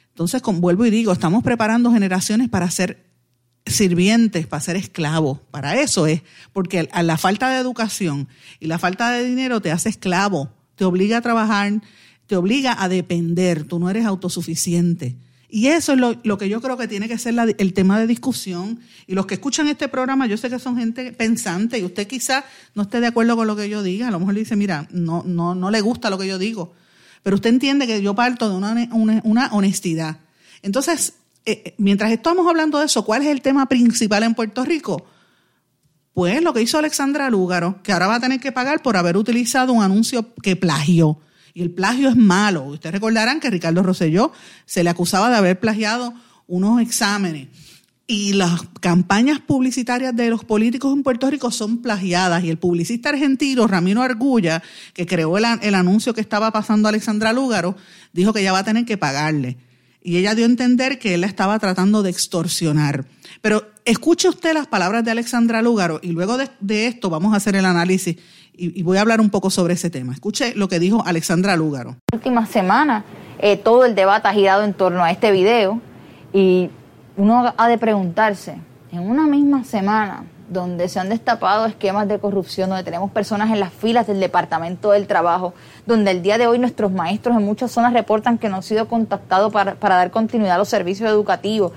Entonces, 0.10 0.42
vuelvo 0.42 0.86
y 0.86 0.90
digo, 0.90 1.12
estamos 1.12 1.44
preparando 1.44 1.92
generaciones 1.92 2.50
para 2.50 2.70
ser 2.72 3.06
sirvientes, 3.66 4.48
para 4.48 4.62
ser 4.62 4.76
esclavos. 4.76 5.40
Para 5.52 5.80
eso 5.80 6.08
es, 6.08 6.24
porque 6.52 6.90
la 7.02 7.18
falta 7.18 7.50
de 7.50 7.60
educación 7.60 8.28
y 8.60 8.68
la 8.68 8.80
falta 8.80 9.12
de 9.12 9.24
dinero 9.24 9.62
te 9.62 9.72
hace 9.72 9.90
esclavo, 9.90 10.50
te 10.76 10.86
obliga 10.86 11.18
a 11.18 11.22
trabajar, 11.22 11.82
te 12.28 12.36
obliga 12.36 12.76
a 12.82 12.90
depender, 12.90 13.64
tú 13.64 13.80
no 13.80 13.90
eres 13.90 14.06
autosuficiente. 14.06 15.16
Y 15.52 15.68
eso 15.68 15.94
es 15.94 16.00
lo, 16.00 16.38
que 16.38 16.48
yo 16.48 16.62
creo 16.62 16.78
que 16.78 16.88
tiene 16.88 17.08
que 17.08 17.18
ser 17.18 17.34
el 17.58 17.74
tema 17.74 18.00
de 18.00 18.06
discusión. 18.06 18.80
Y 19.08 19.16
los 19.16 19.26
que 19.26 19.34
escuchan 19.34 19.68
este 19.68 19.88
programa, 19.88 20.28
yo 20.28 20.38
sé 20.38 20.50
que 20.50 20.60
son 20.60 20.78
gente 20.78 21.12
pensante 21.12 21.80
y 21.80 21.84
usted 21.84 22.08
quizá 22.08 22.46
no 22.76 22.84
esté 22.84 23.02
de 23.02 23.08
acuerdo 23.08 23.36
con 23.36 23.48
lo 23.48 23.56
que 23.56 23.68
yo 23.68 23.82
diga. 23.82 24.10
A 24.10 24.12
lo 24.12 24.20
mejor 24.20 24.36
le 24.36 24.42
dice, 24.42 24.56
mira, 24.56 24.88
no, 24.92 25.24
no, 25.26 25.56
no 25.56 25.72
le 25.72 25.82
gusta 25.82 26.12
lo 26.12 26.20
que 26.20 26.28
yo 26.28 26.38
digo. 26.38 26.74
Pero 27.24 27.36
usted 27.36 27.50
entiende 27.50 27.88
que 27.88 28.02
yo 28.02 28.14
parto 28.14 28.48
de 28.48 28.56
una, 28.56 29.50
honestidad. 29.52 30.20
Entonces, 30.62 31.14
eh, 31.46 31.64
eh, 31.66 31.76
mientras 31.80 32.12
estamos 32.12 32.48
hablando 32.48 32.78
de 32.78 32.86
eso, 32.86 33.04
¿cuál 33.04 33.24
es 33.24 33.30
el 33.30 33.42
tema 33.42 33.68
principal 33.68 34.22
en 34.24 34.36
Puerto 34.36 34.64
Rico? 34.64 35.06
Pues 36.14 36.44
lo 36.44 36.54
que 36.54 36.62
hizo 36.62 36.78
Alexandra 36.78 37.30
Lúgaro, 37.30 37.82
que 37.82 37.92
ahora 37.92 38.08
va 38.08 38.16
a 38.16 38.20
tener 38.20 38.40
que 38.40 38.52
pagar 38.52 38.84
por 38.84 38.98
haber 38.98 39.18
utilizado 39.18 39.74
un 39.74 39.82
anuncio 39.82 40.34
que 40.44 40.56
plagió. 40.56 41.20
Y 41.60 41.62
el 41.62 41.72
plagio 41.72 42.08
es 42.08 42.16
malo. 42.16 42.64
Ustedes 42.64 42.94
recordarán 42.94 43.42
que 43.42 43.50
Ricardo 43.50 43.84
Rosselló 43.84 44.32
se 44.66 44.82
le 44.82 44.90
acusaba 44.90 45.30
de 45.30 45.36
haber 45.36 45.60
plagiado 45.60 46.14
unos 46.48 46.82
exámenes. 46.82 47.50
Y 48.08 48.32
las 48.32 48.62
campañas 48.80 49.42
publicitarias 49.42 50.16
de 50.16 50.30
los 50.30 50.46
políticos 50.46 50.94
en 50.94 51.04
Puerto 51.04 51.30
Rico 51.30 51.52
son 51.52 51.82
plagiadas. 51.82 52.46
Y 52.46 52.50
el 52.50 52.58
publicista 52.58 53.10
argentino, 53.10 53.68
Ramiro 53.68 54.02
Argulla, 54.02 54.64
que 54.94 55.06
creó 55.06 55.38
el, 55.38 55.76
anuncio 55.76 56.14
que 56.14 56.22
estaba 56.22 56.50
pasando 56.52 56.88
a 56.88 56.92
Alexandra 56.92 57.34
Lúgaro, 57.34 57.76
dijo 58.14 58.32
que 58.32 58.40
ella 58.40 58.54
va 58.54 58.60
a 58.60 58.64
tener 58.64 58.86
que 58.86 58.98
pagarle. 58.98 59.58
Y 60.02 60.16
ella 60.16 60.36
dio 60.36 60.46
a 60.46 60.50
entender 60.50 60.98
que 60.98 61.16
él 61.16 61.22
la 61.22 61.28
estaba 61.28 61.60
tratando 61.60 62.04
de 62.04 62.10
extorsionar. 62.10 63.06
Pero 63.42 63.70
escuche 63.84 64.30
usted 64.30 64.54
las 64.54 64.68
palabras 64.68 65.04
de 65.04 65.12
Alexandra 65.12 65.62
Lúgaro 65.62 66.00
y 66.02 66.14
luego 66.14 66.38
de 66.38 66.88
esto 66.88 67.10
vamos 67.10 67.34
a 67.34 67.38
hacer 67.38 67.58
el 67.58 67.66
análisis 67.66 68.16
y, 68.60 68.84
voy 68.84 68.98
a 68.98 69.02
hablar 69.02 69.22
un 69.22 69.30
poco 69.30 69.50
sobre 69.50 69.74
ese 69.74 69.90
tema. 69.90 70.14
Escuche 70.14 70.54
lo 70.56 70.68
que 70.68 70.80
dijo 70.80 71.04
Alexandra 71.06 71.56
Lúgaro. 71.56 71.96
Última 72.14 72.46
semana, 72.46 73.06
eh, 73.40 73.58
todo 73.58 73.86
el 73.86 73.96
debate 73.96 74.28
ha 74.28 74.34
girado 74.34 74.64
en 74.64 74.74
torno 74.74 75.04
a 75.04 75.12
este 75.12 75.32
video 75.32 75.80
y 76.34 76.70
uno 77.18 77.54
ha 77.56 77.68
de 77.68 77.78
preguntarse, 77.78 78.58
en 78.92 79.00
una 79.00 79.28
misma 79.28 79.64
semana 79.64 80.24
donde 80.50 80.90
se 80.90 81.00
han 81.00 81.10
destapado 81.10 81.66
esquemas 81.68 82.08
de 82.08 82.18
corrupción, 82.20 82.70
donde 82.70 82.84
tenemos 82.84 83.12
personas 83.12 83.52
en 83.52 83.60
las 83.60 83.72
filas 83.72 84.08
del 84.08 84.20
Departamento 84.20 84.92
del 84.92 85.06
Trabajo, 85.06 85.54
donde 85.86 86.12
el 86.12 86.22
día 86.24 86.38
de 86.38 86.48
hoy 86.48 86.58
nuestros 86.58 86.92
maestros 86.92 87.38
en 87.38 87.46
muchas 87.46 87.72
zonas 87.72 87.94
reportan 87.94 88.38
que 88.38 88.50
no 88.50 88.58
han 88.58 88.64
sido 88.64 88.88
contactados 88.88 89.54
para, 89.54 89.76
para 89.76 89.96
dar 89.96 90.12
continuidad 90.12 90.56
a 90.56 90.58
los 90.58 90.70
servicios 90.70 91.10
educativos. 91.10 91.72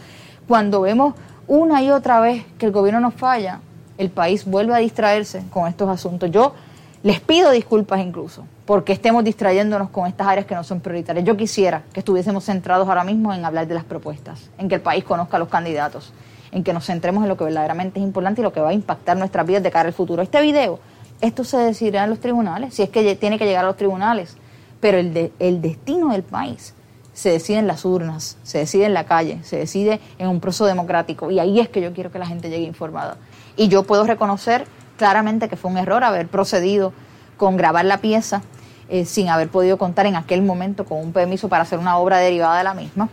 Cuando 0.48 0.80
vemos 0.80 1.14
una 1.46 1.82
y 1.82 1.90
otra 1.90 2.20
vez 2.20 2.44
que 2.58 2.66
el 2.66 2.72
gobierno 2.72 3.00
nos 3.00 3.14
falla, 3.14 3.60
el 3.98 4.10
país 4.10 4.46
vuelve 4.46 4.74
a 4.74 4.78
distraerse 4.78 5.44
con 5.50 5.68
estos 5.68 5.88
asuntos. 5.88 6.30
Yo 6.30 6.54
les 7.02 7.20
pido 7.20 7.50
disculpas 7.50 8.00
incluso 8.00 8.44
porque 8.64 8.92
estemos 8.92 9.24
distrayéndonos 9.24 9.90
con 9.90 10.06
estas 10.06 10.26
áreas 10.28 10.46
que 10.46 10.54
no 10.54 10.62
son 10.62 10.80
prioritarias. 10.80 11.24
Yo 11.24 11.36
quisiera 11.36 11.82
que 11.92 12.00
estuviésemos 12.00 12.44
centrados 12.44 12.88
ahora 12.88 13.04
mismo 13.04 13.34
en 13.34 13.44
hablar 13.44 13.66
de 13.66 13.74
las 13.74 13.84
propuestas, 13.84 14.50
en 14.56 14.68
que 14.68 14.76
el 14.76 14.80
país 14.80 15.02
conozca 15.04 15.36
a 15.36 15.40
los 15.40 15.48
candidatos, 15.48 16.12
en 16.52 16.62
que 16.62 16.72
nos 16.72 16.86
centremos 16.86 17.24
en 17.24 17.28
lo 17.28 17.36
que 17.36 17.44
verdaderamente 17.44 17.98
es 17.98 18.04
importante 18.04 18.40
y 18.40 18.44
lo 18.44 18.52
que 18.52 18.60
va 18.60 18.70
a 18.70 18.72
impactar 18.72 19.16
nuestras 19.16 19.46
vidas 19.46 19.62
de 19.62 19.70
cara 19.70 19.88
al 19.88 19.92
futuro. 19.92 20.22
Este 20.22 20.40
video, 20.40 20.78
esto 21.20 21.44
se 21.44 21.56
decidirá 21.56 22.04
en 22.04 22.10
los 22.10 22.20
tribunales, 22.20 22.74
si 22.74 22.82
es 22.82 22.90
que 22.90 23.16
tiene 23.16 23.38
que 23.38 23.46
llegar 23.46 23.64
a 23.64 23.68
los 23.68 23.76
tribunales, 23.76 24.36
pero 24.80 24.98
el, 24.98 25.32
el 25.38 25.60
destino 25.60 26.10
del 26.10 26.22
país 26.22 26.74
se 27.12 27.30
decide 27.30 27.58
en 27.58 27.66
las 27.66 27.84
urnas, 27.84 28.38
se 28.42 28.58
decide 28.58 28.86
en 28.86 28.94
la 28.94 29.04
calle, 29.04 29.40
se 29.42 29.58
decide 29.58 30.00
en 30.18 30.28
un 30.28 30.40
proceso 30.40 30.66
democrático 30.66 31.30
y 31.30 31.40
ahí 31.40 31.60
es 31.60 31.68
que 31.68 31.80
yo 31.80 31.92
quiero 31.92 32.10
que 32.10 32.18
la 32.18 32.26
gente 32.26 32.48
llegue 32.48 32.64
informada. 32.64 33.16
Y 33.56 33.68
yo 33.68 33.82
puedo 33.82 34.04
reconocer 34.04 34.66
claramente 34.96 35.48
que 35.48 35.56
fue 35.56 35.70
un 35.70 35.78
error 35.78 36.04
haber 36.04 36.28
procedido 36.28 36.92
con 37.36 37.56
grabar 37.56 37.84
la 37.84 37.98
pieza 37.98 38.42
eh, 38.88 39.04
sin 39.04 39.28
haber 39.28 39.48
podido 39.48 39.78
contar 39.78 40.06
en 40.06 40.16
aquel 40.16 40.42
momento 40.42 40.84
con 40.84 40.98
un 40.98 41.12
permiso 41.12 41.48
para 41.48 41.62
hacer 41.62 41.78
una 41.78 41.96
obra 41.96 42.18
derivada 42.18 42.58
de 42.58 42.64
la 42.64 42.74
misma. 42.74 43.08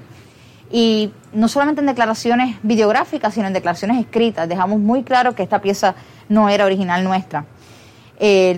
Y 0.71 1.11
no 1.33 1.47
solamente 1.47 1.81
en 1.81 1.87
declaraciones 1.87 2.57
videográficas, 2.63 3.33
sino 3.33 3.47
en 3.47 3.53
declaraciones 3.53 3.99
escritas. 3.99 4.47
Dejamos 4.47 4.79
muy 4.79 5.03
claro 5.03 5.33
que 5.33 5.41
esta 5.41 5.61
pieza 5.61 5.95
no 6.27 6.49
era 6.49 6.65
original 6.65 7.03
nuestra. 7.03 7.45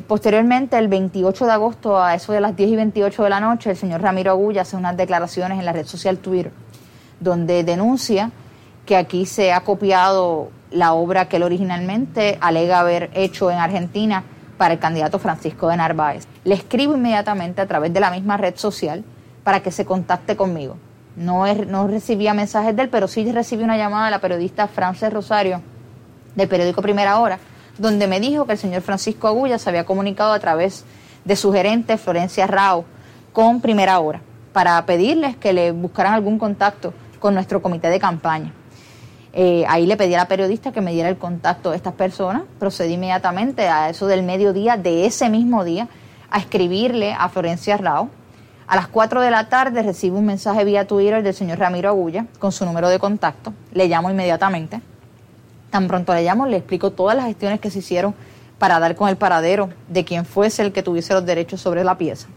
posteriormente, 0.07 0.77
el 0.77 0.87
28 0.87 1.45
de 1.45 1.51
agosto, 1.51 2.01
a 2.01 2.15
eso 2.15 2.33
de 2.33 2.41
las 2.41 2.55
10 2.55 2.71
y 2.71 2.75
28 2.75 3.23
de 3.23 3.29
la 3.29 3.39
noche, 3.39 3.69
el 3.69 3.77
señor 3.77 4.01
Ramiro 4.01 4.31
Agulla 4.31 4.63
hace 4.63 4.75
unas 4.75 4.97
declaraciones 4.97 5.59
en 5.59 5.65
la 5.65 5.73
red 5.73 5.85
social 5.85 6.17
Twitter, 6.17 6.51
donde 7.19 7.63
denuncia 7.63 8.31
que 8.85 8.97
aquí 8.97 9.25
se 9.25 9.53
ha 9.53 9.61
copiado 9.61 10.49
la 10.71 10.93
obra 10.93 11.27
que 11.27 11.37
él 11.37 11.43
originalmente 11.43 12.37
alega 12.41 12.79
haber 12.79 13.09
hecho 13.13 13.51
en 13.51 13.57
Argentina 13.57 14.23
para 14.57 14.73
el 14.73 14.79
candidato 14.79 15.19
Francisco 15.19 15.67
de 15.67 15.77
Narváez. 15.77 16.27
Le 16.43 16.55
escribo 16.55 16.95
inmediatamente 16.95 17.61
a 17.61 17.67
través 17.67 17.93
de 17.93 17.99
la 17.99 18.11
misma 18.11 18.37
red 18.37 18.55
social 18.55 19.03
para 19.43 19.61
que 19.61 19.71
se 19.71 19.85
contacte 19.85 20.35
conmigo. 20.35 20.77
No, 21.15 21.51
no 21.53 21.87
recibía 21.87 22.33
mensajes 22.33 22.75
de 22.75 22.83
él, 22.83 22.89
pero 22.89 23.07
sí 23.07 23.29
recibí 23.31 23.63
una 23.63 23.77
llamada 23.77 24.05
de 24.05 24.11
la 24.11 24.21
periodista 24.21 24.67
Frances 24.67 25.11
Rosario 25.11 25.61
del 26.35 26.47
periódico 26.47 26.81
Primera 26.81 27.19
Hora, 27.19 27.39
donde 27.77 28.07
me 28.07 28.19
dijo 28.19 28.45
que 28.45 28.53
el 28.53 28.57
señor 28.57 28.81
Francisco 28.81 29.27
Agulla 29.27 29.57
se 29.57 29.69
había 29.69 29.85
comunicado 29.85 30.31
a 30.31 30.39
través 30.39 30.85
de 31.25 31.35
su 31.35 31.51
gerente 31.51 31.97
Florencia 31.97 32.47
Rao 32.47 32.85
con 33.33 33.61
Primera 33.61 33.99
Hora 33.99 34.21
para 34.53 34.85
pedirles 34.85 35.35
que 35.35 35.53
le 35.53 35.71
buscaran 35.71 36.13
algún 36.13 36.37
contacto 36.37 36.93
con 37.19 37.33
nuestro 37.33 37.61
comité 37.61 37.89
de 37.89 37.99
campaña. 37.99 38.53
Eh, 39.33 39.63
ahí 39.67 39.85
le 39.85 39.95
pedí 39.95 40.13
a 40.13 40.17
la 40.17 40.27
periodista 40.27 40.71
que 40.71 40.81
me 40.81 40.91
diera 40.91 41.09
el 41.09 41.17
contacto 41.17 41.71
de 41.71 41.77
estas 41.77 41.93
personas. 41.93 42.43
Procedí 42.59 42.93
inmediatamente 42.93 43.67
a 43.67 43.89
eso 43.89 44.07
del 44.07 44.23
mediodía 44.23 44.77
de 44.77 45.05
ese 45.05 45.29
mismo 45.29 45.63
día 45.63 45.87
a 46.29 46.39
escribirle 46.39 47.13
a 47.13 47.29
Florencia 47.29 47.77
Rao. 47.77 48.09
A 48.67 48.75
las 48.75 48.87
4 48.87 49.21
de 49.21 49.31
la 49.31 49.49
tarde 49.49 49.83
recibo 49.83 50.17
un 50.17 50.25
mensaje 50.25 50.63
vía 50.63 50.87
Twitter 50.87 51.23
del 51.23 51.33
señor 51.33 51.59
Ramiro 51.59 51.89
Agulla 51.89 52.25
con 52.39 52.51
su 52.51 52.65
número 52.65 52.89
de 52.89 52.99
contacto. 52.99 53.53
Le 53.73 53.87
llamo 53.87 54.09
inmediatamente. 54.09 54.81
Tan 55.69 55.87
pronto 55.87 56.13
le 56.13 56.23
llamo, 56.23 56.45
le 56.45 56.57
explico 56.57 56.91
todas 56.91 57.15
las 57.15 57.25
gestiones 57.25 57.59
que 57.59 57.69
se 57.69 57.79
hicieron 57.79 58.13
para 58.59 58.79
dar 58.79 58.95
con 58.95 59.09
el 59.09 59.17
paradero 59.17 59.69
de 59.87 60.05
quien 60.05 60.25
fuese 60.25 60.61
el 60.61 60.71
que 60.71 60.83
tuviese 60.83 61.13
los 61.13 61.25
derechos 61.25 61.61
sobre 61.61 61.83
la 61.83 61.97
pieza. 61.97 62.27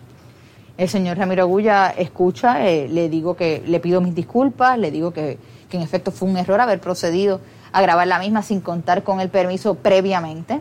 El 0.77 0.89
señor 0.89 1.19
Ramiro 1.19 1.43
Agulla 1.43 1.91
escucha, 1.91 2.67
eh, 2.67 2.89
le 2.89 3.09
digo 3.09 3.37
que 3.37 3.63
le 3.67 3.79
pido 3.79 4.01
mis 4.01 4.15
disculpas, 4.15 4.79
le 4.79 4.91
digo 4.91 5.13
que 5.13 5.39
que 5.75 5.79
en 5.79 5.83
efecto 5.83 6.13
fue 6.13 6.29
un 6.29 6.37
error 6.37 6.61
haber 6.61 6.81
procedido 6.81 7.41
a 7.73 7.83
grabar 7.83 8.07
la 8.07 8.21
misma 8.21 8.43
sin 8.43 8.61
contar 8.61 9.03
con 9.03 9.21
el 9.21 9.29
permiso 9.29 9.75
previamente. 9.75 10.61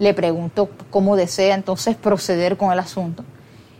Le 0.00 0.14
pregunto 0.14 0.68
cómo 0.90 1.14
desea 1.14 1.54
entonces 1.54 1.94
proceder 1.94 2.56
con 2.56 2.72
el 2.72 2.80
asunto. 2.80 3.22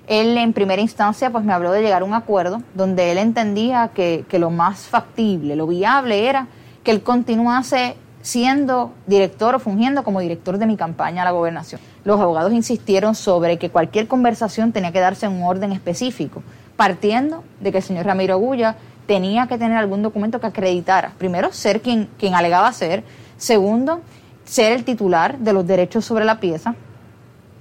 Él 0.07 0.38
en 0.38 0.53
primera 0.53 0.81
instancia 0.81 1.31
pues 1.31 1.45
me 1.45 1.53
habló 1.53 1.73
de 1.73 1.83
llegar 1.83 2.03
a 2.03 2.05
un 2.05 2.14
acuerdo 2.14 2.62
donde 2.75 3.11
él 3.11 3.19
entendía 3.19 3.91
que, 3.93 4.25
que 4.29 4.38
lo 4.38 4.51
más 4.51 4.83
factible, 4.83 5.57
lo 5.57 5.67
viable 5.67 6.29
era 6.29 6.47
que 6.85 6.93
él 6.93 7.03
continuase 7.03 7.97
siendo 8.23 8.93
director 9.09 9.57
o 9.57 9.59
fungiendo 9.59 10.05
como 10.05 10.21
director 10.21 10.59
de 10.59 10.67
mi 10.67 10.77
campaña 10.77 11.23
a 11.23 11.25
la 11.25 11.33
gobernación. 11.33 11.81
Los 12.05 12.21
abogados 12.21 12.53
insistieron 12.53 13.17
sobre 13.17 13.59
que 13.59 13.71
cualquier 13.71 14.07
conversación 14.07 14.71
tenía 14.71 14.93
que 14.93 15.01
darse 15.01 15.27
en 15.27 15.33
un 15.33 15.43
orden 15.43 15.73
específico, 15.73 16.45
partiendo 16.77 17.43
de 17.59 17.73
que 17.73 17.79
el 17.79 17.83
señor 17.83 18.07
Ramiro 18.07 18.35
Agulla 18.35 18.77
tenía 19.09 19.47
que 19.49 19.57
tener 19.57 19.79
algún 19.79 20.03
documento 20.03 20.38
que 20.38 20.47
acreditara, 20.47 21.14
primero, 21.16 21.51
ser 21.51 21.81
quien, 21.81 22.11
quien 22.18 22.35
alegaba 22.35 22.71
ser, 22.75 23.03
segundo, 23.38 24.03
ser 24.44 24.75
el 24.75 24.85
titular 24.85 25.38
de 25.38 25.55
los 25.55 25.66
derechos 25.66 26.05
sobre 26.05 26.27
la 26.27 26.38
pieza, 26.38 26.75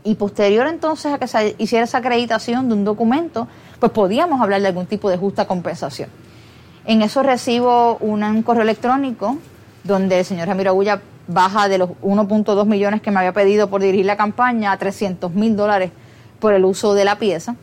y 0.04 0.16
posterior 0.16 0.68
entonces 0.68 1.14
a 1.14 1.20
que 1.20 1.28
se 1.28 1.56
hiciera 1.58 1.86
esa 1.86 2.00
acreditación 2.00 2.68
de 2.68 2.76
un 2.76 2.84
documento, 2.84 3.48
pues 3.80 3.94
podíamos 3.94 4.42
hablar 4.42 4.62
de 4.62 4.68
algún 4.68 4.88
tipo 4.88 5.10
de 5.10 5.18
justa 5.18 5.48
compensación. 5.48 6.10
En 6.86 7.02
eso 7.02 7.24
recibo 7.24 7.98
un 7.98 8.44
correo 8.44 8.64
electrónico 8.64 9.38
donde 9.86 10.20
el 10.20 10.26
señor 10.26 10.50
Ramiro 10.50 10.72
Agulla 10.72 11.02
baja 11.28 11.70
de 11.70 11.78
los 11.78 11.90
1.2 12.02 12.66
millones 12.66 13.02
que 13.02 13.12
me 13.12 13.20
había 13.20 13.34
pedido 13.34 13.70
por 13.70 13.82
dirigir 13.82 14.06
la 14.06 14.18
campaña 14.18 14.74
a 14.74 14.78
300 14.78 15.34
mil 15.34 15.56
dólares 15.56 15.92
por 16.40 16.54
el 16.54 16.66
uso 16.66 16.94
de 16.94 17.06
la 17.06 17.18
pieza. 17.18 17.56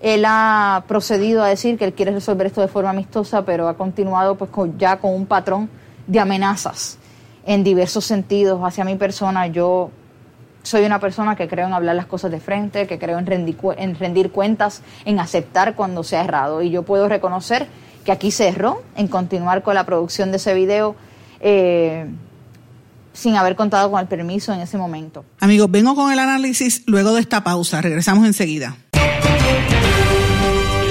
Él 0.00 0.24
ha 0.26 0.84
procedido 0.86 1.42
a 1.42 1.48
decir 1.48 1.76
que 1.76 1.84
él 1.84 1.92
quiere 1.92 2.12
resolver 2.12 2.46
esto 2.46 2.60
de 2.60 2.68
forma 2.68 2.90
amistosa, 2.90 3.44
pero 3.44 3.68
ha 3.68 3.76
continuado 3.76 4.36
pues 4.36 4.50
ya 4.78 4.98
con 4.98 5.12
un 5.12 5.26
patrón 5.26 5.68
de 6.06 6.20
amenazas 6.20 6.98
en 7.44 7.64
diversos 7.64 8.04
sentidos 8.04 8.60
hacia 8.62 8.84
mi 8.84 8.94
persona. 8.94 9.46
Yo 9.48 9.90
soy 10.62 10.84
una 10.84 11.00
persona 11.00 11.34
que 11.34 11.48
creo 11.48 11.66
en 11.66 11.72
hablar 11.72 11.96
las 11.96 12.06
cosas 12.06 12.30
de 12.30 12.40
frente, 12.40 12.86
que 12.86 12.98
creo 12.98 13.18
en 13.18 13.26
rendir, 13.26 13.56
en 13.76 13.94
rendir 13.96 14.30
cuentas, 14.30 14.82
en 15.04 15.18
aceptar 15.18 15.74
cuando 15.74 16.04
se 16.04 16.16
ha 16.16 16.24
errado. 16.24 16.62
Y 16.62 16.70
yo 16.70 16.82
puedo 16.82 17.08
reconocer 17.08 17.66
que 18.04 18.12
aquí 18.12 18.30
se 18.30 18.48
erró 18.48 18.82
en 18.96 19.08
continuar 19.08 19.62
con 19.62 19.74
la 19.74 19.84
producción 19.84 20.30
de 20.30 20.36
ese 20.36 20.54
video. 20.54 20.94
Eh, 21.40 22.06
sin 23.18 23.34
haber 23.34 23.56
contado 23.56 23.90
con 23.90 24.00
el 24.00 24.06
permiso 24.06 24.52
en 24.52 24.60
ese 24.60 24.78
momento. 24.78 25.24
Amigos, 25.40 25.68
vengo 25.70 25.96
con 25.96 26.12
el 26.12 26.20
análisis 26.20 26.84
luego 26.86 27.14
de 27.14 27.20
esta 27.20 27.42
pausa. 27.42 27.80
Regresamos 27.80 28.24
enseguida. 28.24 28.76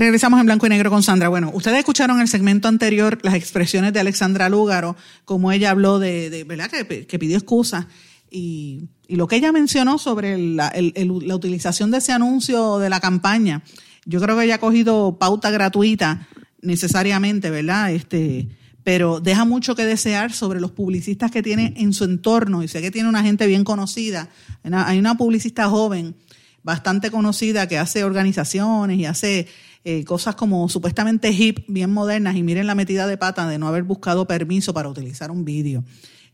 Regresamos 0.00 0.40
en 0.40 0.46
blanco 0.46 0.64
y 0.64 0.70
negro 0.70 0.88
con 0.88 1.02
Sandra. 1.02 1.28
Bueno, 1.28 1.50
ustedes 1.52 1.80
escucharon 1.80 2.16
en 2.16 2.22
el 2.22 2.28
segmento 2.28 2.68
anterior 2.68 3.18
las 3.22 3.34
expresiones 3.34 3.92
de 3.92 4.00
Alexandra 4.00 4.48
Lúgaro, 4.48 4.96
como 5.26 5.52
ella 5.52 5.68
habló 5.68 5.98
de, 5.98 6.42
¿verdad? 6.48 6.70
Que, 6.70 7.18
pidió 7.18 7.36
excusas 7.36 7.84
y, 8.30 8.88
lo 9.08 9.26
que 9.26 9.36
ella 9.36 9.52
mencionó 9.52 9.98
sobre 9.98 10.38
la, 10.38 10.72
la, 10.74 11.34
utilización 11.34 11.90
de 11.90 11.98
ese 11.98 12.12
anuncio 12.12 12.78
de 12.78 12.88
la 12.88 12.98
campaña. 12.98 13.62
Yo 14.06 14.22
creo 14.22 14.38
que 14.38 14.44
ella 14.44 14.54
ha 14.54 14.58
cogido 14.58 15.18
pauta 15.18 15.50
gratuita 15.50 16.26
necesariamente, 16.62 17.50
¿verdad? 17.50 17.92
Este, 17.92 18.48
pero 18.82 19.20
deja 19.20 19.44
mucho 19.44 19.74
que 19.74 19.84
desear 19.84 20.32
sobre 20.32 20.62
los 20.62 20.70
publicistas 20.70 21.30
que 21.30 21.42
tiene 21.42 21.74
en 21.76 21.92
su 21.92 22.04
entorno 22.04 22.62
y 22.62 22.68
sé 22.68 22.80
que 22.80 22.90
tiene 22.90 23.10
una 23.10 23.22
gente 23.22 23.46
bien 23.46 23.64
conocida. 23.64 24.30
Hay 24.62 24.98
una 24.98 25.18
publicista 25.18 25.68
joven 25.68 26.16
bastante 26.62 27.10
conocida 27.10 27.68
que 27.68 27.76
hace 27.76 28.02
organizaciones 28.04 28.98
y 28.98 29.04
hace 29.04 29.46
eh, 29.84 30.04
cosas 30.04 30.34
como 30.34 30.68
supuestamente 30.68 31.30
hip, 31.30 31.64
bien 31.66 31.92
modernas, 31.92 32.36
y 32.36 32.42
miren 32.42 32.66
la 32.66 32.74
metida 32.74 33.06
de 33.06 33.16
pata 33.16 33.48
de 33.48 33.58
no 33.58 33.66
haber 33.66 33.82
buscado 33.82 34.26
permiso 34.26 34.74
para 34.74 34.88
utilizar 34.88 35.30
un 35.30 35.44
vídeo. 35.44 35.84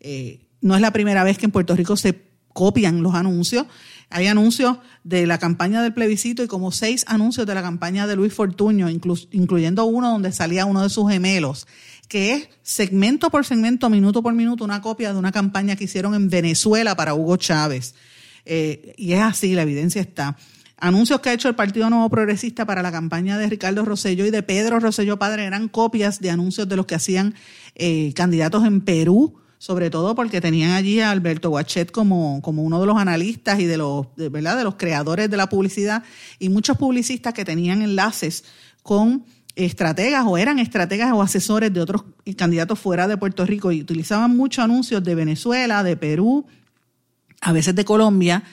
Eh, 0.01 0.49
no 0.61 0.75
es 0.75 0.81
la 0.81 0.93
primera 0.93 1.23
vez 1.23 1.39
que 1.39 1.45
en 1.45 1.53
Puerto 1.53 1.77
Rico 1.77 1.97
se 1.97 2.27
copian 2.53 3.03
los 3.03 3.15
anuncios. 3.15 3.67
Hay 4.11 4.27
anuncios 4.27 4.79
de 5.05 5.27
la 5.27 5.39
campaña 5.39 5.83
del 5.83 5.93
plebiscito 5.93 6.43
y 6.43 6.49
como 6.49 6.73
seis 6.73 7.05
anuncios 7.07 7.47
de 7.47 7.55
la 7.55 7.63
campaña 7.63 8.07
de 8.07 8.17
Luis 8.17 8.33
Fortuño, 8.33 8.89
incluyendo 8.89 9.85
uno 9.85 10.11
donde 10.11 10.33
salía 10.33 10.65
uno 10.65 10.83
de 10.83 10.89
sus 10.89 11.09
gemelos, 11.11 11.67
que 12.09 12.33
es 12.33 12.49
segmento 12.63 13.31
por 13.31 13.45
segmento, 13.45 13.91
minuto 13.91 14.23
por 14.23 14.33
minuto, 14.33 14.65
una 14.65 14.81
copia 14.81 15.13
de 15.13 15.19
una 15.19 15.33
campaña 15.33 15.77
que 15.77 15.85
hicieron 15.85 16.15
en 16.15 16.31
Venezuela 16.31 16.97
para 16.97 17.15
Hugo 17.15 17.37
Chávez. 17.37 17.95
Eh, 18.45 18.95
y 18.97 19.13
es 19.13 19.21
así, 19.21 19.55
la 19.55 19.63
evidencia 19.63 20.01
está. 20.01 20.37
Anuncios 20.79 21.21
que 21.21 21.31
ha 21.31 21.33
hecho 21.33 21.49
el 21.49 21.55
Partido 21.55 21.89
Nuevo 21.89 22.11
Progresista 22.11 22.67
para 22.67 22.83
la 22.83 22.93
campaña 22.93 23.39
de 23.39 23.49
Ricardo 23.49 23.85
Rosselló 23.87 24.27
y 24.27 24.31
de 24.31 24.43
Pedro 24.43 24.79
Rosselló 24.79 25.19
Padre 25.19 25.45
eran 25.45 25.69
copias 25.69 26.21
de 26.21 26.31
anuncios 26.31 26.69
de 26.69 26.77
los 26.77 26.85
que 26.85 26.95
hacían 26.95 27.35
eh, 27.77 28.13
candidatos 28.15 28.63
en 28.67 28.83
Perú, 28.83 29.37
sobre 29.57 29.89
todo 29.89 30.15
porque 30.15 30.43
tenían 30.43 30.73
allí 30.73 31.01
a 31.01 31.13
Alberto 31.13 31.49
Guachet 31.49 31.91
como, 31.91 32.43
como 32.43 32.63
uno 32.63 32.79
de 32.79 32.87
los 32.87 32.99
analistas 32.99 33.59
y 33.59 33.65
de 33.65 33.79
los, 33.79 34.09
¿verdad? 34.17 34.59
de 34.59 34.65
los 34.65 34.75
creadores 34.75 35.31
de 35.31 35.37
la 35.39 35.49
publicidad 35.49 36.03
y 36.39 36.51
muchos 36.51 36.77
publicistas 36.77 37.33
que 37.33 37.47
tenían 37.47 37.81
enlaces 37.81 38.45
con 38.83 39.25
estrategas 39.55 40.25
o 40.27 40.37
eran 40.37 40.59
estrategas 40.59 41.11
o 41.13 41.23
asesores 41.23 41.73
de 41.73 41.81
otros 41.81 42.05
candidatos 42.37 42.79
fuera 42.79 43.09
de 43.09 43.17
Puerto 43.17 43.47
Rico 43.47 43.73
y 43.73 43.81
utilizaban 43.81 44.37
muchos 44.37 44.63
anuncios 44.63 45.03
de 45.03 45.15
Venezuela, 45.15 45.83
de 45.83 45.97
Perú, 45.97 46.45
a 47.41 47.53
veces 47.53 47.75
de 47.75 47.87
Colombia, 47.87 48.45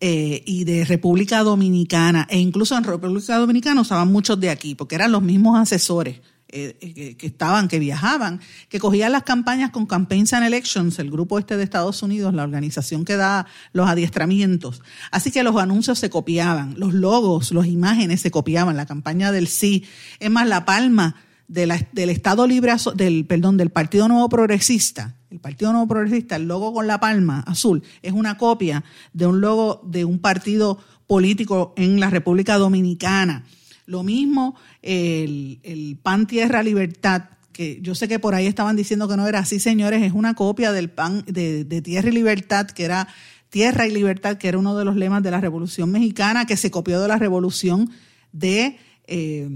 eh, 0.00 0.42
y 0.46 0.64
de 0.64 0.84
República 0.86 1.42
Dominicana, 1.42 2.26
e 2.30 2.38
incluso 2.38 2.76
en 2.76 2.84
República 2.84 3.36
Dominicana 3.36 3.82
usaban 3.82 4.10
muchos 4.10 4.40
de 4.40 4.48
aquí, 4.48 4.74
porque 4.74 4.94
eran 4.94 5.12
los 5.12 5.22
mismos 5.22 5.58
asesores 5.58 6.20
eh, 6.52 6.76
eh, 6.80 7.16
que, 7.16 7.26
estaban, 7.28 7.68
que 7.68 7.78
viajaban, 7.78 8.40
que 8.68 8.80
cogían 8.80 9.12
las 9.12 9.22
campañas 9.22 9.70
con 9.70 9.86
Campaigns 9.86 10.32
and 10.32 10.46
Elections, 10.46 10.98
el 10.98 11.08
grupo 11.08 11.38
este 11.38 11.56
de 11.56 11.62
Estados 11.62 12.02
Unidos, 12.02 12.34
la 12.34 12.42
organización 12.42 13.04
que 13.04 13.16
da 13.16 13.46
los 13.72 13.88
adiestramientos. 13.88 14.82
Así 15.12 15.30
que 15.30 15.44
los 15.44 15.56
anuncios 15.56 16.00
se 16.00 16.10
copiaban, 16.10 16.74
los 16.76 16.92
logos, 16.92 17.52
las 17.52 17.66
imágenes 17.66 18.20
se 18.20 18.32
copiaban, 18.32 18.76
la 18.76 18.86
campaña 18.86 19.30
del 19.30 19.46
sí. 19.46 19.84
Es 20.18 20.30
más, 20.30 20.48
la 20.48 20.64
palma 20.64 21.14
del 21.46 21.70
Estado 22.10 22.46
Libre, 22.46 22.72
del, 22.94 23.26
perdón, 23.26 23.56
del 23.56 23.70
Partido 23.70 24.08
Nuevo 24.08 24.28
Progresista, 24.28 25.14
el 25.30 25.38
Partido 25.38 25.72
Nuevo 25.72 25.86
Progresista, 25.86 26.36
el 26.36 26.48
logo 26.48 26.72
con 26.72 26.86
la 26.86 26.98
palma 26.98 27.40
azul, 27.46 27.82
es 28.02 28.12
una 28.12 28.36
copia 28.36 28.84
de 29.12 29.26
un 29.26 29.40
logo 29.40 29.80
de 29.84 30.04
un 30.04 30.18
partido 30.18 30.78
político 31.06 31.72
en 31.76 32.00
la 32.00 32.10
República 32.10 32.58
Dominicana. 32.58 33.44
Lo 33.86 34.02
mismo 34.02 34.56
el, 34.82 35.98
PAN 36.02 36.26
Tierra 36.26 36.62
Libertad, 36.62 37.24
que 37.52 37.80
yo 37.82 37.94
sé 37.94 38.08
que 38.08 38.18
por 38.18 38.34
ahí 38.34 38.46
estaban 38.46 38.76
diciendo 38.76 39.08
que 39.08 39.16
no 39.16 39.26
era 39.26 39.40
así, 39.40 39.58
señores, 39.58 40.02
es 40.02 40.12
una 40.12 40.34
copia 40.34 40.72
del 40.72 40.90
PAN 40.90 41.24
de, 41.26 41.64
Tierra 41.82 42.08
y 42.08 42.12
Libertad, 42.12 42.66
que 42.66 42.84
era 42.84 43.08
Tierra 43.48 43.86
y 43.86 43.90
Libertad, 43.90 44.36
que 44.36 44.48
era 44.48 44.58
uno 44.58 44.76
de 44.76 44.84
los 44.84 44.96
lemas 44.96 45.22
de 45.22 45.30
la 45.30 45.40
Revolución 45.40 45.90
Mexicana, 45.90 46.46
que 46.46 46.56
se 46.56 46.70
copió 46.70 47.00
de 47.00 47.08
la 47.08 47.18
Revolución 47.18 47.90
de, 48.32 48.78
eh, 49.06 49.48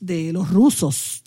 de 0.00 0.32
los 0.32 0.50
rusos. 0.50 1.22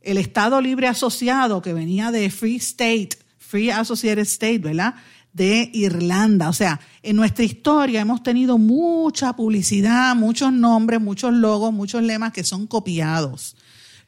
El 0.00 0.18
Estado 0.18 0.60
Libre 0.60 0.88
Asociado, 0.88 1.62
que 1.62 1.72
venía 1.72 2.10
de 2.10 2.30
Free 2.30 2.56
State, 2.56 3.10
Free 3.52 3.70
Associated 3.70 4.22
State, 4.22 4.60
¿verdad? 4.60 4.94
De 5.34 5.68
Irlanda. 5.74 6.48
O 6.48 6.54
sea, 6.54 6.80
en 7.02 7.16
nuestra 7.16 7.44
historia 7.44 8.00
hemos 8.00 8.22
tenido 8.22 8.56
mucha 8.56 9.36
publicidad, 9.36 10.16
muchos 10.16 10.54
nombres, 10.54 11.02
muchos 11.02 11.34
logos, 11.34 11.70
muchos 11.70 12.02
lemas 12.02 12.32
que 12.32 12.44
son 12.44 12.66
copiados. 12.66 13.54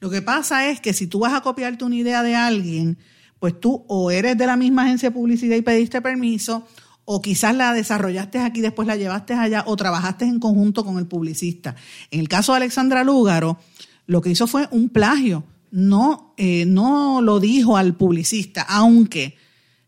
Lo 0.01 0.09
que 0.09 0.23
pasa 0.23 0.71
es 0.71 0.81
que 0.81 0.95
si 0.95 1.09
tú 1.09 1.19
vas 1.19 1.35
a 1.35 1.43
copiarte 1.43 1.85
una 1.85 1.97
idea 1.97 2.23
de 2.23 2.35
alguien, 2.35 2.97
pues 3.39 3.61
tú 3.61 3.85
o 3.87 4.11
eres 4.11 4.39
de 4.39 4.47
la 4.47 4.57
misma 4.57 4.85
agencia 4.85 5.11
de 5.11 5.15
publicidad 5.15 5.57
y 5.57 5.61
pediste 5.61 6.01
permiso, 6.01 6.67
o 7.05 7.21
quizás 7.21 7.55
la 7.55 7.75
desarrollaste 7.75 8.39
aquí, 8.39 8.63
después 8.63 8.89
la 8.89 8.97
llevaste 8.97 9.35
allá, 9.35 9.65
o 9.67 9.77
trabajaste 9.77 10.25
en 10.25 10.41
conjunto 10.41 10.87
con 10.87 10.97
el 10.97 11.07
publicista. 11.07 11.77
En 12.11 12.21
el 12.21 12.29
caso 12.29 12.53
de 12.53 12.57
Alexandra 12.57 13.05
Lúgaro, 13.05 13.59
lo 14.07 14.23
que 14.23 14.31
hizo 14.31 14.47
fue 14.47 14.69
un 14.71 14.89
plagio 14.89 15.45
no, 15.75 16.35
eh, 16.37 16.67
no 16.67 17.21
lo 17.21 17.41
dijo 17.41 17.77
al 17.77 17.97
publicista, 17.97 18.63
aunque 18.63 19.37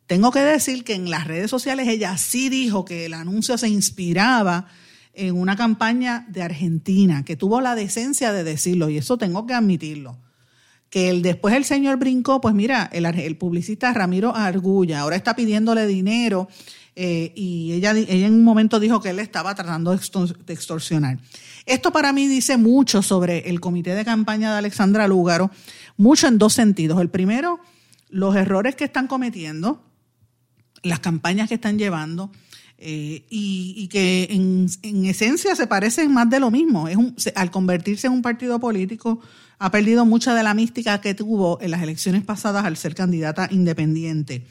tengo 0.09 0.33
que 0.33 0.40
decir 0.40 0.83
que 0.83 0.94
en 0.94 1.11
las 1.11 1.29
redes 1.29 1.49
sociales 1.49 1.87
ella 1.87 2.18
sí 2.18 2.49
dijo 2.49 2.85
que 2.85 3.07
el 3.07 3.14
anuncio 3.14 3.57
se 3.57 3.68
inspiraba 3.68 4.66
en 5.12 5.38
una 5.38 5.55
campaña 5.55 6.27
de 6.29 6.42
Argentina, 6.42 7.25
que 7.25 7.37
tuvo 7.37 7.61
la 7.61 7.77
decencia 7.77 8.33
de 8.33 8.42
decirlo, 8.42 8.90
y 8.90 8.99
eso 8.99 9.16
tengo 9.16 9.46
que 9.46 9.55
admitirlo. 9.55 10.18
Que 10.90 11.09
el, 11.09 11.22
después 11.22 11.55
el 11.55 11.64
señor 11.64 11.99
brincó, 11.99 12.40
pues 12.40 12.53
mira, 12.53 12.90
el, 12.92 13.07
el 13.07 13.37
publicista 13.37 13.92
Ramiro 13.92 14.35
Argulla 14.35 14.99
ahora 14.99 15.14
está 15.14 15.37
pidiéndole 15.37 15.87
dinero 15.87 16.49
eh, 16.97 17.33
y 17.37 17.73
ella, 17.73 17.93
ella 17.93 18.27
en 18.27 18.33
un 18.33 18.43
momento 18.43 18.81
dijo 18.81 19.01
que 19.01 19.11
él 19.11 19.19
estaba 19.19 19.55
tratando 19.55 19.95
de 19.95 20.53
extorsionar. 20.53 21.19
Esto 21.67 21.93
para 21.93 22.13
mí 22.15 22.27
dice 22.27 22.57
mucho 22.57 23.03
sobre 23.03 23.51
el 23.51 23.61
comité 23.61 23.95
de 23.95 24.05
campaña 24.05 24.53
de 24.53 24.59
Alexandra 24.59 25.07
Lúgaro, 25.07 25.51
mucho 25.99 26.27
en 26.27 26.39
dos 26.39 26.55
sentidos. 26.55 27.01
El 27.03 27.11
primero, 27.11 27.61
los 28.09 28.35
errores 28.35 28.77
que 28.77 28.85
están 28.85 29.09
cometiendo, 29.09 29.85
las 30.83 31.01
campañas 31.01 31.49
que 31.49 31.57
están 31.57 31.79
llevando, 31.79 32.31
eh, 32.79 33.25
y, 33.31 33.89
que 33.89 34.29
en, 34.31 35.05
esencia 35.07 35.55
se 35.55 35.67
parecen 35.67 36.13
más 36.13 36.29
de 36.31 36.41
lo 36.41 36.51
mismo. 36.51 36.89
Es 36.89 36.99
al 37.35 37.51
convertirse 37.51 38.07
en 38.07 38.15
un 38.15 38.23
partido 38.23 38.59
político, 38.59 39.21
ha 39.59 39.71
perdido 39.71 40.05
mucha 40.05 40.35
de 40.35 40.43
la 40.43 40.55
mística 40.55 41.01
que 41.01 41.15
tuvo 41.15 41.59
en 41.61 41.71
las 41.71 41.83
elecciones 41.83 42.23
pasadas 42.23 42.65
al 42.65 42.77
ser 42.77 42.95
candidata 42.95 43.49
independiente. 43.51 44.47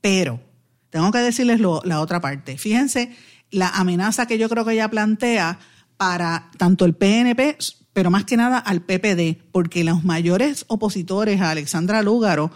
Pero 0.00 0.40
tengo 0.90 1.10
que 1.12 1.18
decirles 1.18 1.60
la 1.60 2.00
otra 2.00 2.20
parte. 2.20 2.58
Fíjense 2.58 3.10
la 3.50 3.68
amenaza 3.68 4.26
que 4.26 4.38
yo 4.38 4.48
creo 4.48 4.64
que 4.64 4.72
ella 4.72 4.90
plantea 4.90 5.58
para 5.96 6.50
tanto 6.56 6.84
el 6.84 6.94
PNP, 6.94 7.58
pero 7.92 8.10
más 8.10 8.24
que 8.24 8.36
nada 8.36 8.58
al 8.58 8.82
PPD, 8.82 9.42
porque 9.52 9.84
los 9.84 10.04
mayores 10.04 10.64
opositores 10.68 11.40
a 11.40 11.50
Alexandra 11.50 12.02
Lúgaro 12.02 12.50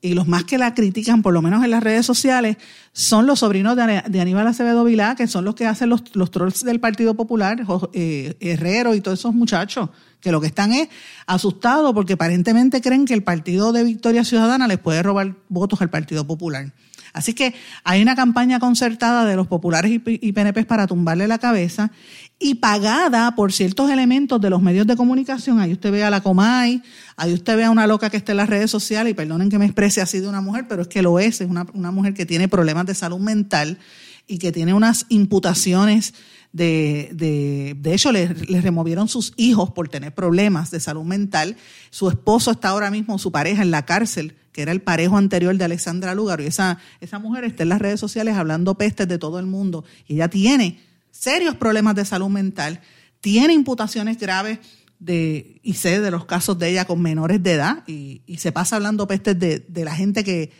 y 0.00 0.14
los 0.14 0.28
más 0.28 0.44
que 0.44 0.58
la 0.58 0.74
critican, 0.74 1.22
por 1.22 1.32
lo 1.32 1.42
menos 1.42 1.64
en 1.64 1.70
las 1.70 1.82
redes 1.82 2.06
sociales, 2.06 2.58
son 2.92 3.26
los 3.26 3.40
sobrinos 3.40 3.76
de, 3.76 4.20
Aníbal 4.20 4.46
Acevedo 4.46 4.84
Vilá, 4.84 5.16
que 5.16 5.26
son 5.26 5.44
los 5.44 5.54
que 5.54 5.66
hacen 5.66 5.88
los, 5.88 6.02
los 6.14 6.30
trolls 6.30 6.62
del 6.64 6.80
Partido 6.80 7.14
Popular, 7.14 7.64
eh, 7.92 8.36
Herrero 8.40 8.94
y 8.94 9.00
todos 9.00 9.18
esos 9.18 9.34
muchachos, 9.34 9.90
que 10.20 10.30
lo 10.30 10.40
que 10.40 10.46
están 10.46 10.72
es 10.72 10.88
asustados 11.26 11.92
porque 11.92 12.12
aparentemente 12.12 12.80
creen 12.80 13.04
que 13.04 13.14
el 13.14 13.24
Partido 13.24 13.72
de 13.72 13.84
Victoria 13.84 14.24
Ciudadana 14.24 14.68
les 14.68 14.78
puede 14.78 15.02
robar 15.02 15.34
votos 15.48 15.80
al 15.80 15.90
Partido 15.90 16.26
Popular. 16.26 16.72
Así 17.16 17.32
que 17.32 17.54
hay 17.82 18.02
una 18.02 18.14
campaña 18.14 18.60
concertada 18.60 19.24
de 19.24 19.36
los 19.36 19.46
populares 19.46 19.90
y 20.04 20.32
PNP 20.32 20.66
para 20.66 20.86
tumbarle 20.86 21.26
la 21.26 21.38
cabeza 21.38 21.90
y 22.38 22.56
pagada 22.56 23.34
por 23.34 23.54
ciertos 23.54 23.90
elementos 23.90 24.38
de 24.38 24.50
los 24.50 24.60
medios 24.60 24.86
de 24.86 24.96
comunicación. 24.96 25.58
Ahí 25.58 25.72
usted 25.72 25.90
ve 25.90 26.04
a 26.04 26.10
la 26.10 26.20
Comay, 26.20 26.82
ahí 27.16 27.32
usted 27.32 27.56
ve 27.56 27.64
a 27.64 27.70
una 27.70 27.86
loca 27.86 28.10
que 28.10 28.18
está 28.18 28.32
en 28.32 28.36
las 28.36 28.50
redes 28.50 28.70
sociales, 28.70 29.12
y 29.12 29.14
perdonen 29.14 29.48
que 29.48 29.58
me 29.58 29.64
exprese 29.64 30.02
así 30.02 30.20
de 30.20 30.28
una 30.28 30.42
mujer, 30.42 30.66
pero 30.68 30.82
es 30.82 30.88
que 30.88 31.00
lo 31.00 31.18
es, 31.18 31.40
es 31.40 31.48
una, 31.48 31.90
mujer 31.90 32.12
que 32.12 32.26
tiene 32.26 32.48
problemas 32.48 32.84
de 32.84 32.94
salud 32.94 33.18
mental 33.18 33.78
y 34.26 34.36
que 34.36 34.52
tiene 34.52 34.74
unas 34.74 35.06
imputaciones 35.08 36.12
de, 36.52 37.08
de, 37.14 37.76
de 37.80 37.94
hecho, 37.94 38.12
le, 38.12 38.26
removieron 38.60 39.08
sus 39.08 39.32
hijos 39.38 39.70
por 39.70 39.88
tener 39.88 40.14
problemas 40.14 40.70
de 40.70 40.80
salud 40.80 41.04
mental. 41.04 41.56
Su 41.88 42.10
esposo 42.10 42.50
está 42.50 42.68
ahora 42.68 42.90
mismo, 42.90 43.18
su 43.18 43.32
pareja, 43.32 43.62
en 43.62 43.70
la 43.70 43.86
cárcel, 43.86 44.36
que 44.56 44.62
era 44.62 44.72
el 44.72 44.80
parejo 44.80 45.18
anterior 45.18 45.54
de 45.54 45.66
Alexandra 45.66 46.14
Lugaro. 46.14 46.42
Y 46.42 46.46
esa, 46.46 46.78
esa 47.02 47.18
mujer 47.18 47.44
está 47.44 47.64
en 47.64 47.68
las 47.68 47.78
redes 47.78 48.00
sociales 48.00 48.36
hablando 48.36 48.74
pestes 48.74 49.06
de 49.06 49.18
todo 49.18 49.38
el 49.38 49.44
mundo. 49.44 49.84
Y 50.08 50.14
ella 50.14 50.28
tiene 50.28 50.80
serios 51.10 51.56
problemas 51.56 51.94
de 51.94 52.06
salud 52.06 52.30
mental, 52.30 52.80
tiene 53.20 53.52
imputaciones 53.52 54.18
graves 54.18 54.60
de, 54.98 55.60
y 55.62 55.74
sé 55.74 56.00
de 56.00 56.10
los 56.10 56.24
casos 56.24 56.58
de 56.58 56.70
ella 56.70 56.86
con 56.86 57.02
menores 57.02 57.42
de 57.42 57.52
edad, 57.52 57.84
y, 57.86 58.22
se 58.38 58.50
pasa 58.50 58.76
hablando 58.76 59.06
pestes 59.06 59.38
de, 59.38 59.58
de 59.58 59.84
la 59.84 59.94
gente 59.94 60.24
que, 60.24 60.50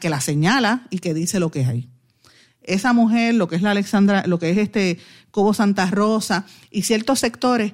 que 0.00 0.08
la 0.08 0.20
señala 0.22 0.86
y 0.88 1.00
que 1.00 1.12
dice 1.12 1.40
lo 1.40 1.50
que 1.50 1.60
es 1.60 1.68
ahí 1.68 1.90
esa 2.62 2.92
mujer, 2.92 3.34
lo 3.34 3.48
que 3.48 3.56
es 3.56 3.62
la 3.62 3.72
Alexandra, 3.72 4.22
lo 4.26 4.38
que 4.38 4.50
es 4.50 4.56
este 4.56 4.98
Cobo 5.30 5.52
Santa 5.52 5.90
Rosa 5.90 6.46
y 6.70 6.82
ciertos 6.82 7.18
sectores, 7.18 7.72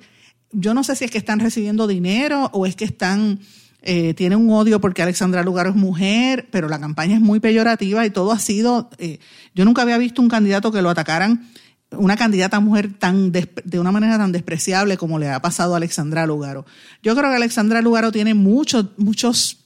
yo 0.52 0.74
no 0.74 0.85
sé 0.85 0.96
si 0.96 1.04
es 1.04 1.11
que 1.11 1.18
están 1.18 1.40
recibiendo 1.40 1.87
dinero 1.87 2.50
o 2.52 2.66
es 2.66 2.76
que 2.76 2.85
están, 2.85 3.40
eh, 3.88 4.14
tienen 4.14 4.40
un 4.40 4.51
odio 4.51 4.81
porque 4.81 5.01
Alexandra 5.01 5.44
Lugaro 5.44 5.70
es 5.70 5.77
mujer, 5.77 6.49
pero 6.51 6.68
la 6.68 6.81
campaña 6.81 7.14
es 7.14 7.20
muy 7.20 7.38
peyorativa 7.38 8.05
y 8.05 8.11
todo 8.11 8.33
ha 8.33 8.38
sido, 8.40 8.90
eh, 8.99 9.20
yo 9.55 9.64
nunca 9.64 9.83
había 9.83 9.96
visto 9.96 10.20
un 10.20 10.29
candidato 10.29 10.72
que 10.72 10.83
lo 10.83 10.90
atacaran, 10.90 11.49
una 11.92 12.16
candidata 12.16 12.59
mujer 12.59 12.94
tan 12.99 13.31
de 13.31 13.79
una 13.79 13.92
manera 13.92 14.18
tan 14.18 14.33
despreciable 14.33 14.96
como 14.96 15.20
le 15.20 15.31
ha 15.31 15.40
pasado 15.40 15.75
a 15.75 15.77
Alexandra 15.77 16.27
Lugaro. 16.27 16.66
Yo 17.01 17.14
creo 17.14 17.31
que 17.31 17.37
Alexandra 17.37 17.81
Lugaro 17.81 18.11
tiene 18.11 18.35
muchos, 18.35 18.87
muchos 18.96 19.59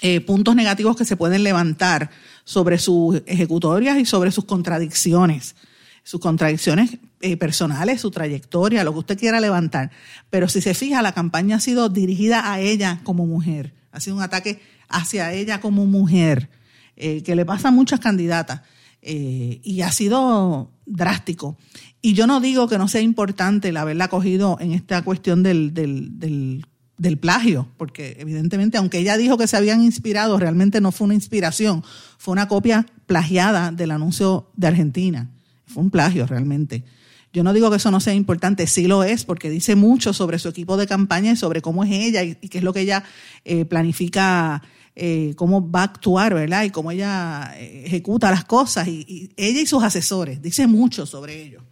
eh, 0.00 0.20
puntos 0.20 0.54
negativos 0.54 0.96
que 0.96 1.04
se 1.04 1.16
pueden 1.16 1.42
levantar 1.42 2.10
sobre 2.44 2.78
sus 2.78 3.20
ejecutorias 3.26 3.98
y 3.98 4.04
sobre 4.04 4.30
sus 4.30 4.44
contradicciones, 4.44 5.56
sus 6.04 6.20
contradicciones 6.20 6.98
eh, 7.20 7.36
personales, 7.36 8.00
su 8.00 8.10
trayectoria, 8.10 8.84
lo 8.84 8.92
que 8.92 8.98
usted 9.00 9.18
quiera 9.18 9.40
levantar. 9.40 9.90
Pero 10.30 10.48
si 10.48 10.60
se 10.60 10.74
fija, 10.74 11.02
la 11.02 11.12
campaña 11.12 11.56
ha 11.56 11.60
sido 11.60 11.88
dirigida 11.88 12.52
a 12.52 12.60
ella 12.60 13.00
como 13.04 13.26
mujer, 13.26 13.74
ha 13.92 14.00
sido 14.00 14.16
un 14.16 14.22
ataque 14.22 14.60
hacia 14.88 15.32
ella 15.32 15.60
como 15.60 15.86
mujer, 15.86 16.50
eh, 16.96 17.22
que 17.22 17.36
le 17.36 17.44
pasa 17.44 17.68
a 17.68 17.72
muchas 17.72 18.00
candidatas. 18.00 18.62
y 19.02 19.80
ha 19.80 19.90
sido 19.92 20.72
drástico. 20.84 21.56
Y 22.02 22.12
yo 22.12 22.26
no 22.26 22.38
digo 22.40 22.68
que 22.68 22.76
no 22.76 22.86
sea 22.86 23.00
importante 23.00 23.70
el 23.70 23.78
haberla 23.78 24.08
cogido 24.08 24.58
en 24.60 24.72
esta 24.72 25.00
cuestión 25.02 25.42
del, 25.42 25.72
del, 25.72 26.18
del 26.18 26.66
del 27.00 27.16
plagio, 27.16 27.66
porque 27.78 28.18
evidentemente, 28.20 28.76
aunque 28.76 28.98
ella 28.98 29.16
dijo 29.16 29.38
que 29.38 29.46
se 29.46 29.56
habían 29.56 29.82
inspirado, 29.82 30.38
realmente 30.38 30.82
no 30.82 30.92
fue 30.92 31.06
una 31.06 31.14
inspiración, 31.14 31.82
fue 32.18 32.32
una 32.32 32.46
copia 32.46 32.84
plagiada 33.06 33.72
del 33.72 33.90
anuncio 33.90 34.50
de 34.54 34.66
Argentina. 34.66 35.30
Fue 35.64 35.82
un 35.82 35.90
plagio 35.90 36.26
realmente. 36.26 36.84
Yo 37.32 37.44
no 37.44 37.52
digo 37.52 37.70
que 37.70 37.76
eso 37.76 37.90
no 37.90 38.00
sea 38.00 38.14
importante, 38.14 38.66
sí 38.66 38.88
lo 38.88 39.04
es, 39.04 39.24
porque 39.24 39.50
dice 39.50 39.76
mucho 39.76 40.12
sobre 40.12 40.38
su 40.38 40.48
equipo 40.48 40.76
de 40.76 40.88
campaña 40.88 41.32
y 41.32 41.36
sobre 41.36 41.62
cómo 41.62 41.84
es 41.84 41.90
ella 41.92 42.24
y, 42.24 42.34
qué 42.34 42.58
es 42.58 42.64
lo 42.64 42.72
que 42.72 42.80
ella 42.80 43.04
eh, 43.44 43.64
planifica, 43.64 44.62
eh, 44.96 45.34
cómo 45.36 45.70
va 45.70 45.82
a 45.82 45.84
actuar, 45.84 46.34
¿verdad? 46.34 46.64
Y 46.64 46.70
cómo 46.70 46.90
ella 46.90 47.52
eh, 47.56 47.84
ejecuta 47.86 48.30
las 48.30 48.44
cosas. 48.44 48.88
Y, 48.88 49.30
ella 49.36 49.60
y 49.60 49.66
sus 49.66 49.84
asesores, 49.84 50.42
dice 50.42 50.66
mucho 50.66 51.06
sobre 51.06 51.40
ello. 51.40 51.62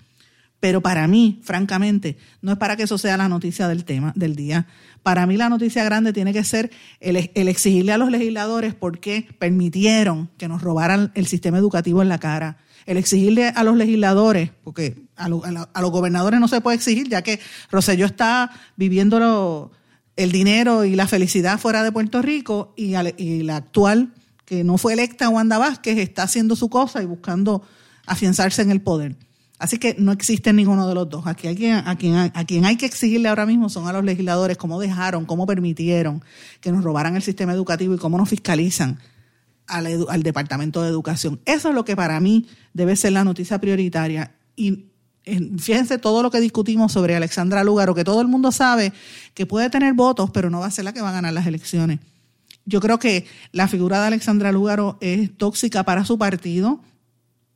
Pero 0.60 0.80
para 0.80 1.06
mí, 1.06 1.40
francamente, 1.42 2.16
no 2.40 2.52
es 2.52 2.58
para 2.58 2.76
que 2.76 2.84
eso 2.84 2.98
sea 2.98 3.16
la 3.16 3.28
noticia 3.28 3.68
del 3.68 3.84
tema, 3.84 4.12
del 4.16 4.34
día. 4.36 4.66
Para 5.02 5.26
mí 5.26 5.36
la 5.36 5.48
noticia 5.48 5.84
grande 5.84 6.12
tiene 6.12 6.32
que 6.32 6.42
ser 6.42 6.70
el, 7.00 7.16
exigirle 7.16 7.92
a 7.92 7.98
los 7.98 8.10
legisladores 8.10 8.74
por 8.74 8.98
qué 8.98 9.26
permitieron 9.38 10.30
que 10.36 10.48
nos 10.48 10.62
robaran 10.62 11.12
el 11.14 11.26
sistema 11.26 11.58
educativo 11.58 12.02
en 12.02 12.08
la 12.08 12.18
cara. 12.18 12.58
El 12.86 12.96
exigirle 12.96 13.48
a 13.48 13.62
los 13.62 13.76
legisladores, 13.76 14.50
porque 14.64 15.07
a, 15.18 15.28
los 15.28 15.90
gobernadores 15.90 16.40
no 16.40 16.48
se 16.48 16.60
puede 16.60 16.76
exigir, 16.76 17.08
ya 17.08 17.22
que 17.22 17.40
Roselló 17.70 18.06
está 18.06 18.50
viviendo 18.76 19.72
el 20.16 20.32
dinero 20.32 20.84
y 20.84 20.96
la 20.96 21.06
felicidad 21.06 21.58
fuera 21.58 21.82
de 21.82 21.92
Puerto 21.92 22.22
Rico 22.22 22.72
y, 22.76 22.94
y 23.16 23.42
la 23.42 23.56
actual, 23.56 24.12
que 24.44 24.64
no 24.64 24.78
fue 24.78 24.94
electa, 24.94 25.28
Wanda 25.28 25.58
Vázquez, 25.58 25.98
está 25.98 26.22
haciendo 26.22 26.56
su 26.56 26.68
cosa 26.68 27.02
y 27.02 27.06
buscando 27.06 27.62
afianzarse 28.06 28.62
en 28.62 28.70
el 28.70 28.80
poder. 28.80 29.16
Así 29.58 29.78
que 29.78 29.96
no 29.98 30.12
existe 30.12 30.52
ninguno 30.52 30.88
de 30.88 30.94
los 30.94 31.08
dos. 31.08 31.26
Aquí 31.26 31.48
alguien, 31.48 31.74
a, 31.74 31.96
quien, 31.96 32.14
a 32.16 32.44
quien 32.44 32.64
hay 32.64 32.76
que 32.76 32.86
exigirle 32.86 33.28
ahora 33.28 33.44
mismo 33.44 33.68
son 33.68 33.88
a 33.88 33.92
los 33.92 34.04
legisladores 34.04 34.56
cómo 34.56 34.80
dejaron, 34.80 35.26
cómo 35.26 35.46
permitieron 35.46 36.22
que 36.60 36.70
nos 36.70 36.84
robaran 36.84 37.16
el 37.16 37.22
sistema 37.22 37.52
educativo 37.52 37.94
y 37.94 37.98
cómo 37.98 38.18
nos 38.18 38.28
fiscalizan 38.28 39.00
al, 39.66 40.06
al 40.08 40.22
Departamento 40.22 40.82
de 40.82 40.88
Educación. 40.88 41.40
Eso 41.44 41.70
es 41.70 41.74
lo 41.74 41.84
que 41.84 41.96
para 41.96 42.20
mí 42.20 42.46
debe 42.72 42.94
ser 42.94 43.12
la 43.12 43.24
noticia 43.24 43.60
prioritaria. 43.60 44.32
Y 44.54 44.86
fíjense 45.58 45.98
todo 45.98 46.22
lo 46.22 46.30
que 46.30 46.40
discutimos 46.40 46.92
sobre 46.92 47.16
Alexandra 47.16 47.64
Lúgaro, 47.64 47.94
que 47.94 48.04
todo 48.04 48.20
el 48.20 48.28
mundo 48.28 48.52
sabe 48.52 48.92
que 49.34 49.46
puede 49.46 49.70
tener 49.70 49.94
votos, 49.94 50.30
pero 50.30 50.50
no 50.50 50.60
va 50.60 50.66
a 50.66 50.70
ser 50.70 50.84
la 50.84 50.92
que 50.92 51.00
va 51.00 51.10
a 51.10 51.12
ganar 51.12 51.32
las 51.32 51.46
elecciones. 51.46 52.00
Yo 52.64 52.80
creo 52.80 52.98
que 52.98 53.26
la 53.52 53.68
figura 53.68 54.00
de 54.00 54.08
Alexandra 54.08 54.52
Lúgaro 54.52 54.98
es 55.00 55.36
tóxica 55.36 55.84
para 55.84 56.04
su 56.04 56.18
partido 56.18 56.80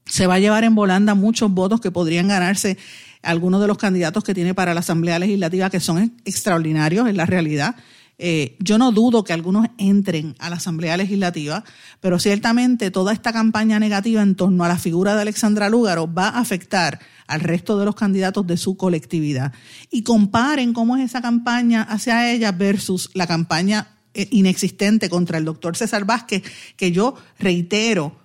se 0.06 0.26
va 0.26 0.34
a 0.34 0.38
llevar 0.38 0.64
en 0.64 0.74
volanda 0.74 1.14
muchos 1.14 1.50
votos 1.50 1.80
que 1.80 1.90
podrían 1.90 2.28
ganarse 2.28 2.76
algunos 3.22 3.60
de 3.60 3.68
los 3.68 3.78
candidatos 3.78 4.24
que 4.24 4.34
tiene 4.34 4.54
para 4.54 4.74
la 4.74 4.80
Asamblea 4.80 5.18
Legislativa, 5.18 5.70
que 5.70 5.80
son 5.80 6.12
extraordinarios 6.24 7.08
en 7.08 7.16
la 7.16 7.26
realidad. 7.26 7.76
Eh, 8.18 8.56
yo 8.60 8.78
no 8.78 8.92
dudo 8.92 9.24
que 9.24 9.32
algunos 9.32 9.66
entren 9.78 10.36
a 10.38 10.48
la 10.50 10.56
Asamblea 10.56 10.96
Legislativa, 10.96 11.64
pero 12.00 12.18
ciertamente 12.18 12.90
toda 12.90 13.12
esta 13.12 13.32
campaña 13.32 13.78
negativa 13.78 14.22
en 14.22 14.36
torno 14.36 14.64
a 14.64 14.68
la 14.68 14.78
figura 14.78 15.14
de 15.14 15.22
Alexandra 15.22 15.68
Lúgaro 15.68 16.12
va 16.12 16.28
a 16.28 16.38
afectar 16.38 17.00
al 17.26 17.40
resto 17.40 17.78
de 17.78 17.84
los 17.84 17.94
candidatos 17.94 18.46
de 18.46 18.56
su 18.56 18.76
colectividad. 18.76 19.52
Y 19.90 20.02
comparen 20.02 20.72
cómo 20.72 20.96
es 20.96 21.04
esa 21.04 21.22
campaña 21.22 21.82
hacia 21.82 22.30
ella 22.30 22.52
versus 22.52 23.10
la 23.14 23.26
campaña 23.26 23.88
eh, 24.14 24.28
inexistente 24.30 25.08
contra 25.08 25.38
el 25.38 25.44
doctor 25.44 25.76
César 25.76 26.04
Vázquez, 26.04 26.42
que 26.76 26.92
yo 26.92 27.14
reitero, 27.38 28.21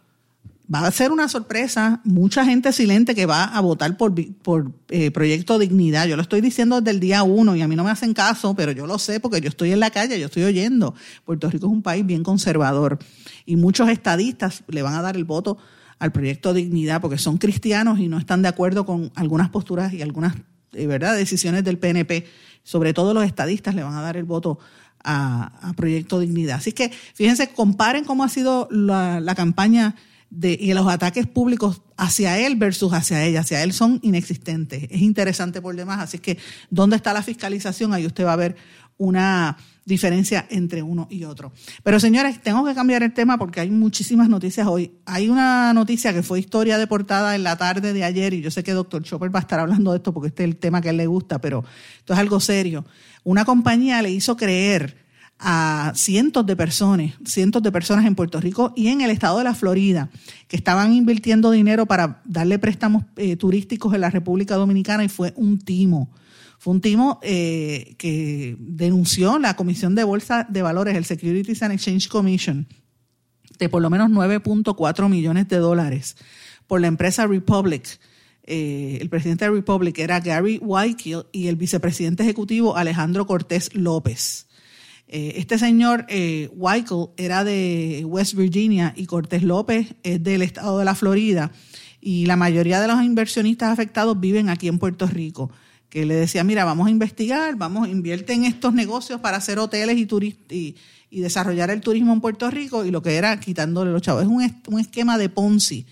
va 0.73 0.85
a 0.85 0.91
ser 0.91 1.11
una 1.11 1.29
sorpresa, 1.29 2.01
mucha 2.03 2.43
gente 2.43 2.73
silente 2.73 3.15
que 3.15 3.25
va 3.25 3.45
a 3.45 3.61
votar 3.61 3.95
por, 3.95 4.13
por 4.41 4.71
eh, 4.89 5.11
Proyecto 5.11 5.59
Dignidad. 5.59 6.07
Yo 6.07 6.15
lo 6.15 6.21
estoy 6.21 6.41
diciendo 6.41 6.81
desde 6.81 6.91
el 6.91 6.99
día 6.99 7.23
uno 7.23 7.55
y 7.55 7.61
a 7.61 7.67
mí 7.67 7.75
no 7.75 7.83
me 7.83 7.91
hacen 7.91 8.13
caso, 8.13 8.53
pero 8.53 8.71
yo 8.73 8.85
lo 8.85 8.99
sé 8.99 9.19
porque 9.19 9.39
yo 9.39 9.47
estoy 9.47 9.71
en 9.71 9.79
la 9.79 9.91
calle, 9.91 10.19
yo 10.19 10.25
estoy 10.25 10.43
oyendo. 10.43 10.93
Puerto 11.25 11.49
Rico 11.49 11.67
es 11.67 11.71
un 11.71 11.81
país 11.81 12.05
bien 12.05 12.23
conservador 12.23 12.99
y 13.45 13.55
muchos 13.55 13.89
estadistas 13.89 14.63
le 14.67 14.81
van 14.81 14.95
a 14.95 15.01
dar 15.01 15.15
el 15.15 15.23
voto 15.23 15.57
al 15.99 16.11
Proyecto 16.11 16.53
Dignidad 16.53 17.01
porque 17.01 17.17
son 17.17 17.37
cristianos 17.37 17.99
y 17.99 18.07
no 18.09 18.17
están 18.17 18.41
de 18.41 18.49
acuerdo 18.49 18.85
con 18.85 19.11
algunas 19.15 19.49
posturas 19.49 19.93
y 19.93 20.01
algunas 20.01 20.35
eh, 20.73 20.85
¿verdad? 20.85 21.15
decisiones 21.15 21.63
del 21.63 21.77
PNP. 21.77 22.25
Sobre 22.63 22.93
todo 22.93 23.13
los 23.13 23.23
estadistas 23.23 23.73
le 23.73 23.83
van 23.83 23.93
a 23.93 24.01
dar 24.01 24.17
el 24.17 24.25
voto 24.25 24.59
a, 25.01 25.71
Proyecto 25.77 26.19
Dignidad. 26.19 26.57
Así 26.57 26.73
que 26.73 26.91
fíjense, 27.13 27.49
comparen 27.49 28.03
cómo 28.03 28.25
ha 28.25 28.29
sido 28.29 28.67
la, 28.69 29.21
la 29.21 29.35
campaña 29.35 29.95
y 30.29 30.73
los 30.73 30.87
ataques 30.87 31.25
públicos 31.25 31.81
hacia 31.95 32.37
él 32.39 32.55
versus 32.55 32.93
hacia 32.93 33.23
ella, 33.23 33.41
hacia 33.41 33.63
él 33.63 33.73
son 33.73 33.99
inexistentes. 34.03 34.87
Es 34.89 35.01
interesante 35.01 35.61
por 35.61 35.75
demás, 35.75 35.99
así 35.99 36.19
que 36.19 36.37
¿dónde 36.69 36.95
está 36.97 37.13
la 37.13 37.23
fiscalización? 37.23 37.93
Ahí 37.93 38.05
usted 38.05 38.25
va 38.25 38.33
a 38.33 38.37
ver 38.37 38.55
una 38.97 39.57
diferencia 39.85 40.45
entre 40.49 40.83
uno 40.83 41.07
y 41.09 41.23
otro. 41.23 41.53
Pero 41.81 41.99
señores, 41.99 42.41
tengo 42.41 42.65
que 42.65 42.75
cambiar 42.75 43.03
el 43.03 43.13
tema 43.13 43.37
porque 43.37 43.61
hay 43.61 43.69
muchísimas 43.71 44.27
noticias 44.27 44.67
hoy. 44.67 44.91
Hay 45.05 45.29
una 45.29 45.73
noticia 45.73 46.13
que 46.13 46.23
fue 46.23 46.39
historia 46.39 46.77
de 46.77 46.87
portada 46.87 47.35
en 47.35 47.43
la 47.43 47.55
tarde 47.57 47.93
de 47.93 48.03
ayer 48.03 48.33
y 48.33 48.41
yo 48.41 48.51
sé 48.51 48.63
que 48.63 48.73
doctor 48.73 49.03
Chopper 49.03 49.33
va 49.33 49.39
a 49.39 49.43
estar 49.43 49.59
hablando 49.59 49.91
de 49.91 49.97
esto 49.97 50.13
porque 50.13 50.27
este 50.27 50.43
es 50.43 50.49
el 50.49 50.57
tema 50.57 50.81
que 50.81 50.89
él 50.89 50.97
le 50.97 51.07
gusta, 51.07 51.39
pero 51.39 51.63
esto 51.99 52.13
es 52.13 52.19
algo 52.19 52.39
serio. 52.41 52.85
Una 53.23 53.45
compañía 53.45 54.01
le 54.01 54.11
hizo 54.11 54.35
creer 54.35 55.06
a 55.39 55.91
cientos 55.95 56.45
de 56.45 56.55
personas, 56.55 57.13
cientos 57.25 57.61
de 57.61 57.71
personas 57.71 58.05
en 58.05 58.15
Puerto 58.15 58.39
Rico 58.39 58.73
y 58.75 58.87
en 58.87 59.01
el 59.01 59.11
estado 59.11 59.37
de 59.37 59.43
la 59.43 59.53
Florida, 59.53 60.09
que 60.47 60.57
estaban 60.57 60.93
invirtiendo 60.93 61.51
dinero 61.51 61.85
para 61.85 62.21
darle 62.25 62.57
préstamos 62.59 63.03
eh, 63.17 63.35
turísticos 63.35 63.93
en 63.93 64.01
la 64.01 64.09
República 64.09 64.55
Dominicana 64.55 65.03
y 65.03 65.09
fue 65.09 65.33
un 65.35 65.59
timo. 65.59 66.09
Fue 66.57 66.73
un 66.73 66.81
timo 66.81 67.19
eh, 67.21 67.95
que 67.99 68.55
denunció 68.59 69.37
la 69.37 69.55
Comisión 69.55 69.93
de 69.93 70.03
Bolsa 70.03 70.47
de 70.49 70.63
Valores, 70.63 70.95
el 70.95 71.05
Securities 71.05 71.61
and 71.61 71.73
Exchange 71.73 72.07
Commission, 72.07 72.67
de 73.59 73.69
por 73.69 73.81
lo 73.81 73.91
menos 73.91 74.09
9.4 74.09 75.07
millones 75.07 75.47
de 75.47 75.57
dólares 75.57 76.17
por 76.65 76.81
la 76.81 76.87
empresa 76.87 77.27
Republic. 77.27 77.99
Eh, 78.43 78.97
el 79.01 79.09
presidente 79.09 79.45
de 79.45 79.51
Republic 79.51 79.99
era 79.99 80.19
Gary 80.19 80.57
Wykiel 80.61 81.25
y 81.31 81.47
el 81.47 81.57
vicepresidente 81.57 82.23
ejecutivo 82.23 82.75
Alejandro 82.75 83.27
Cortés 83.27 83.75
López. 83.75 84.46
Eh, 85.07 85.33
este 85.37 85.57
señor 85.57 86.05
eh, 86.09 86.49
era 87.15 87.43
de 87.43 88.03
West 88.05 88.33
Virginia 88.33 88.93
y 88.95 89.05
Cortés 89.05 89.43
López 89.43 89.95
es 90.03 90.21
del 90.21 90.41
estado 90.41 90.79
de 90.79 90.85
la 90.85 90.95
Florida 90.95 91.51
y 92.01 92.25
la 92.25 92.35
mayoría 92.35 92.81
de 92.81 92.87
los 92.87 93.01
inversionistas 93.01 93.71
afectados 93.71 94.19
viven 94.19 94.49
aquí 94.49 94.67
en 94.67 94.79
Puerto 94.79 95.07
Rico 95.07 95.49
que 95.89 96.05
le 96.05 96.15
decía, 96.15 96.43
mira, 96.43 96.65
vamos 96.65 96.87
a 96.87 96.91
investigar, 96.91 97.55
vamos, 97.55 97.87
invierte 97.87 98.33
en 98.33 98.43
estos 98.43 98.73
negocios 98.73 99.21
para 99.21 99.37
hacer 99.37 99.57
hoteles 99.59 99.97
y, 99.97 100.75
y, 101.09 101.19
desarrollar 101.21 101.69
el 101.69 101.81
turismo 101.81 102.13
en 102.13 102.21
Puerto 102.21 102.51
Rico, 102.51 102.85
y 102.85 102.91
lo 102.91 103.01
que 103.01 103.15
era 103.15 103.39
quitándole 103.39 103.91
los 103.91 104.01
chavos. 104.01 104.23
Es 104.23 104.27
un, 104.27 104.61
un 104.67 104.79
esquema 104.79 105.17
de 105.17 105.29
Ponzi, 105.29 105.85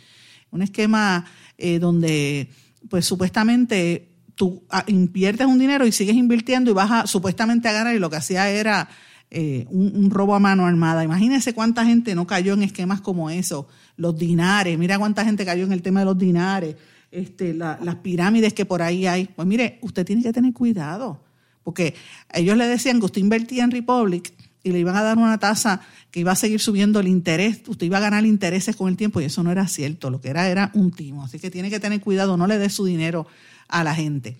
un 0.51 0.61
esquema 0.61 1.25
eh, 1.57 1.79
donde, 1.79 2.49
pues 2.89 3.05
supuestamente, 3.05 4.14
tú 4.35 4.63
ah, 4.69 4.83
inviertes 4.87 5.47
un 5.47 5.57
dinero 5.57 5.87
y 5.87 5.91
sigues 5.91 6.15
invirtiendo 6.15 6.71
y 6.71 6.73
vas 6.73 6.91
a, 6.91 7.07
supuestamente 7.07 7.67
a 7.67 7.73
ganar, 7.73 7.95
y 7.95 7.99
lo 7.99 8.09
que 8.09 8.17
hacía 8.17 8.49
era 8.49 8.89
eh, 9.31 9.65
un, 9.69 10.11
robo 10.11 10.35
a 10.35 10.39
mano 10.39 10.65
armada. 10.65 11.03
Imagínense 11.03 11.53
cuánta 11.53 11.85
gente 11.85 12.15
no 12.15 12.27
cayó 12.27 12.53
en 12.53 12.63
esquemas 12.63 13.01
como 13.01 13.29
eso, 13.29 13.67
los 13.97 14.17
dinares, 14.17 14.77
mira 14.77 14.99
cuánta 14.99 15.25
gente 15.25 15.45
cayó 15.45 15.63
en 15.63 15.71
el 15.71 15.81
tema 15.81 16.01
de 16.01 16.05
los 16.05 16.17
dinares 16.17 16.75
este, 17.11 17.53
las 17.53 17.95
pirámides 18.03 18.53
que 18.53 18.65
por 18.65 18.81
ahí 18.81 19.07
hay. 19.07 19.25
Pues 19.25 19.47
mire, 19.47 19.79
usted 19.81 20.05
tiene 20.05 20.21
que 20.21 20.33
tener 20.33 20.53
cuidado, 20.53 21.21
porque 21.63 21.95
ellos 22.33 22.57
le 22.57 22.67
decían 22.67 22.99
que 22.99 23.05
usted 23.05 23.21
invertía 23.21 23.63
en 23.63 23.71
Republic 23.71 24.33
y 24.63 24.71
le 24.71 24.79
iban 24.79 24.95
a 24.95 25.03
dar 25.03 25.17
una 25.17 25.37
tasa 25.37 25.81
que 26.11 26.19
iba 26.19 26.31
a 26.31 26.35
seguir 26.35 26.59
subiendo 26.59 26.99
el 26.99 27.07
interés, 27.07 27.61
usted 27.67 27.85
iba 27.85 27.97
a 27.97 28.01
ganar 28.01 28.25
intereses 28.25 28.75
con 28.75 28.89
el 28.89 28.97
tiempo 28.97 29.21
y 29.21 29.25
eso 29.25 29.43
no 29.43 29.51
era 29.51 29.67
cierto, 29.67 30.09
lo 30.09 30.19
que 30.19 30.29
era 30.29 30.49
era 30.49 30.71
un 30.73 30.91
timo. 30.91 31.23
Así 31.23 31.39
que 31.39 31.51
tiene 31.51 31.69
que 31.69 31.79
tener 31.79 32.01
cuidado, 32.01 32.35
no 32.35 32.47
le 32.47 32.57
dé 32.57 32.69
su 32.69 32.83
dinero 32.83 33.27
a 33.67 33.83
la 33.83 33.95
gente. 33.95 34.37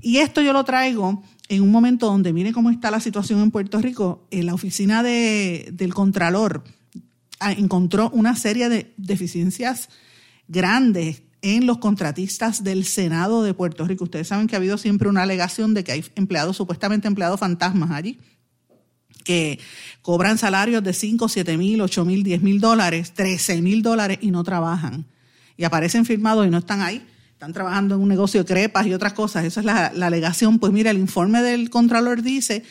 Y 0.00 0.18
esto 0.18 0.40
yo 0.40 0.52
lo 0.52 0.64
traigo 0.64 1.22
en 1.48 1.62
un 1.62 1.70
momento 1.70 2.06
donde 2.06 2.32
mire 2.32 2.52
cómo 2.52 2.70
está 2.70 2.90
la 2.90 3.00
situación 3.00 3.40
en 3.40 3.50
Puerto 3.50 3.80
Rico. 3.80 4.26
En 4.30 4.46
la 4.46 4.54
oficina 4.54 5.02
de, 5.02 5.70
del 5.72 5.94
Contralor 5.94 6.64
ah, 7.40 7.52
encontró 7.52 8.10
una 8.10 8.36
serie 8.36 8.68
de 8.68 8.92
deficiencias 8.96 9.88
grandes 10.46 11.22
en 11.42 11.66
los 11.66 11.78
contratistas 11.78 12.64
del 12.64 12.84
Senado 12.84 13.42
de 13.42 13.54
Puerto 13.54 13.86
Rico. 13.86 14.04
Ustedes 14.04 14.28
saben 14.28 14.46
que 14.46 14.56
ha 14.56 14.58
habido 14.58 14.78
siempre 14.78 15.08
una 15.08 15.22
alegación 15.22 15.74
de 15.74 15.84
que 15.84 15.92
hay 15.92 16.04
empleados, 16.16 16.56
supuestamente 16.56 17.06
empleados 17.06 17.40
fantasmas 17.40 17.90
allí, 17.90 18.18
que 19.24 19.58
cobran 20.02 20.38
salarios 20.38 20.82
de 20.82 20.92
5, 20.92 21.28
7 21.28 21.56
mil, 21.56 21.80
8 21.80 22.04
mil, 22.04 22.22
10 22.22 22.42
mil 22.42 22.60
dólares, 22.60 23.12
13 23.14 23.62
mil 23.62 23.82
dólares 23.82 24.18
y 24.20 24.30
no 24.30 24.42
trabajan. 24.42 25.06
Y 25.56 25.64
aparecen 25.64 26.04
firmados 26.04 26.46
y 26.46 26.50
no 26.50 26.58
están 26.58 26.82
ahí. 26.82 27.06
Están 27.38 27.52
trabajando 27.52 27.94
en 27.94 28.00
un 28.00 28.08
negocio 28.08 28.42
de 28.42 28.46
crepas 28.52 28.84
y 28.88 28.92
otras 28.92 29.12
cosas. 29.12 29.44
Esa 29.44 29.60
es 29.60 29.66
la, 29.66 29.86
alegación. 29.86 30.58
Pues 30.58 30.72
mira, 30.72 30.90
el 30.90 30.98
informe 30.98 31.40
del 31.40 31.70
Contralor 31.70 32.20
dice 32.20 32.64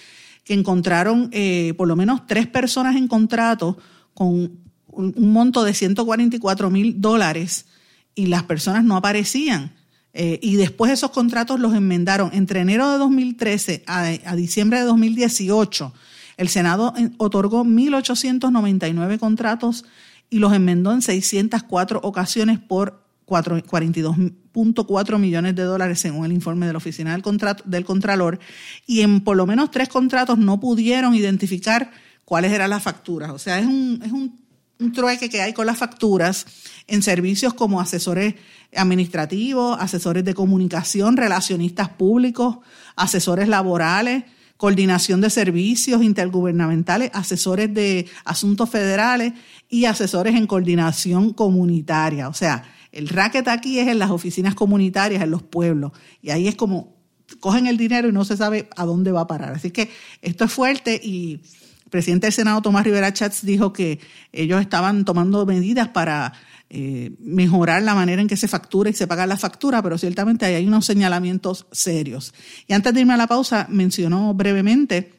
que 0.44 0.54
encontraron 0.54 1.30
eh, 1.32 1.74
por 1.78 1.88
lo 1.88 1.96
menos 1.96 2.28
tres 2.28 2.48
personas 2.48 2.98
en 2.98 3.08
contrato 3.08 3.78
con 4.14 4.60
un 4.88 5.32
monto 5.32 5.64
de 5.64 5.74
144 5.74 6.70
mil 6.70 7.00
dólares 7.00 7.68
y 8.14 8.26
las 8.26 8.44
personas 8.44 8.84
no 8.84 8.98
aparecían. 8.98 9.72
Eh, 10.12 10.38
y 10.42 10.58
después 10.58 10.92
esos 10.92 11.12
contratos 11.12 11.62
los 11.62 11.74
enmendaron 11.74 12.32
entre 12.34 12.60
enero 12.60 12.92
de 12.92 12.98
2013 12.98 13.86
a, 13.88 14.36
diciembre 14.36 14.80
de 14.80 14.86
2018. 14.86 15.94
El 16.36 16.50
Senado 16.50 16.94
otorgó 17.16 17.64
1.899 17.64 19.18
contratos 19.18 19.86
y 20.30 20.40
los 20.40 20.52
enmendó 20.52 20.92
en 20.92 21.02
604 21.02 22.02
ocasiones 22.04 22.60
por 22.60 23.07
42.4 23.28 25.20
millones 25.20 25.56
de 25.56 25.64
dólares 25.64 26.00
según 26.00 26.26
el 26.26 26.32
informe 26.32 26.66
de 26.66 26.74
la 26.74 26.78
Oficina 26.78 27.12
del, 27.12 27.22
Contrato, 27.22 27.64
del 27.68 27.86
Contralor. 27.86 28.40
Y 28.86 29.02
en 29.02 29.22
por 29.22 29.38
lo 29.38 29.46
menos 29.46 29.70
tres 29.70 29.90
contratos 29.90 30.38
no 30.38 30.60
pudieron 30.60 31.14
identificar 31.14 31.92
cuáles 32.26 32.52
eran 32.52 32.70
las 32.70 32.82
facturas. 32.82 33.30
O 33.32 33.38
sea, 33.38 33.60
es 33.60 33.66
un, 33.66 34.02
es 34.04 34.12
un 34.12 34.48
un 34.80 34.92
trueque 34.92 35.30
que 35.30 35.42
hay 35.42 35.54
con 35.54 35.66
las 35.66 35.78
facturas 35.78 36.46
en 36.88 37.02
servicios 37.02 37.54
como 37.54 37.82
asesores 37.82 38.36
administrativos, 38.76 39.78
asesores 39.80 40.24
de 40.24 40.34
comunicación, 40.34 41.18
relacionistas 41.18 41.90
públicos, 41.90 42.58
asesores 42.96 43.48
laborales, 43.48 44.24
coordinación 44.58 45.22
de 45.22 45.30
servicios 45.30 46.04
intergubernamentales, 46.04 47.12
asesores 47.14 47.74
de 47.74 48.08
asuntos 48.26 48.70
federales 48.70 49.34
y 49.70 49.86
asesores 49.86 50.36
en 50.36 50.48
coordinación 50.48 51.34
comunitaria. 51.34 52.28
O 52.28 52.34
sea, 52.34 52.64
el 52.92 53.10
racket 53.10 53.48
aquí 53.48 53.80
es 53.80 53.88
en 53.88 54.00
las 54.00 54.12
oficinas 54.12 54.56
comunitarias, 54.56 55.22
en 55.24 55.32
los 55.32 55.44
pueblos. 55.44 55.92
Y 56.22 56.32
ahí 56.32 56.48
es 56.48 56.56
como 56.56 56.98
cogen 57.40 57.68
el 57.68 57.78
dinero 57.78 58.08
y 58.08 58.12
no 58.12 58.26
se 58.26 58.38
sabe 58.38 58.70
a 58.76 58.86
dónde 58.86 59.12
va 59.12 59.22
a 59.22 59.28
parar. 59.28 59.54
Así 59.54 59.72
que 59.72 59.90
esto 60.22 60.46
es 60.46 60.52
fuerte 60.52 61.00
y 61.02 61.42
el 61.84 61.90
presidente 61.90 62.28
del 62.28 62.34
Senado, 62.34 62.62
Tomás 62.62 62.86
Rivera 62.86 63.14
Chats, 63.14 63.46
dijo 63.46 63.74
que 63.74 64.00
ellos 64.32 64.62
estaban 64.62 65.06
tomando 65.06 65.46
medidas 65.46 65.90
para 65.90 66.34
eh, 66.70 67.16
mejorar 67.20 67.82
la 67.84 67.96
manera 67.96 68.22
en 68.22 68.28
que 68.28 68.36
se 68.36 68.48
factura 68.48 68.90
y 68.90 68.94
se 68.94 69.08
paga 69.08 69.26
la 69.26 69.38
factura, 69.38 69.82
pero 69.82 69.98
ciertamente 69.98 70.46
ahí 70.46 70.56
hay 70.56 70.68
unos 70.68 70.86
señalamientos 70.86 71.68
serios. 71.72 72.34
Y 72.68 72.74
antes 72.74 72.94
de 72.94 73.02
irme 73.02 73.14
a 73.14 73.18
la 73.18 73.28
pausa, 73.28 73.68
mencionó 73.70 74.34
brevemente 74.34 75.14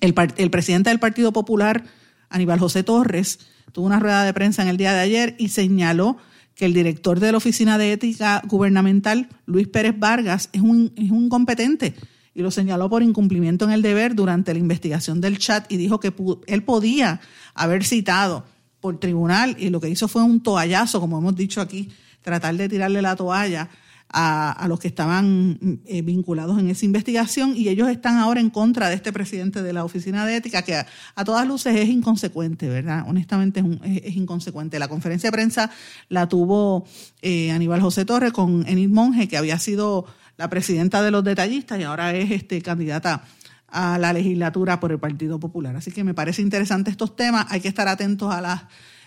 el, 0.00 0.14
el 0.36 0.50
presidente 0.50 0.90
del 0.90 1.00
Partido 1.00 1.32
Popular, 1.32 1.84
Aníbal 2.28 2.60
José 2.60 2.84
Torres, 2.84 3.40
tuvo 3.72 3.86
una 3.86 3.98
rueda 3.98 4.24
de 4.24 4.32
prensa 4.32 4.62
en 4.62 4.68
el 4.68 4.76
día 4.76 4.92
de 4.92 5.00
ayer 5.00 5.34
y 5.38 5.48
señaló 5.48 6.18
que 6.60 6.66
el 6.66 6.74
director 6.74 7.20
de 7.20 7.32
la 7.32 7.38
Oficina 7.38 7.78
de 7.78 7.90
Ética 7.90 8.42
Gubernamental, 8.46 9.30
Luis 9.46 9.66
Pérez 9.66 9.98
Vargas, 9.98 10.50
es 10.52 10.60
un, 10.60 10.92
es 10.94 11.10
un 11.10 11.30
competente 11.30 11.94
y 12.34 12.42
lo 12.42 12.50
señaló 12.50 12.90
por 12.90 13.02
incumplimiento 13.02 13.64
en 13.64 13.70
el 13.70 13.80
deber 13.80 14.14
durante 14.14 14.52
la 14.52 14.60
investigación 14.60 15.22
del 15.22 15.38
chat 15.38 15.72
y 15.72 15.78
dijo 15.78 16.00
que 16.00 16.12
él 16.46 16.62
podía 16.62 17.22
haber 17.54 17.82
citado 17.82 18.44
por 18.78 19.00
tribunal 19.00 19.56
y 19.58 19.70
lo 19.70 19.80
que 19.80 19.88
hizo 19.88 20.06
fue 20.06 20.22
un 20.22 20.42
toallazo, 20.42 21.00
como 21.00 21.16
hemos 21.16 21.34
dicho 21.34 21.62
aquí, 21.62 21.88
tratar 22.20 22.54
de 22.54 22.68
tirarle 22.68 23.00
la 23.00 23.16
toalla 23.16 23.70
a, 24.12 24.66
los 24.68 24.80
que 24.80 24.88
estaban 24.88 25.80
eh, 25.86 26.02
vinculados 26.02 26.58
en 26.58 26.68
esa 26.68 26.84
investigación 26.84 27.54
y 27.56 27.68
ellos 27.68 27.88
están 27.88 28.18
ahora 28.18 28.40
en 28.40 28.50
contra 28.50 28.88
de 28.88 28.96
este 28.96 29.12
presidente 29.12 29.62
de 29.62 29.72
la 29.72 29.84
Oficina 29.84 30.26
de 30.26 30.36
Ética 30.36 30.62
que 30.62 30.74
a, 30.74 31.24
todas 31.24 31.46
luces 31.46 31.76
es 31.76 31.88
inconsecuente, 31.88 32.68
¿verdad? 32.68 33.04
Honestamente 33.06 33.62
es, 33.84 34.16
inconsecuente. 34.16 34.78
La 34.78 34.88
conferencia 34.88 35.28
de 35.28 35.32
prensa 35.32 35.70
la 36.08 36.28
tuvo 36.28 36.86
eh, 37.22 37.52
Aníbal 37.52 37.80
José 37.80 38.04
Torres 38.04 38.32
con 38.32 38.66
Enid 38.66 38.90
Monge, 38.90 39.28
que 39.28 39.36
había 39.36 39.58
sido 39.58 40.06
la 40.36 40.50
presidenta 40.50 41.02
de 41.02 41.10
los 41.10 41.22
detallistas 41.22 41.78
y 41.78 41.84
ahora 41.84 42.14
es 42.14 42.30
este, 42.30 42.62
candidata 42.62 43.24
a 43.68 43.98
la 43.98 44.12
legislatura 44.12 44.80
por 44.80 44.90
el 44.90 44.98
Partido 44.98 45.38
Popular. 45.38 45.76
Así 45.76 45.92
que 45.92 46.02
me 46.02 46.14
parece 46.14 46.42
interesante 46.42 46.90
estos 46.90 47.14
temas. 47.14 47.46
Hay 47.50 47.60
que 47.60 47.68
estar 47.68 47.86
atentos 47.86 48.32
a 48.34 48.40
las, 48.40 48.62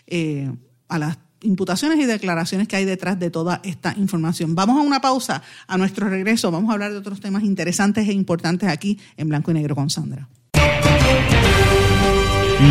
eh, 0.07 0.49
a 0.87 0.97
las 0.97 1.17
imputaciones 1.43 1.99
y 1.99 2.05
declaraciones 2.05 2.67
que 2.67 2.75
hay 2.75 2.85
detrás 2.85 3.19
de 3.19 3.29
toda 3.29 3.61
esta 3.63 3.93
información. 3.97 4.55
Vamos 4.55 4.77
a 4.77 4.81
una 4.81 5.01
pausa. 5.01 5.41
A 5.67 5.77
nuestro 5.77 6.09
regreso 6.09 6.51
vamos 6.51 6.69
a 6.69 6.73
hablar 6.73 6.91
de 6.91 6.97
otros 6.97 7.19
temas 7.19 7.43
interesantes 7.43 8.07
e 8.07 8.13
importantes 8.13 8.69
aquí 8.69 8.99
en 9.17 9.29
Blanco 9.29 9.51
y 9.51 9.53
Negro 9.53 9.75
con 9.75 9.89
Sandra. 9.89 10.27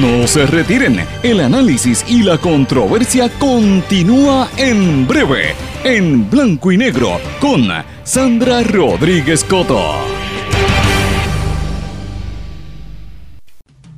No 0.00 0.26
se 0.26 0.46
retiren, 0.46 1.00
el 1.22 1.40
análisis 1.40 2.04
y 2.08 2.22
la 2.22 2.38
controversia 2.38 3.28
continúa 3.38 4.48
en 4.56 5.06
breve, 5.06 5.54
en 5.84 6.30
Blanco 6.30 6.72
y 6.72 6.78
Negro 6.78 7.20
con 7.40 7.68
Sandra 8.02 8.62
Rodríguez 8.62 9.44
Coto. 9.44 10.11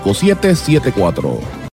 5774. 0.00 1.66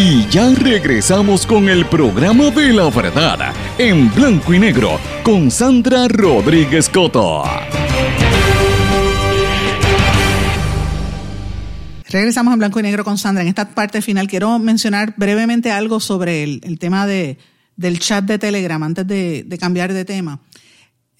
Y 0.00 0.28
ya 0.28 0.48
regresamos 0.54 1.44
con 1.44 1.68
el 1.68 1.84
programa 1.86 2.50
de 2.50 2.72
la 2.72 2.88
verdad 2.88 3.52
en 3.78 4.14
blanco 4.14 4.54
y 4.54 4.60
negro 4.60 5.00
con 5.24 5.50
Sandra 5.50 6.06
Rodríguez 6.06 6.88
Coto. 6.88 7.42
Regresamos 12.08 12.52
en 12.52 12.58
blanco 12.60 12.78
y 12.78 12.82
negro 12.84 13.02
con 13.02 13.18
Sandra. 13.18 13.42
En 13.42 13.48
esta 13.48 13.70
parte 13.70 14.00
final 14.00 14.28
quiero 14.28 14.58
mencionar 14.60 15.14
brevemente 15.16 15.72
algo 15.72 15.98
sobre 15.98 16.44
el, 16.44 16.78
tema 16.78 17.04
de, 17.06 17.36
del 17.76 17.98
chat 17.98 18.24
de 18.24 18.38
Telegram 18.38 18.80
antes 18.80 19.04
de, 19.04 19.42
de 19.44 19.58
cambiar 19.58 19.92
de 19.92 20.04
tema 20.04 20.40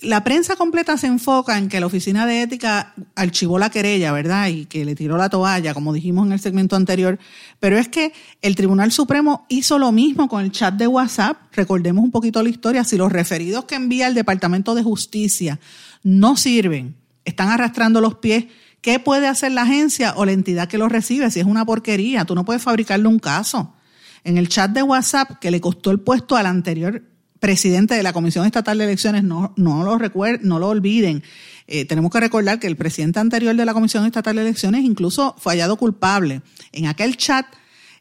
la 0.01 0.23
prensa 0.23 0.55
completa 0.55 0.97
se 0.97 1.09
enfoca 1.09 1.59
en 1.59 1.69
que 1.69 1.81
la 1.81 1.87
Oficina 1.87 2.25
de 2.25 2.43
Ética 2.43 2.95
archivó 3.17 3.59
la 3.59 3.71
querella, 3.71 4.13
¿verdad? 4.13 4.47
Y 4.47 4.67
que 4.67 4.85
le 4.85 4.95
tiró 4.95 5.17
la 5.17 5.29
toalla, 5.29 5.75
como 5.75 5.93
dijimos 5.93 6.27
en 6.27 6.33
el 6.33 6.39
segmento 6.39 6.77
anterior. 6.77 7.19
Pero 7.59 7.79
es 7.79 7.89
que 7.89 8.13
el 8.41 8.55
Tribunal 8.55 8.93
Supremo 8.93 9.45
hizo 9.49 9.77
lo 9.77 9.91
mismo 9.91 10.29
con 10.29 10.45
el 10.45 10.53
chat 10.53 10.75
de 10.75 10.87
WhatsApp. 10.87 11.39
Recordemos 11.53 12.05
un 12.05 12.13
poquito 12.13 12.41
la 12.45 12.49
historia. 12.49 12.85
Si 12.85 12.97
los 12.97 13.11
referidos 13.11 13.65
que 13.65 13.75
envía 13.75 14.07
el 14.07 14.15
Departamento 14.15 14.77
de 14.77 14.85
Justicia 14.85 15.59
no 16.05 16.37
sirven, 16.37 16.95
están 17.25 17.49
arrastrando 17.49 18.01
los 18.01 18.15
pies, 18.17 18.45
¿qué 18.81 19.01
puede 19.01 19.27
hacer 19.27 19.51
la 19.51 19.63
agencia 19.63 20.15
o 20.17 20.25
la 20.25 20.31
entidad 20.33 20.69
que 20.69 20.79
los 20.79 20.93
recibe? 20.93 21.29
Si 21.33 21.41
es 21.41 21.47
una 21.47 21.67
porquería, 21.67 22.25
tú 22.25 22.37
no 22.37 22.45
puedes 22.45 22.63
fabricarle 22.63 23.09
un 23.09 23.19
caso. 23.19 23.75
En 24.23 24.39
el 24.39 24.49
chat 24.49 24.71
de 24.71 24.85
WhatsApp, 24.85 25.41
que 25.41 25.51
le 25.51 25.61
costó 25.61 25.91
el 25.91 25.99
puesto 25.99 26.37
al 26.37 26.47
anterior 26.47 27.03
presidente 27.41 27.95
de 27.95 28.03
la 28.03 28.13
Comisión 28.13 28.47
Estatal 28.47 28.79
de 28.79 28.85
Elecciones, 28.85 29.25
no, 29.25 29.53
no, 29.57 29.85
lo, 29.85 29.99
recuer, 29.99 30.41
no 30.45 30.59
lo 30.59 30.69
olviden. 30.69 31.23
Eh, 31.67 31.85
tenemos 31.85 32.11
que 32.11 32.21
recordar 32.21 32.59
que 32.59 32.67
el 32.67 32.77
presidente 32.77 33.21
anterior 33.21 33.55
de 33.55 33.65
la 33.65 33.75
Comisión 33.75 34.05
Estatal 34.07 34.37
de 34.37 34.43
Elecciones 34.43 34.85
incluso 34.85 35.35
fue 35.39 35.53
hallado 35.53 35.77
culpable. 35.77 36.43
En 36.73 36.87
aquel 36.87 37.17
chat, 37.17 37.47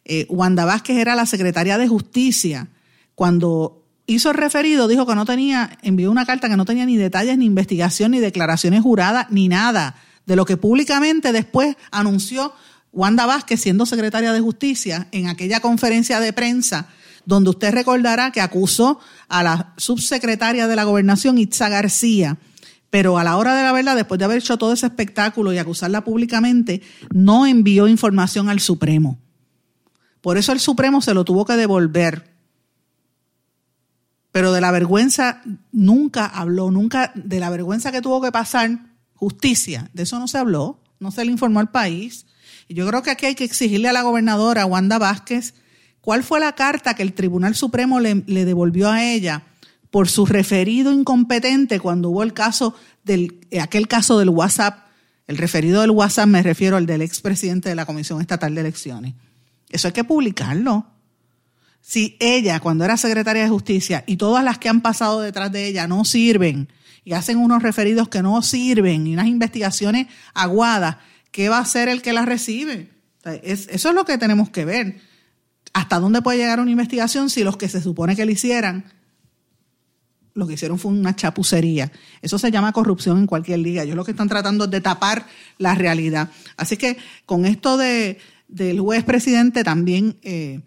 eh, 0.05 0.25
Wanda 0.29 0.65
Vázquez 0.65 0.97
era 0.97 1.15
la 1.15 1.25
secretaria 1.25 1.77
de 1.77 1.87
Justicia. 1.87 2.67
Cuando 3.15 3.83
hizo 4.05 4.31
el 4.31 4.37
referido, 4.37 4.87
dijo 4.87 5.05
que 5.05 5.15
no 5.15 5.25
tenía, 5.25 5.77
envió 5.81 6.09
una 6.09 6.25
carta 6.25 6.49
que 6.49 6.57
no 6.57 6.65
tenía 6.65 6.85
ni 6.85 6.97
detalles, 6.97 7.37
ni 7.37 7.45
investigación, 7.45 8.11
ni 8.11 8.19
declaraciones 8.19 8.81
juradas, 8.81 9.27
ni 9.29 9.47
nada 9.47 9.95
de 10.25 10.35
lo 10.35 10.45
que 10.45 10.57
públicamente 10.57 11.31
después 11.31 11.75
anunció 11.91 12.53
Wanda 12.91 13.25
Vázquez 13.25 13.61
siendo 13.61 13.85
secretaria 13.85 14.33
de 14.33 14.39
Justicia 14.39 15.07
en 15.11 15.27
aquella 15.27 15.59
conferencia 15.59 16.19
de 16.19 16.33
prensa 16.33 16.89
donde 17.27 17.49
usted 17.49 17.73
recordará 17.73 18.31
que 18.31 18.39
acusó 18.39 19.01
a 19.27 19.43
la 19.43 19.73
subsecretaria 19.75 20.65
de 20.65 20.75
la 20.77 20.85
gobernación, 20.85 21.37
Itza 21.37 21.67
García, 21.67 22.37
pero 22.89 23.17
a 23.17 23.23
la 23.25 23.35
hora 23.35 23.53
de 23.53 23.63
la 23.63 23.73
verdad, 23.73 23.97
después 23.97 24.17
de 24.17 24.23
haber 24.23 24.37
hecho 24.37 24.57
todo 24.57 24.71
ese 24.71 24.85
espectáculo 24.85 25.51
y 25.51 25.57
acusarla 25.57 26.05
públicamente, 26.05 26.81
no 27.13 27.45
envió 27.45 27.89
información 27.89 28.47
al 28.47 28.61
Supremo. 28.61 29.19
Por 30.21 30.37
eso 30.37 30.53
el 30.53 30.61
Supremo 30.61 31.01
se 31.01 31.13
lo 31.13 31.25
tuvo 31.25 31.43
que 31.43 31.57
devolver. 31.57 32.33
Pero 34.31 34.53
de 34.53 34.61
la 34.61 34.71
vergüenza 34.71 35.41
nunca 35.73 36.27
habló, 36.27 36.71
nunca, 36.71 37.11
de 37.13 37.41
la 37.41 37.49
vergüenza 37.49 37.91
que 37.91 38.01
tuvo 38.01 38.21
que 38.21 38.31
pasar 38.31 38.79
justicia, 39.15 39.89
de 39.93 40.03
eso 40.03 40.17
no 40.17 40.29
se 40.29 40.37
habló, 40.37 40.79
no 41.01 41.11
se 41.11 41.25
le 41.25 41.31
informó 41.31 41.59
al 41.59 41.71
país. 41.71 42.25
Y 42.69 42.73
yo 42.75 42.87
creo 42.87 43.03
que 43.03 43.11
aquí 43.11 43.25
hay 43.25 43.35
que 43.35 43.43
exigirle 43.43 43.89
a 43.89 43.93
la 43.93 44.03
gobernadora 44.03 44.65
Wanda 44.65 44.97
Vázquez 44.97 45.55
¿Cuál 46.07 46.23
fue 46.23 46.39
la 46.39 46.53
carta 46.53 46.93
que 46.93 47.03
el 47.03 47.11
Tribunal 47.11 47.53
Supremo 47.53 47.99
le, 47.99 48.15
devolvió 48.15 48.89
a 48.89 49.03
ella 49.03 49.43
por 49.91 50.07
su 50.07 50.25
referido 50.25 50.93
incompetente 50.93 51.81
cuando 51.81 52.11
hubo 52.11 52.23
el 52.23 52.31
caso 52.31 52.73
del, 53.03 53.45
aquel 53.61 53.89
caso 53.89 54.17
del 54.17 54.29
WhatsApp? 54.29 54.87
El 55.27 55.35
referido 55.35 55.81
del 55.81 55.91
WhatsApp 55.91 56.27
me 56.27 56.41
refiero 56.41 56.77
al 56.77 56.85
del 56.85 57.01
expresidente 57.01 57.67
de 57.67 57.75
la 57.75 57.85
Comisión 57.85 58.21
Estatal 58.21 58.55
de 58.55 58.61
Elecciones. 58.61 59.15
Eso 59.69 59.89
hay 59.89 59.93
que 59.93 60.05
publicarlo. 60.05 60.87
Si 61.81 62.15
ella, 62.21 62.61
cuando 62.61 62.85
era 62.85 62.95
secretaria 62.95 63.43
de 63.43 63.49
Justicia, 63.49 64.05
y 64.07 64.15
todas 64.15 64.45
las 64.45 64.59
que 64.59 64.69
han 64.69 64.79
pasado 64.79 65.19
detrás 65.19 65.51
de 65.51 65.67
ella 65.67 65.89
no 65.89 66.05
sirven 66.05 66.69
y 67.03 67.15
hacen 67.15 67.37
unos 67.37 67.61
referidos 67.61 68.07
que 68.07 68.23
no 68.23 68.41
sirven 68.43 69.07
y 69.07 69.13
unas 69.13 69.27
investigaciones 69.27 70.07
aguadas, 70.33 70.99
¿qué 71.31 71.49
va 71.49 71.57
a 71.57 71.63
hacer 71.63 71.89
el 71.89 72.01
que 72.01 72.13
las 72.13 72.25
recibe? 72.25 72.91
eso 73.43 73.89
es 73.89 73.93
lo 73.93 74.05
que 74.05 74.17
tenemos 74.17 74.49
que 74.49 74.63
ver 74.63 75.06
hasta 75.77 75.99
dónde 75.99 76.23
puede 76.23 76.39
llegar 76.39 76.59
una 76.59 76.71
investigación 76.71 77.29
si 77.29 77.43
los 77.43 77.55
que 77.55 77.69
se 77.69 77.81
supone 77.83 78.15
que 78.15 78.25
le 78.25 78.31
hicieran, 78.31 78.85
lo 80.33 80.47
que 80.47 80.55
hicieron 80.55 80.79
fue 80.79 80.91
una 80.91 81.15
chapucería. 81.15 81.91
Eso 82.23 82.39
se 82.39 82.49
llama 82.49 82.71
corrupción 82.71 83.19
en 83.19 83.27
cualquier 83.27 83.59
liga. 83.59 83.83
Ellos 83.83 83.95
lo 83.95 84.03
que 84.03 84.09
están 84.09 84.27
tratando 84.27 84.63
es 84.63 84.71
de 84.71 84.81
tapar 84.81 85.27
la 85.59 85.75
realidad. 85.75 86.31
Así 86.57 86.77
que 86.77 86.97
con 87.27 87.45
esto 87.45 87.77
de, 87.77 88.17
del 88.47 88.79
juez 88.79 89.03
presidente 89.03 89.63
también... 89.63 90.17
Eh, 90.23 90.61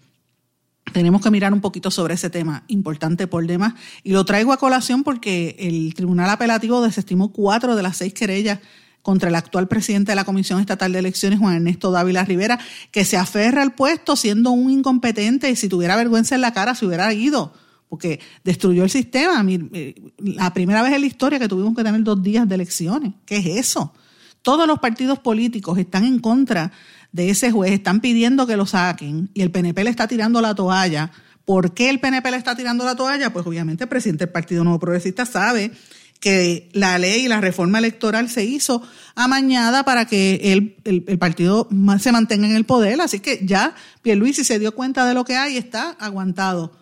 tenemos 0.93 1.23
que 1.23 1.31
mirar 1.31 1.53
un 1.53 1.61
poquito 1.61 1.89
sobre 1.93 2.15
ese 2.15 2.31
tema, 2.31 2.65
importante 2.67 3.29
por 3.29 3.47
demás. 3.47 3.75
Y 4.03 4.11
lo 4.11 4.25
traigo 4.25 4.53
a 4.53 4.57
colación 4.57 5.05
porque 5.05 5.55
el 5.61 5.95
Tribunal 5.95 6.29
Apelativo 6.31 6.83
desestimó 6.83 7.31
cuatro 7.33 7.77
de 7.77 7.83
las 7.85 7.99
seis 7.99 8.13
querellas 8.13 8.59
contra 9.03 9.29
el 9.29 9.35
actual 9.35 9.69
presidente 9.69 10.13
de 10.13 10.17
la 10.17 10.25
Comisión 10.25 10.61
Estatal 10.61 10.93
de 10.93 10.99
Elecciones, 10.99 11.39
Juan 11.39 11.57
Ernesto 11.57 11.91
Dávila 11.91 12.25
Rivera, 12.25 12.59
que 12.91 13.05
se 13.05 13.17
aferra 13.17 13.63
al 13.63 13.75
puesto 13.75 14.17
siendo 14.17 14.51
un 14.51 14.71
incompetente 14.71 15.51
y 15.51 15.57
si 15.57 15.69
tuviera 15.69 15.97
vergüenza 15.97 16.35
en 16.35 16.43
la 16.43 16.53
cara 16.53 16.75
se 16.75 16.87
hubiera 16.87 17.13
ido, 17.13 17.53
porque 17.89 18.21
destruyó 18.45 18.85
el 18.85 18.91
sistema. 18.91 19.45
Eh, 19.49 19.95
la 20.19 20.53
primera 20.53 20.83
vez 20.83 20.93
en 20.93 21.01
la 21.01 21.07
historia 21.07 21.39
que 21.39 21.49
tuvimos 21.49 21.75
que 21.75 21.83
tener 21.83 22.03
dos 22.03 22.23
días 22.23 22.49
de 22.49 22.55
elecciones. 22.55 23.15
¿Qué 23.25 23.39
es 23.39 23.47
eso? 23.47 23.95
Todos 24.43 24.67
los 24.67 24.79
partidos 24.79 25.19
políticos 25.19 25.79
están 25.79 26.05
en 26.05 26.19
contra 26.19 26.73
de 27.13 27.31
ese 27.31 27.51
juez, 27.51 27.73
están 27.73 28.01
pidiendo 28.01 28.47
que 28.47 28.57
lo 28.57 28.67
saquen 28.67 29.31
y 29.35 29.43
el 29.43 29.51
PNP 29.51 29.85
le 29.85 29.91
está 29.91 30.07
tirando 30.07 30.41
la 30.41 30.55
toalla. 30.55 31.11
¿Por 31.45 31.75
qué 31.75 31.91
el 31.91 32.01
PNP 32.01 32.31
le 32.31 32.37
está 32.37 32.55
tirando 32.55 32.85
la 32.85 32.95
toalla? 32.95 33.33
Pues 33.33 33.47
obviamente 33.47 33.85
el 33.85 33.89
presidente 33.89 34.25
del 34.27 34.33
Partido 34.33 34.63
Nuevo 34.63 34.79
Progresista 34.79 35.27
sabe 35.27 35.73
que 36.21 36.69
la 36.75 36.99
ley 36.99 37.25
y 37.25 37.29
la 37.29 37.41
reforma 37.41 37.79
electoral 37.79 38.29
se 38.29 38.45
hizo 38.45 38.83
amañada 39.15 39.85
para 39.85 40.05
que 40.05 40.53
el, 40.53 40.77
el, 40.85 41.19
partido 41.19 41.67
se 41.99 42.13
mantenga 42.13 42.47
en 42.47 42.55
el 42.55 42.67
poder. 42.67 43.01
Así 43.01 43.21
que 43.21 43.41
ya 43.43 43.75
Pierluisi 44.03 44.45
se 44.45 44.59
dio 44.59 44.75
cuenta 44.75 45.07
de 45.07 45.15
lo 45.15 45.25
que 45.25 45.37
hay 45.37 45.55
y 45.55 45.57
está 45.57 45.97
aguantado 45.99 46.73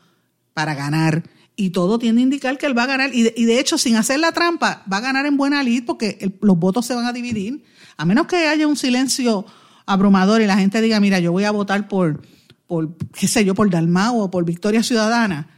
para 0.55 0.75
ganar. 0.75 1.23
Y 1.55 1.71
todo 1.71 2.01
tiende 2.01 2.21
a 2.21 2.25
indicar 2.25 2.59
que 2.59 2.67
él 2.67 2.77
va 2.77 2.83
a 2.83 2.87
ganar. 2.87 3.15
Y 3.15 3.23
de, 3.23 3.35
y 3.37 3.45
de 3.45 3.61
hecho, 3.61 3.79
sin 3.79 3.95
hacer 3.95 4.19
la 4.19 4.33
trampa, 4.33 4.83
va 4.93 4.97
a 4.97 5.01
ganar 5.01 5.25
en 5.25 5.37
buena 5.37 5.63
lid 5.63 5.85
porque 5.87 6.37
los 6.41 6.59
votos 6.59 6.85
se 6.85 6.95
van 6.95 7.07
a 7.07 7.13
dividir. 7.13 7.63
A 7.97 8.05
menos 8.05 8.27
que 8.27 8.49
haya 8.49 8.67
un 8.67 8.77
silencio 8.77 9.47
abrumador 9.87 10.41
y 10.41 10.47
la 10.47 10.59
gente 10.59 10.81
diga, 10.81 10.99
mira, 10.99 11.21
yo 11.21 11.31
voy 11.31 11.45
a 11.45 11.53
votar 11.53 11.87
por, 11.87 12.23
por 12.67 12.97
qué 13.13 13.29
sé 13.29 13.45
yo, 13.45 13.55
por 13.55 13.71
Dalmau 13.71 14.21
o 14.21 14.31
por 14.33 14.45
Victoria 14.45 14.83
Ciudadana, 14.83 15.49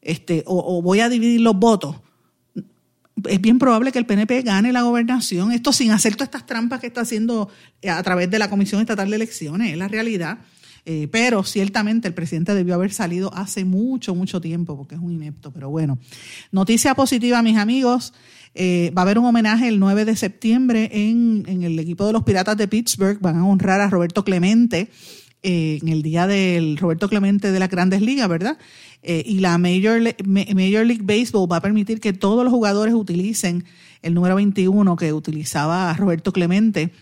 este, 0.00 0.42
o 0.46 0.80
voy 0.80 1.00
a 1.00 1.08
dividir 1.08 1.40
los 1.42 1.56
votos 1.56 1.96
es 3.24 3.40
bien 3.40 3.58
probable 3.58 3.92
que 3.92 3.98
el 3.98 4.06
PNP 4.06 4.42
gane 4.42 4.72
la 4.72 4.82
gobernación, 4.82 5.52
esto 5.52 5.72
sin 5.72 5.90
hacer 5.90 6.14
todas 6.14 6.28
estas 6.28 6.46
trampas 6.46 6.80
que 6.80 6.86
está 6.86 7.00
haciendo 7.00 7.48
eh, 7.80 7.90
a 7.90 8.02
través 8.02 8.30
de 8.30 8.38
la 8.38 8.50
Comisión 8.50 8.80
Estatal 8.80 9.08
de 9.08 9.16
Elecciones, 9.16 9.72
es 9.72 9.78
la 9.78 9.88
realidad. 9.88 10.38
Eh, 10.88 11.08
pero 11.10 11.42
ciertamente 11.42 12.06
el 12.06 12.14
presidente 12.14 12.54
debió 12.54 12.74
haber 12.74 12.92
salido 12.92 13.34
hace 13.34 13.64
mucho, 13.64 14.14
mucho 14.14 14.40
tiempo, 14.40 14.76
porque 14.76 14.94
es 14.94 15.00
un 15.00 15.12
inepto. 15.12 15.50
Pero 15.50 15.68
bueno, 15.68 15.98
noticia 16.52 16.94
positiva, 16.94 17.42
mis 17.42 17.56
amigos. 17.56 18.12
Eh, 18.54 18.92
va 18.96 19.02
a 19.02 19.04
haber 19.04 19.18
un 19.18 19.26
homenaje 19.26 19.66
el 19.66 19.80
9 19.80 20.04
de 20.04 20.16
septiembre 20.16 20.88
en, 20.92 21.44
en, 21.46 21.64
el 21.64 21.78
equipo 21.78 22.06
de 22.06 22.12
los 22.12 22.22
Piratas 22.22 22.56
de 22.56 22.68
Pittsburgh. 22.68 23.18
Van 23.20 23.36
a 23.36 23.44
honrar 23.44 23.80
a 23.80 23.90
Roberto 23.90 24.24
Clemente, 24.24 24.88
eh, 25.42 25.78
en 25.80 25.88
el 25.88 26.02
día 26.02 26.26
del 26.26 26.76
Roberto 26.76 27.08
Clemente 27.08 27.52
de 27.52 27.58
las 27.58 27.70
Grandes 27.70 28.02
Ligas, 28.02 28.28
¿verdad? 28.28 28.58
Eh, 29.02 29.22
y 29.24 29.40
la 29.40 29.56
Major, 29.58 30.00
Major 30.24 30.84
League 30.84 31.02
Baseball 31.02 31.50
va 31.50 31.58
a 31.58 31.60
permitir 31.60 32.00
que 32.00 32.12
todos 32.12 32.42
los 32.42 32.52
jugadores 32.52 32.94
utilicen 32.94 33.64
el 34.02 34.14
número 34.14 34.34
21 34.36 34.96
que 34.96 35.12
utilizaba 35.12 35.92
Roberto 35.94 36.32
Clemente. 36.32 36.92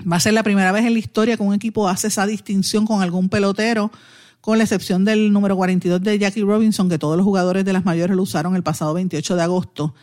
Va 0.00 0.16
a 0.16 0.20
ser 0.20 0.32
la 0.32 0.42
primera 0.42 0.72
vez 0.72 0.84
en 0.84 0.92
la 0.92 0.98
historia 0.98 1.36
que 1.36 1.42
un 1.42 1.54
equipo 1.54 1.88
hace 1.88 2.08
esa 2.08 2.26
distinción 2.26 2.86
con 2.86 3.02
algún 3.02 3.28
pelotero, 3.28 3.90
con 4.40 4.58
la 4.58 4.64
excepción 4.64 5.04
del 5.04 5.32
número 5.32 5.56
42 5.56 6.02
de 6.02 6.18
Jackie 6.18 6.42
Robinson, 6.42 6.88
que 6.88 6.98
todos 6.98 7.16
los 7.16 7.24
jugadores 7.24 7.64
de 7.64 7.72
las 7.72 7.84
mayores 7.84 8.16
lo 8.16 8.22
usaron 8.22 8.56
el 8.56 8.62
pasado 8.62 8.94
28 8.94 9.36
de 9.36 9.42
agosto. 9.42 9.94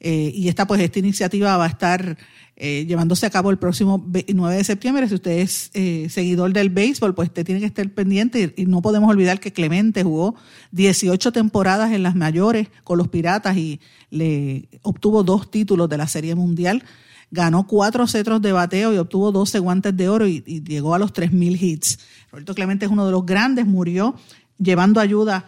Eh, 0.00 0.30
y 0.34 0.48
esta, 0.48 0.66
pues, 0.66 0.80
esta 0.80 0.98
iniciativa 0.98 1.56
va 1.56 1.64
a 1.64 1.68
estar 1.68 2.16
eh, 2.58 2.86
llevándose 2.86 3.26
a 3.26 3.30
cabo 3.30 3.50
el 3.50 3.58
próximo 3.58 4.06
9 4.06 4.56
de 4.56 4.64
septiembre. 4.64 5.08
Si 5.08 5.14
usted 5.14 5.32
es 5.32 5.70
eh, 5.74 6.08
seguidor 6.08 6.52
del 6.52 6.70
béisbol, 6.70 7.14
pues 7.14 7.28
usted 7.28 7.44
tiene 7.44 7.60
que 7.60 7.66
estar 7.66 7.88
pendiente. 7.90 8.54
Y, 8.56 8.66
no 8.66 8.82
podemos 8.82 9.10
olvidar 9.10 9.40
que 9.40 9.52
Clemente 9.52 10.02
jugó 10.02 10.36
18 10.72 11.32
temporadas 11.32 11.92
en 11.92 12.02
las 12.02 12.14
mayores 12.14 12.68
con 12.82 12.98
los 12.98 13.08
Piratas 13.08 13.56
y 13.56 13.80
le 14.10 14.68
obtuvo 14.82 15.22
dos 15.22 15.50
títulos 15.50 15.88
de 15.88 15.98
la 15.98 16.08
Serie 16.08 16.34
Mundial. 16.34 16.82
Ganó 17.30 17.66
cuatro 17.66 18.06
cetros 18.06 18.40
de 18.40 18.52
bateo 18.52 18.94
y 18.94 18.98
obtuvo 18.98 19.32
12 19.32 19.58
guantes 19.58 19.96
de 19.96 20.08
oro 20.08 20.26
y, 20.26 20.40
llegó 20.40 20.94
a 20.94 20.98
los 20.98 21.12
3.000 21.12 21.60
hits. 21.60 21.98
Roberto 22.30 22.54
Clemente 22.54 22.86
es 22.86 22.90
uno 22.90 23.04
de 23.04 23.12
los 23.12 23.26
grandes, 23.26 23.66
murió 23.66 24.14
llevando 24.58 25.00
ayuda 25.00 25.46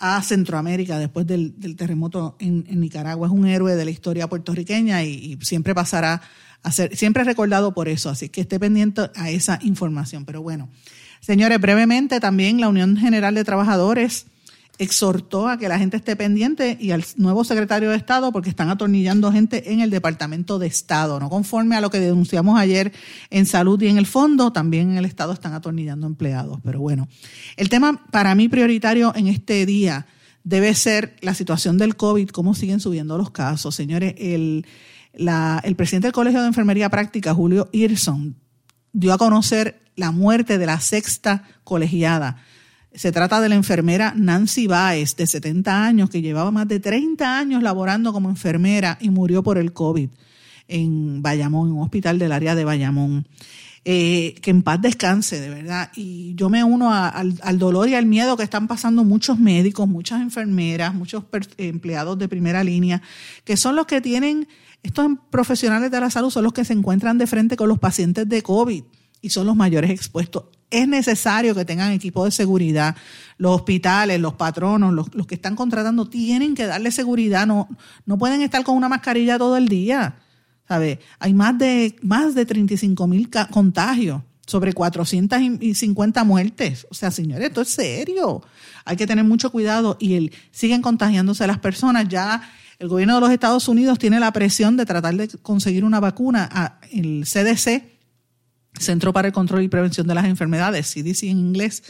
a 0.00 0.22
Centroamérica 0.22 0.98
después 0.98 1.26
del, 1.26 1.54
terremoto 1.76 2.36
en, 2.40 2.64
Nicaragua. 2.80 3.28
Es 3.28 3.32
un 3.32 3.46
héroe 3.46 3.76
de 3.76 3.84
la 3.84 3.90
historia 3.90 4.28
puertorriqueña 4.28 5.04
y, 5.04 5.38
siempre 5.42 5.74
pasará 5.74 6.22
a 6.62 6.72
ser, 6.72 6.96
siempre 6.96 7.22
recordado 7.22 7.72
por 7.74 7.88
eso, 7.88 8.08
así 8.08 8.30
que 8.30 8.40
esté 8.40 8.58
pendiente 8.58 9.10
a 9.14 9.30
esa 9.30 9.58
información. 9.62 10.24
Pero 10.24 10.42
bueno, 10.42 10.68
señores, 11.20 11.60
brevemente 11.60 12.18
también 12.18 12.60
la 12.60 12.68
Unión 12.68 12.96
General 12.96 13.34
de 13.34 13.44
Trabajadores 13.44 14.26
exhortó 14.80 15.46
a 15.46 15.58
que 15.58 15.68
la 15.68 15.78
gente 15.78 15.98
esté 15.98 16.16
pendiente 16.16 16.78
y 16.80 16.92
al 16.92 17.04
nuevo 17.16 17.44
secretario 17.44 17.90
de 17.90 17.96
Estado 17.96 18.32
porque 18.32 18.48
están 18.48 18.70
atornillando 18.70 19.30
gente 19.30 19.74
en 19.74 19.80
el 19.80 19.90
Departamento 19.90 20.58
de 20.58 20.68
Estado, 20.68 21.20
no 21.20 21.28
conforme 21.28 21.76
a 21.76 21.82
lo 21.82 21.90
que 21.90 22.00
denunciamos 22.00 22.58
ayer 22.58 22.90
en 23.28 23.44
salud 23.44 23.80
y 23.82 23.88
en 23.88 23.98
el 23.98 24.06
fondo, 24.06 24.54
también 24.54 24.92
en 24.92 24.96
el 24.96 25.04
Estado 25.04 25.34
están 25.34 25.52
atornillando 25.52 26.06
empleados. 26.06 26.60
Pero 26.64 26.80
bueno, 26.80 27.08
el 27.58 27.68
tema 27.68 28.06
para 28.10 28.34
mí 28.34 28.48
prioritario 28.48 29.12
en 29.14 29.26
este 29.26 29.66
día 29.66 30.06
debe 30.44 30.74
ser 30.74 31.14
la 31.20 31.34
situación 31.34 31.76
del 31.76 31.94
COVID, 31.94 32.30
cómo 32.30 32.54
siguen 32.54 32.80
subiendo 32.80 33.18
los 33.18 33.30
casos. 33.30 33.74
Señores, 33.74 34.14
el, 34.16 34.64
el 35.12 35.76
presidente 35.76 36.06
del 36.06 36.14
Colegio 36.14 36.40
de 36.40 36.46
Enfermería 36.46 36.88
Práctica, 36.88 37.34
Julio 37.34 37.68
Irson, 37.72 38.34
dio 38.94 39.12
a 39.12 39.18
conocer 39.18 39.82
la 39.94 40.10
muerte 40.10 40.56
de 40.56 40.64
la 40.64 40.80
sexta 40.80 41.44
colegiada 41.64 42.42
se 42.94 43.12
trata 43.12 43.40
de 43.40 43.48
la 43.48 43.54
enfermera 43.54 44.12
Nancy 44.16 44.66
Baez, 44.66 45.16
de 45.16 45.26
70 45.26 45.84
años, 45.84 46.10
que 46.10 46.22
llevaba 46.22 46.50
más 46.50 46.66
de 46.66 46.80
30 46.80 47.38
años 47.38 47.62
laborando 47.62 48.12
como 48.12 48.28
enfermera 48.28 48.98
y 49.00 49.10
murió 49.10 49.42
por 49.42 49.58
el 49.58 49.72
COVID 49.72 50.10
en 50.66 51.22
Bayamón, 51.22 51.68
en 51.68 51.74
un 51.74 51.82
hospital 51.82 52.18
del 52.18 52.32
área 52.32 52.54
de 52.54 52.64
Bayamón. 52.64 53.26
Eh, 53.82 54.34
que 54.42 54.50
en 54.50 54.62
paz 54.62 54.82
descanse, 54.82 55.40
de 55.40 55.48
verdad. 55.48 55.90
Y 55.96 56.34
yo 56.34 56.50
me 56.50 56.62
uno 56.62 56.92
al, 56.92 57.58
dolor 57.58 57.88
y 57.88 57.94
al 57.94 58.04
miedo 58.04 58.36
que 58.36 58.42
están 58.42 58.68
pasando 58.68 59.04
muchos 59.04 59.38
médicos, 59.38 59.88
muchas 59.88 60.20
enfermeras, 60.20 60.92
muchos 60.92 61.24
empleados 61.56 62.18
de 62.18 62.28
primera 62.28 62.62
línea, 62.62 63.00
que 63.44 63.56
son 63.56 63.76
los 63.76 63.86
que 63.86 64.02
tienen, 64.02 64.48
estos 64.82 65.08
profesionales 65.30 65.90
de 65.90 66.00
la 66.00 66.10
salud 66.10 66.30
son 66.30 66.44
los 66.44 66.52
que 66.52 66.64
se 66.64 66.74
encuentran 66.74 67.16
de 67.16 67.26
frente 67.26 67.56
con 67.56 67.68
los 67.68 67.78
pacientes 67.78 68.28
de 68.28 68.42
COVID 68.42 68.84
y 69.22 69.30
son 69.30 69.46
los 69.46 69.56
mayores 69.56 69.90
expuestos 69.90 70.44
es 70.70 70.88
necesario 70.88 71.54
que 71.54 71.64
tengan 71.64 71.92
equipo 71.92 72.24
de 72.24 72.30
seguridad. 72.30 72.96
Los 73.36 73.56
hospitales, 73.56 74.20
los 74.20 74.34
patronos, 74.34 74.92
los, 74.92 75.26
que 75.26 75.34
están 75.34 75.56
contratando 75.56 76.08
tienen 76.08 76.54
que 76.54 76.66
darle 76.66 76.90
seguridad. 76.90 77.46
No, 77.46 77.68
no 78.06 78.18
pueden 78.18 78.42
estar 78.42 78.62
con 78.64 78.76
una 78.76 78.88
mascarilla 78.88 79.38
todo 79.38 79.56
el 79.56 79.68
día. 79.68 80.16
¿Sabe? 80.68 81.00
Hay 81.18 81.34
más 81.34 81.58
de, 81.58 81.96
más 82.02 82.34
de 82.34 82.46
35 82.46 83.06
mil 83.08 83.28
contagios, 83.50 84.22
sobre 84.46 84.72
450 84.72 86.24
muertes. 86.24 86.86
O 86.90 86.94
sea, 86.94 87.10
señores, 87.10 87.48
esto 87.48 87.60
es 87.60 87.68
serio. 87.68 88.42
Hay 88.84 88.96
que 88.96 89.06
tener 89.06 89.24
mucho 89.24 89.50
cuidado 89.50 89.96
y 90.00 90.14
el, 90.14 90.32
siguen 90.52 90.80
contagiándose 90.82 91.46
las 91.46 91.58
personas. 91.58 92.08
Ya 92.08 92.42
el 92.78 92.88
gobierno 92.88 93.16
de 93.16 93.20
los 93.20 93.30
Estados 93.30 93.68
Unidos 93.68 93.98
tiene 93.98 94.20
la 94.20 94.32
presión 94.32 94.76
de 94.76 94.86
tratar 94.86 95.14
de 95.14 95.28
conseguir 95.42 95.84
una 95.84 96.00
vacuna. 96.00 96.78
El 96.92 97.24
CDC 97.24 97.99
Centro 98.80 99.12
para 99.12 99.28
el 99.28 99.34
Control 99.34 99.62
y 99.62 99.68
Prevención 99.68 100.06
de 100.06 100.14
las 100.14 100.24
Enfermedades, 100.24 100.92
CDC 100.92 101.24
en 101.24 101.38
inglés, 101.38 101.82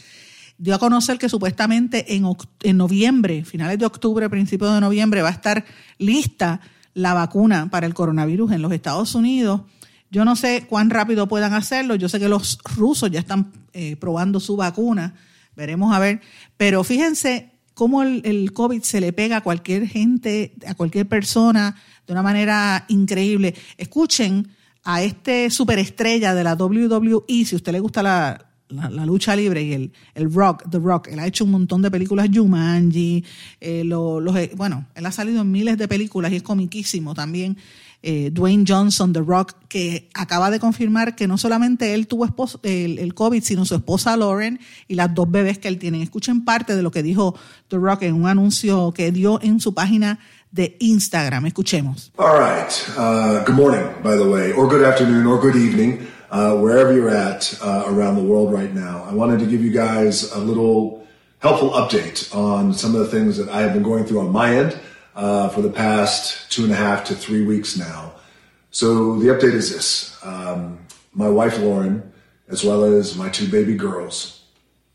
dio 0.57 0.75
a 0.75 0.79
conocer 0.79 1.17
que 1.17 1.29
supuestamente 1.29 2.15
en, 2.15 2.25
en 2.61 2.77
noviembre, 2.77 3.43
finales 3.45 3.79
de 3.79 3.85
octubre, 3.85 4.29
principios 4.29 4.73
de 4.73 4.81
noviembre, 4.81 5.21
va 5.21 5.29
a 5.29 5.33
estar 5.33 5.65
lista 5.97 6.61
la 6.93 7.13
vacuna 7.13 7.69
para 7.71 7.87
el 7.87 7.93
coronavirus 7.93 8.51
en 8.51 8.61
los 8.61 8.71
Estados 8.71 9.15
Unidos. 9.15 9.61
Yo 10.11 10.25
no 10.25 10.35
sé 10.35 10.65
cuán 10.67 10.89
rápido 10.89 11.27
puedan 11.27 11.53
hacerlo. 11.53 11.95
Yo 11.95 12.09
sé 12.09 12.19
que 12.19 12.27
los 12.27 12.59
rusos 12.75 13.09
ya 13.09 13.19
están 13.19 13.51
eh, 13.73 13.95
probando 13.95 14.39
su 14.39 14.57
vacuna. 14.57 15.15
Veremos 15.55 15.95
a 15.95 15.99
ver. 15.99 16.21
Pero 16.57 16.83
fíjense 16.83 17.53
cómo 17.73 18.03
el, 18.03 18.21
el, 18.25 18.51
COVID 18.51 18.81
se 18.81 18.99
le 18.99 19.13
pega 19.13 19.37
a 19.37 19.41
cualquier 19.41 19.87
gente, 19.87 20.53
a 20.67 20.75
cualquier 20.75 21.07
persona 21.07 21.75
de 22.05 22.13
una 22.13 22.21
manera 22.21 22.85
increíble. 22.89 23.55
Escuchen 23.77 24.49
a 24.83 25.03
este 25.03 25.49
superestrella 25.49 26.33
de 26.33 26.43
la 26.43 26.55
WWE, 26.55 27.45
si 27.45 27.55
a 27.55 27.57
usted 27.57 27.71
le 27.71 27.79
gusta 27.79 28.01
la, 28.01 28.51
la, 28.71 29.05
lucha 29.05 29.35
libre 29.35 29.63
y 29.63 29.73
el, 29.73 29.91
el, 30.15 30.33
rock, 30.33 30.63
The 30.69 30.79
Rock, 30.79 31.09
él 31.09 31.19
ha 31.19 31.27
hecho 31.27 31.45
un 31.45 31.51
montón 31.51 31.81
de 31.81 31.91
películas, 31.91 32.29
Jumanji, 32.33 33.23
eh, 33.59 33.83
los, 33.83 34.35
eh, 34.35 34.51
bueno, 34.55 34.87
él 34.95 35.05
ha 35.05 35.11
salido 35.11 35.41
en 35.41 35.51
miles 35.51 35.77
de 35.77 35.87
películas 35.87 36.31
y 36.31 36.37
es 36.37 36.43
comiquísimo 36.43 37.13
también. 37.13 37.57
Eh, 38.03 38.31
Dwayne 38.31 38.65
Johnson, 38.67 39.13
The 39.13 39.19
Rock, 39.19 39.53
que 39.67 40.09
acaba 40.15 40.49
de 40.49 40.59
confirmar 40.59 41.15
que 41.15 41.27
no 41.27 41.37
solamente 41.37 41.93
él 41.93 42.07
tuvo 42.07 42.25
el, 42.63 42.97
el, 42.97 43.13
COVID, 43.13 43.43
sino 43.43 43.63
su 43.63 43.75
esposa 43.75 44.17
Lauren 44.17 44.59
y 44.87 44.95
las 44.95 45.13
dos 45.13 45.29
bebés 45.29 45.59
que 45.59 45.67
él 45.67 45.77
tiene. 45.77 46.01
Escuchen 46.01 46.43
parte 46.43 46.75
de 46.75 46.81
lo 46.81 46.89
que 46.89 47.03
dijo 47.03 47.35
The 47.67 47.77
Rock 47.77 48.03
en 48.03 48.15
un 48.15 48.27
anuncio 48.27 48.91
que 48.91 49.11
dio 49.11 49.39
en 49.43 49.59
su 49.59 49.75
página 49.75 50.17
de 50.53 50.77
Instagram. 50.81 51.45
Escuchemos. 51.45 52.11
All 52.17 52.37
right. 52.37 52.89
Uh, 52.97 53.43
good 53.43 53.55
morning, 53.55 53.85
by 54.03 54.15
the 54.15 54.27
way, 54.27 54.51
or 54.51 54.67
good 54.67 54.83
afternoon, 54.83 55.25
or 55.25 55.39
good 55.39 55.55
evening, 55.55 56.07
uh, 56.29 56.55
wherever 56.57 56.93
you're 56.93 57.09
at 57.09 57.57
uh, 57.61 57.83
around 57.87 58.15
the 58.15 58.23
world 58.23 58.51
right 58.51 58.73
now. 58.73 59.03
I 59.03 59.13
wanted 59.13 59.39
to 59.39 59.45
give 59.45 59.63
you 59.63 59.71
guys 59.71 60.31
a 60.31 60.39
little 60.39 61.07
helpful 61.39 61.71
update 61.71 62.33
on 62.35 62.73
some 62.73 62.93
of 62.95 63.01
the 63.01 63.07
things 63.07 63.37
that 63.37 63.49
I 63.49 63.61
have 63.61 63.73
been 63.73 63.83
going 63.83 64.05
through 64.05 64.19
on 64.19 64.31
my 64.31 64.55
end 64.55 64.79
uh, 65.15 65.49
for 65.49 65.61
the 65.61 65.69
past 65.69 66.51
two 66.51 66.63
and 66.63 66.71
a 66.71 66.75
half 66.75 67.05
to 67.05 67.15
three 67.15 67.45
weeks 67.45 67.77
now. 67.77 68.13
So 68.71 69.17
the 69.19 69.27
update 69.27 69.53
is 69.53 69.73
this. 69.73 70.17
Um, 70.23 70.79
my 71.13 71.27
wife, 71.27 71.59
Lauren, 71.59 72.11
as 72.47 72.63
well 72.63 72.83
as 72.83 73.17
my 73.17 73.29
two 73.29 73.49
baby 73.49 73.75
girls 73.75 74.43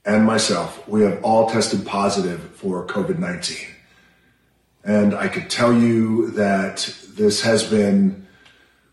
and 0.05 0.25
myself, 0.25 0.87
we 0.89 1.03
have 1.03 1.23
all 1.23 1.51
tested 1.51 1.85
positive 1.85 2.41
for 2.55 2.87
COVID-19. 2.87 3.76
And 4.87 5.15
I 5.15 5.27
could 5.27 5.51
tell 5.51 5.73
you 5.73 6.31
that 6.33 6.89
this 7.17 7.43
has 7.43 7.65
been 7.65 8.27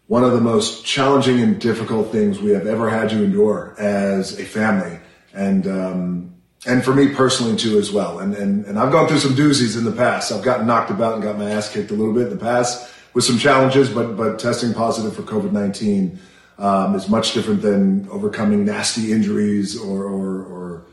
one 0.08 0.24
of 0.24 0.34
the 0.34 0.42
most 0.42 0.84
challenging 0.84 1.40
and 1.40 1.62
difficult 1.62 2.12
things 2.12 2.40
we 2.40 2.52
have 2.52 2.66
ever 2.66 2.90
had 2.90 3.10
to 3.10 3.24
endure 3.24 3.76
as 3.78 4.40
a 4.40 4.44
family. 4.44 5.00
And, 5.34 5.68
um, 5.68 6.36
and 6.66 6.84
for 6.84 6.94
me 6.96 7.14
personally 7.14 7.56
too 7.56 7.78
as 7.78 7.92
well. 7.92 8.20
And, 8.20 8.36
and, 8.36 8.66
and 8.66 8.80
I've 8.80 8.92
gone 8.92 9.08
through 9.08 9.20
some 9.20 9.34
doozies 9.34 9.78
in 9.78 9.86
the 9.86 9.92
past. 9.92 10.32
I've 10.32 10.44
gotten 10.44 10.66
knocked 10.66 10.90
about 10.90 11.14
and 11.14 11.24
got 11.24 11.38
my 11.38 11.52
ass 11.52 11.72
kicked 11.72 11.92
a 11.92 11.96
little 11.96 12.14
bit 12.14 12.24
in 12.24 12.30
the 12.30 12.44
past 12.44 12.92
with 13.14 13.24
some 13.24 13.38
challenges, 13.38 13.90
but, 13.90 14.18
but 14.18 14.40
testing 14.40 14.74
positive 14.74 15.16
for 15.16 15.22
COVID-19, 15.22 16.18
um, 16.58 16.96
is 16.96 17.08
much 17.08 17.34
different 17.34 17.62
than 17.62 18.08
overcoming 18.10 18.66
nasty 18.66 19.12
injuries 19.12 19.80
or, 19.80 20.04
or, 20.06 20.44
or, 20.44 20.86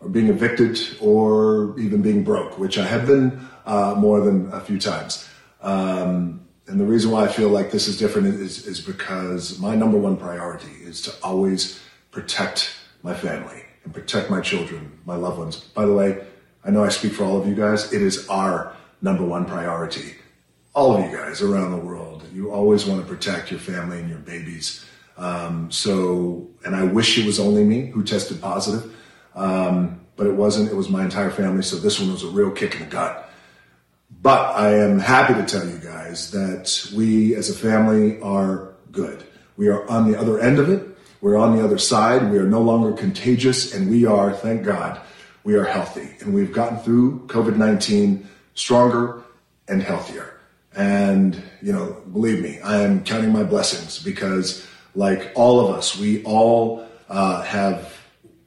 or 0.00 0.08
being 0.08 0.28
evicted 0.28 0.78
or 1.00 1.78
even 1.78 2.02
being 2.02 2.24
broke, 2.24 2.58
which 2.58 2.78
I 2.78 2.86
have 2.86 3.06
been 3.06 3.46
uh, 3.68 3.94
more 3.96 4.20
than 4.20 4.50
a 4.52 4.60
few 4.60 4.80
times. 4.80 5.28
Um, 5.60 6.40
and 6.66 6.80
the 6.80 6.84
reason 6.84 7.10
why 7.10 7.24
I 7.24 7.28
feel 7.28 7.50
like 7.50 7.70
this 7.70 7.86
is 7.86 7.98
different 7.98 8.26
is, 8.28 8.66
is 8.66 8.80
because 8.80 9.58
my 9.58 9.74
number 9.76 9.98
one 9.98 10.16
priority 10.16 10.72
is 10.82 11.02
to 11.02 11.12
always 11.22 11.80
protect 12.10 12.74
my 13.02 13.14
family 13.14 13.62
and 13.84 13.92
protect 13.92 14.30
my 14.30 14.40
children, 14.40 14.98
my 15.04 15.16
loved 15.16 15.38
ones. 15.38 15.56
By 15.56 15.84
the 15.86 15.92
way, 15.92 16.24
I 16.64 16.70
know 16.70 16.82
I 16.82 16.88
speak 16.88 17.12
for 17.12 17.24
all 17.24 17.40
of 17.40 17.46
you 17.46 17.54
guys. 17.54 17.92
It 17.92 18.02
is 18.02 18.26
our 18.28 18.74
number 19.02 19.24
one 19.24 19.44
priority. 19.44 20.14
All 20.74 20.96
of 20.96 21.04
you 21.04 21.16
guys 21.16 21.42
around 21.42 21.72
the 21.72 21.84
world, 21.84 22.24
you 22.32 22.50
always 22.50 22.86
want 22.86 23.00
to 23.02 23.06
protect 23.06 23.50
your 23.50 23.60
family 23.60 23.98
and 24.00 24.08
your 24.08 24.18
babies. 24.18 24.84
Um, 25.16 25.70
so, 25.70 26.48
and 26.64 26.74
I 26.74 26.84
wish 26.84 27.18
it 27.18 27.26
was 27.26 27.40
only 27.40 27.64
me 27.64 27.86
who 27.86 28.02
tested 28.04 28.40
positive, 28.40 28.94
um, 29.34 30.00
but 30.16 30.26
it 30.26 30.34
wasn't. 30.34 30.70
It 30.70 30.76
was 30.76 30.88
my 30.88 31.04
entire 31.04 31.30
family. 31.30 31.62
So 31.62 31.76
this 31.76 31.98
one 31.98 32.12
was 32.12 32.22
a 32.22 32.28
real 32.28 32.50
kick 32.50 32.74
in 32.74 32.80
the 32.80 32.86
gut. 32.86 33.27
But 34.20 34.56
I 34.56 34.74
am 34.74 34.98
happy 34.98 35.34
to 35.34 35.44
tell 35.44 35.66
you 35.66 35.78
guys 35.78 36.30
that 36.32 36.90
we 36.94 37.36
as 37.36 37.50
a 37.50 37.54
family 37.54 38.20
are 38.20 38.74
good. 38.90 39.24
We 39.56 39.68
are 39.68 39.88
on 39.88 40.10
the 40.10 40.18
other 40.18 40.40
end 40.40 40.58
of 40.58 40.68
it. 40.68 40.86
We're 41.20 41.36
on 41.36 41.56
the 41.56 41.64
other 41.64 41.78
side. 41.78 42.30
We 42.30 42.38
are 42.38 42.46
no 42.46 42.60
longer 42.60 42.92
contagious, 42.92 43.74
and 43.74 43.88
we 43.88 44.06
are, 44.06 44.32
thank 44.32 44.64
God, 44.64 45.00
we 45.44 45.54
are 45.54 45.64
healthy. 45.64 46.16
And 46.20 46.34
we've 46.34 46.52
gotten 46.52 46.78
through 46.78 47.26
COVID 47.26 47.56
19 47.56 48.26
stronger 48.54 49.22
and 49.68 49.82
healthier. 49.82 50.40
And, 50.74 51.40
you 51.60 51.72
know, 51.72 52.02
believe 52.12 52.42
me, 52.42 52.60
I 52.60 52.82
am 52.82 53.04
counting 53.04 53.32
my 53.32 53.42
blessings 53.42 54.02
because, 54.02 54.66
like 54.94 55.32
all 55.34 55.60
of 55.60 55.76
us, 55.76 55.96
we 55.96 56.22
all 56.24 56.86
uh, 57.08 57.42
have 57.42 57.96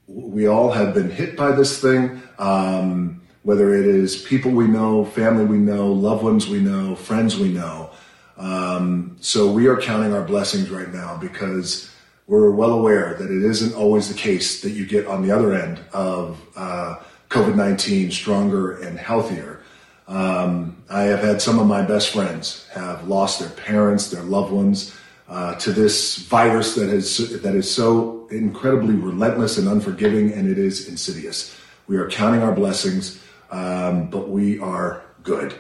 we 0.08 0.48
all 0.48 0.72
have 0.72 0.94
been 0.94 1.10
hit 1.10 1.38
by 1.38 1.52
this 1.54 1.82
thing. 1.82 2.22
Um, 2.38 3.21
whether 3.44 3.74
it 3.74 3.86
is 3.86 4.22
people 4.22 4.52
we 4.52 4.68
know, 4.68 5.06
family 5.06 5.46
we 5.46 5.58
know, 5.58 5.92
loved 5.92 6.24
ones 6.24 6.48
we 6.48 6.60
know, 6.60 6.96
friends 6.96 7.38
we 7.38 7.50
know. 7.50 7.90
Um, 8.38 9.18
so 9.20 9.52
we 9.52 9.68
are 9.68 9.80
counting 9.80 10.14
our 10.14 10.24
blessings 10.24 10.70
right 10.70 10.92
now 10.92 11.18
because 11.18 11.92
we're 12.28 12.52
well 12.52 12.72
aware 12.72 13.16
that 13.16 13.30
it 13.30 13.44
isn't 13.44 13.74
always 13.76 14.08
the 14.08 14.18
case 14.18 14.62
that 14.62 14.72
you 14.72 14.86
get 14.86 15.08
on 15.08 15.22
the 15.22 15.32
other 15.32 15.54
end 15.54 15.80
of 15.94 16.42
uh, 16.56 16.96
COVID 17.30 17.56
19 17.56 18.12
stronger 18.12 18.78
and 18.82 18.98
healthier. 18.98 19.62
Um, 20.08 20.76
I 20.90 21.04
have 21.04 21.20
had 21.20 21.42
some 21.42 21.60
of 21.60 21.68
my 21.68 21.82
best 21.82 22.14
friends 22.14 22.68
have 22.74 23.08
lost 23.08 23.40
their 23.40 23.50
parents, 23.50 24.10
their 24.10 24.24
loved 24.24 24.52
ones 24.52 24.96
uh, 25.30 25.56
to 25.56 25.72
this 25.72 26.18
virus 26.18 26.76
that 26.76 26.90
is 26.90 27.42
that 27.42 27.56
is 27.56 27.74
so 27.74 28.28
incredibly 28.32 28.96
relentless 28.96 29.58
and 29.58 29.68
unforgiving, 29.68 30.34
and 30.34 30.50
it 30.50 30.58
is 30.58 30.90
insidious. 30.90 31.58
We 31.88 31.98
are 31.98 32.10
counting 32.10 32.42
our 32.42 32.52
blessings, 32.52 33.22
um, 33.52 34.10
but 34.10 34.30
we 34.30 34.60
are 34.60 35.04
good. 35.24 35.54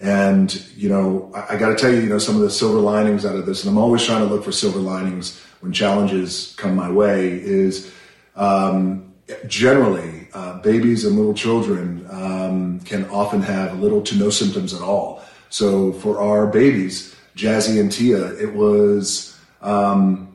And 0.00 0.54
you 0.76 0.88
know, 0.88 1.30
I, 1.34 1.54
I 1.54 1.56
got 1.58 1.68
to 1.68 1.76
tell 1.76 1.92
you, 1.92 2.00
you 2.00 2.08
know, 2.08 2.18
some 2.18 2.36
of 2.36 2.42
the 2.42 2.50
silver 2.50 2.78
linings 2.78 3.24
out 3.26 3.36
of 3.36 3.46
this, 3.46 3.64
and 3.64 3.70
I'm 3.70 3.78
always 3.78 4.04
trying 4.04 4.26
to 4.26 4.32
look 4.32 4.44
for 4.44 4.52
silver 4.52 4.78
linings 4.78 5.40
when 5.60 5.72
challenges 5.72 6.54
come 6.56 6.74
my 6.74 6.90
way. 6.90 7.32
Is 7.32 7.92
um, 8.34 9.12
generally 9.46 10.28
uh, 10.34 10.58
babies 10.60 11.04
and 11.04 11.16
little 11.16 11.34
children 11.34 12.06
um, 12.10 12.80
can 12.80 13.08
often 13.10 13.42
have 13.42 13.78
little 13.78 14.02
to 14.02 14.16
no 14.16 14.30
symptoms 14.30 14.74
at 14.74 14.82
all. 14.82 15.22
So 15.50 15.92
for 15.92 16.20
our 16.20 16.46
babies, 16.46 17.14
Jazzy 17.36 17.80
and 17.80 17.92
Tia, 17.92 18.34
it 18.40 18.54
was 18.54 19.38
um, 19.60 20.32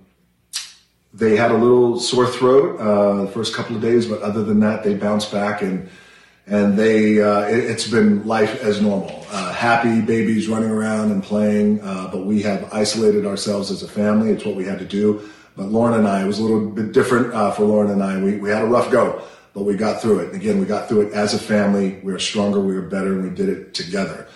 they 1.14 1.36
had 1.36 1.52
a 1.52 1.58
little 1.58 2.00
sore 2.00 2.28
throat 2.28 2.80
uh, 2.80 3.26
the 3.26 3.32
first 3.32 3.54
couple 3.54 3.76
of 3.76 3.82
days, 3.82 4.06
but 4.06 4.22
other 4.22 4.44
than 4.44 4.60
that, 4.60 4.84
they 4.84 4.94
bounced 4.94 5.32
back 5.32 5.62
and 5.62 5.90
and 6.48 6.78
they 6.78 7.22
uh, 7.22 7.42
it, 7.42 7.70
has 7.70 7.92
been 7.92 8.26
life 8.26 8.62
as 8.64 8.82
normal. 8.82 9.26
Uh, 9.30 9.54
happy 9.54 10.02
babies 10.02 10.48
running 10.48 10.70
around 10.70 11.12
and 11.12 11.22
playing, 11.22 11.82
uh, 11.82 12.10
but 12.12 12.26
we 12.26 12.42
have 12.42 12.74
isolated 12.74 13.26
ourselves 13.26 13.70
as 13.70 13.84
a 13.84 13.88
family. 13.88 14.32
It's 14.32 14.46
what 14.46 14.56
we 14.56 14.64
had 14.64 14.80
to 14.80 14.86
do. 14.86 15.30
But 15.58 15.66
Lauren 15.68 15.96
and 15.96 16.08
I, 16.08 16.24
it 16.24 16.28
was 16.28 16.40
a 16.40 16.44
little 16.44 16.70
bit 16.70 16.94
different 16.94 17.34
uh, 17.34 17.52
for 17.52 17.64
Lauren 17.66 17.92
and 17.92 18.02
I. 18.02 18.18
We 18.22 18.38
we 18.38 18.50
had 18.50 18.64
a 18.64 18.68
rough 18.68 18.90
go, 18.92 19.22
but 19.54 19.64
we 19.64 19.76
got 19.76 20.02
through 20.02 20.20
it. 20.20 20.34
Again, 20.34 20.60
we 20.60 20.66
got 20.66 20.88
through 20.88 21.08
it 21.08 21.14
as 21.14 21.34
a 21.34 21.40
family. 21.40 22.00
We 22.04 22.14
are 22.14 22.20
stronger. 22.20 22.62
We 22.62 22.78
are 22.78 22.82
better, 22.82 23.14
and 23.14 23.24
we 23.24 23.36
did 23.36 23.50
it 23.50 23.74
together. 23.74 24.28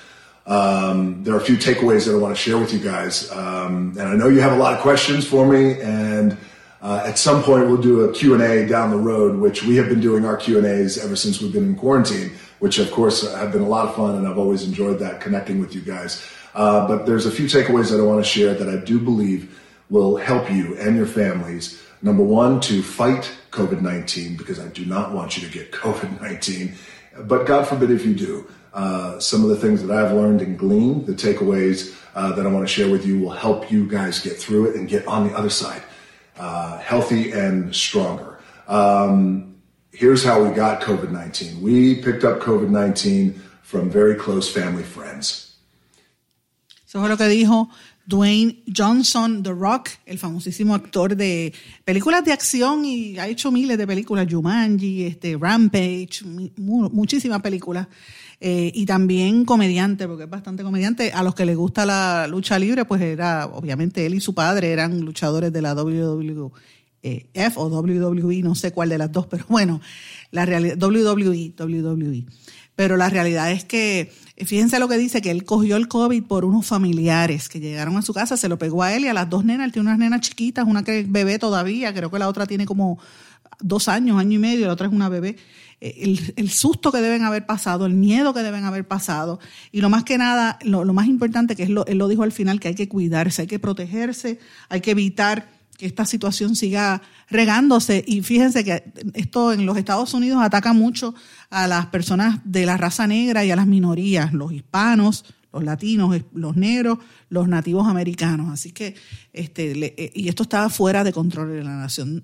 Um, 0.47 1.23
there 1.23 1.33
are 1.33 1.37
a 1.37 1.45
few 1.45 1.55
takeaways 1.55 2.07
that 2.07 2.13
I 2.13 2.17
want 2.17 2.35
to 2.35 2.41
share 2.41 2.57
with 2.57 2.73
you 2.73 2.79
guys, 2.79 3.31
um, 3.31 3.95
and 3.97 4.01
I 4.01 4.15
know 4.15 4.27
you 4.27 4.41
have 4.41 4.51
a 4.51 4.57
lot 4.57 4.73
of 4.73 4.79
questions 4.81 5.25
for 5.25 5.45
me. 5.47 5.79
And 5.79 6.37
uh, 6.81 7.03
at 7.05 7.17
some 7.17 7.43
point, 7.43 7.67
we'll 7.67 7.81
do 7.81 8.01
a 8.01 8.13
Q 8.13 8.33
and 8.33 8.41
A 8.41 8.67
down 8.67 8.89
the 8.89 8.97
road, 8.97 9.37
which 9.37 9.63
we 9.63 9.75
have 9.75 9.87
been 9.87 10.01
doing 10.01 10.25
our 10.25 10.35
Q 10.35 10.57
and 10.57 10.65
A's 10.65 10.97
ever 10.97 11.15
since 11.15 11.41
we've 11.41 11.53
been 11.53 11.63
in 11.63 11.75
quarantine, 11.75 12.31
which 12.59 12.79
of 12.79 12.91
course 12.91 13.21
have 13.35 13.51
been 13.51 13.61
a 13.61 13.67
lot 13.67 13.87
of 13.87 13.95
fun, 13.95 14.15
and 14.15 14.27
I've 14.27 14.37
always 14.37 14.63
enjoyed 14.63 14.99
that 14.99 15.21
connecting 15.21 15.59
with 15.59 15.75
you 15.75 15.81
guys. 15.81 16.25
Uh, 16.55 16.87
but 16.87 17.05
there's 17.05 17.25
a 17.25 17.31
few 17.31 17.45
takeaways 17.45 17.91
that 17.91 17.99
I 17.99 18.03
want 18.03 18.23
to 18.23 18.29
share 18.29 18.53
that 18.55 18.67
I 18.67 18.83
do 18.83 18.99
believe 18.99 19.59
will 19.89 20.17
help 20.17 20.51
you 20.51 20.75
and 20.77 20.95
your 20.95 21.05
families. 21.05 21.81
Number 22.01 22.23
one, 22.23 22.59
to 22.61 22.81
fight 22.81 23.31
COVID 23.51 23.81
19, 23.81 24.35
because 24.35 24.59
I 24.59 24.67
do 24.69 24.85
not 24.85 25.11
want 25.11 25.37
you 25.37 25.47
to 25.47 25.53
get 25.53 25.71
COVID 25.83 26.19
19. 26.21 26.73
But 27.23 27.45
God 27.45 27.67
forbid 27.67 27.91
if 27.91 28.05
you 28.05 28.15
do. 28.15 28.47
Uh, 28.73 29.19
some 29.19 29.43
of 29.43 29.49
the 29.49 29.57
things 29.57 29.85
that 29.85 29.91
I've 29.91 30.13
learned 30.13 30.41
and 30.41 30.57
gleaned, 30.57 31.05
the 31.05 31.13
takeaways 31.13 31.93
uh, 32.15 32.31
that 32.33 32.45
I 32.45 32.49
want 32.49 32.65
to 32.65 32.73
share 32.73 32.89
with 32.89 33.05
you 33.05 33.19
will 33.19 33.31
help 33.31 33.69
you 33.69 33.85
guys 33.85 34.19
get 34.19 34.37
through 34.37 34.69
it 34.69 34.75
and 34.77 34.87
get 34.87 35.05
on 35.07 35.27
the 35.27 35.35
other 35.35 35.49
side, 35.49 35.83
uh, 36.41 36.79
healthy 36.79 37.31
and 37.31 37.73
stronger. 37.73 38.39
Um, 38.67 39.55
here's 39.91 40.23
how 40.23 40.43
we 40.43 40.49
got 40.49 40.81
COVID 40.81 41.11
19. 41.11 41.61
We 41.61 42.01
picked 42.01 42.23
up 42.23 42.39
COVID 42.39 42.69
19 42.69 43.39
from 43.61 43.89
very 43.89 44.15
close 44.15 44.49
family 44.49 44.83
friends. 44.83 45.47
Eso 46.85 46.99
fue 46.99 47.07
lo 47.07 47.15
que 47.15 47.27
dijo 47.27 47.69
Dwayne 48.05 48.63
Johnson, 48.67 49.43
The 49.43 49.53
Rock, 49.53 49.89
el 50.05 50.17
famosísimo 50.17 50.75
actor 50.75 51.15
de 51.15 51.53
películas 51.85 52.25
de 52.25 52.33
acción 52.33 52.83
y 52.83 53.17
ha 53.17 53.27
hecho 53.27 53.51
miles 53.51 53.77
de 53.77 53.87
películas, 53.87 54.27
Jumanji, 54.29 55.05
este, 55.05 55.37
Rampage, 55.39 56.21
muchísimas 56.57 57.41
películas. 57.41 57.87
Eh, 58.43 58.71
y 58.73 58.87
también 58.87 59.45
comediante, 59.45 60.07
porque 60.07 60.23
es 60.23 60.29
bastante 60.29 60.63
comediante. 60.63 61.11
A 61.11 61.21
los 61.21 61.35
que 61.35 61.45
les 61.45 61.55
gusta 61.55 61.85
la 61.85 62.25
lucha 62.27 62.57
libre, 62.57 62.85
pues 62.85 62.99
era, 62.99 63.45
obviamente 63.45 64.03
él 64.07 64.15
y 64.15 64.19
su 64.19 64.33
padre 64.33 64.71
eran 64.71 65.01
luchadores 65.01 65.53
de 65.53 65.61
la 65.61 65.75
WWF 65.75 66.51
o 67.57 67.67
WWE, 67.67 68.41
no 68.41 68.55
sé 68.55 68.71
cuál 68.71 68.89
de 68.89 68.97
las 68.97 69.11
dos, 69.11 69.27
pero 69.29 69.45
bueno, 69.47 69.79
la 70.31 70.47
realidad, 70.47 70.75
WWE, 70.81 71.53
WWE. 71.55 72.25
Pero 72.73 72.97
la 72.97 73.11
realidad 73.11 73.51
es 73.51 73.63
que, 73.63 74.11
fíjense 74.37 74.79
lo 74.79 74.87
que 74.87 74.97
dice, 74.97 75.21
que 75.21 75.29
él 75.29 75.45
cogió 75.45 75.75
el 75.75 75.87
COVID 75.87 76.23
por 76.23 76.43
unos 76.43 76.65
familiares 76.65 77.47
que 77.47 77.59
llegaron 77.59 77.95
a 77.97 78.01
su 78.01 78.11
casa, 78.11 78.37
se 78.37 78.49
lo 78.49 78.57
pegó 78.57 78.81
a 78.81 78.95
él 78.95 79.05
y 79.05 79.07
a 79.07 79.13
las 79.13 79.29
dos 79.29 79.45
nenas, 79.45 79.65
él 79.67 79.71
tiene 79.71 79.89
unas 79.89 79.99
nenas 79.99 80.21
chiquitas, 80.21 80.65
una 80.65 80.83
que 80.83 81.01
es 81.01 81.11
bebé 81.11 81.37
todavía, 81.37 81.93
creo 81.93 82.09
que 82.09 82.17
la 82.17 82.27
otra 82.27 82.47
tiene 82.47 82.65
como 82.65 82.97
dos 83.59 83.87
años, 83.87 84.17
año 84.17 84.37
y 84.37 84.39
medio, 84.39 84.65
la 84.65 84.73
otra 84.73 84.87
es 84.87 84.93
una 84.93 85.09
bebé 85.09 85.35
el, 85.81 86.49
susto 86.51 86.91
que 86.91 86.99
deben 86.99 87.23
haber 87.23 87.45
pasado, 87.47 87.87
el 87.87 87.93
miedo 87.95 88.33
que 88.33 88.43
deben 88.43 88.65
haber 88.65 88.87
pasado. 88.87 89.39
Y 89.71 89.81
lo 89.81 89.89
más 89.89 90.03
que 90.03 90.17
nada, 90.17 90.59
lo, 90.61 90.85
más 90.93 91.07
importante, 91.07 91.55
que 91.55 91.63
es 91.63 91.69
lo, 91.69 91.85
él 91.87 91.97
lo 91.97 92.07
dijo 92.07 92.23
al 92.23 92.31
final, 92.31 92.59
que 92.59 92.69
hay 92.69 92.75
que 92.75 92.87
cuidarse, 92.87 93.41
hay 93.41 93.47
que 93.47 93.59
protegerse, 93.59 94.39
hay 94.69 94.81
que 94.81 94.91
evitar 94.91 95.49
que 95.77 95.87
esta 95.87 96.05
situación 96.05 96.55
siga 96.55 97.01
regándose. 97.29 98.03
Y 98.05 98.21
fíjense 98.21 98.63
que 98.63 98.93
esto 99.15 99.53
en 99.53 99.65
los 99.65 99.75
Estados 99.75 100.13
Unidos 100.13 100.39
ataca 100.43 100.73
mucho 100.73 101.15
a 101.49 101.67
las 101.67 101.87
personas 101.87 102.39
de 102.43 102.67
la 102.67 102.77
raza 102.77 103.07
negra 103.07 103.43
y 103.43 103.49
a 103.49 103.55
las 103.55 103.65
minorías, 103.65 104.33
los 104.33 104.51
hispanos, 104.51 105.25
los 105.51 105.63
latinos, 105.63 106.15
los 106.33 106.55
negros, 106.55 106.99
los 107.29 107.47
nativos 107.47 107.87
americanos. 107.87 108.51
Así 108.51 108.71
que, 108.71 108.95
este, 109.33 109.71
eh, 109.85 110.11
y 110.13 110.29
esto 110.29 110.43
estaba 110.43 110.69
fuera 110.69 111.03
de 111.03 111.11
control 111.11 111.51
de 111.51 111.63
la 111.63 111.75
nación 111.75 112.23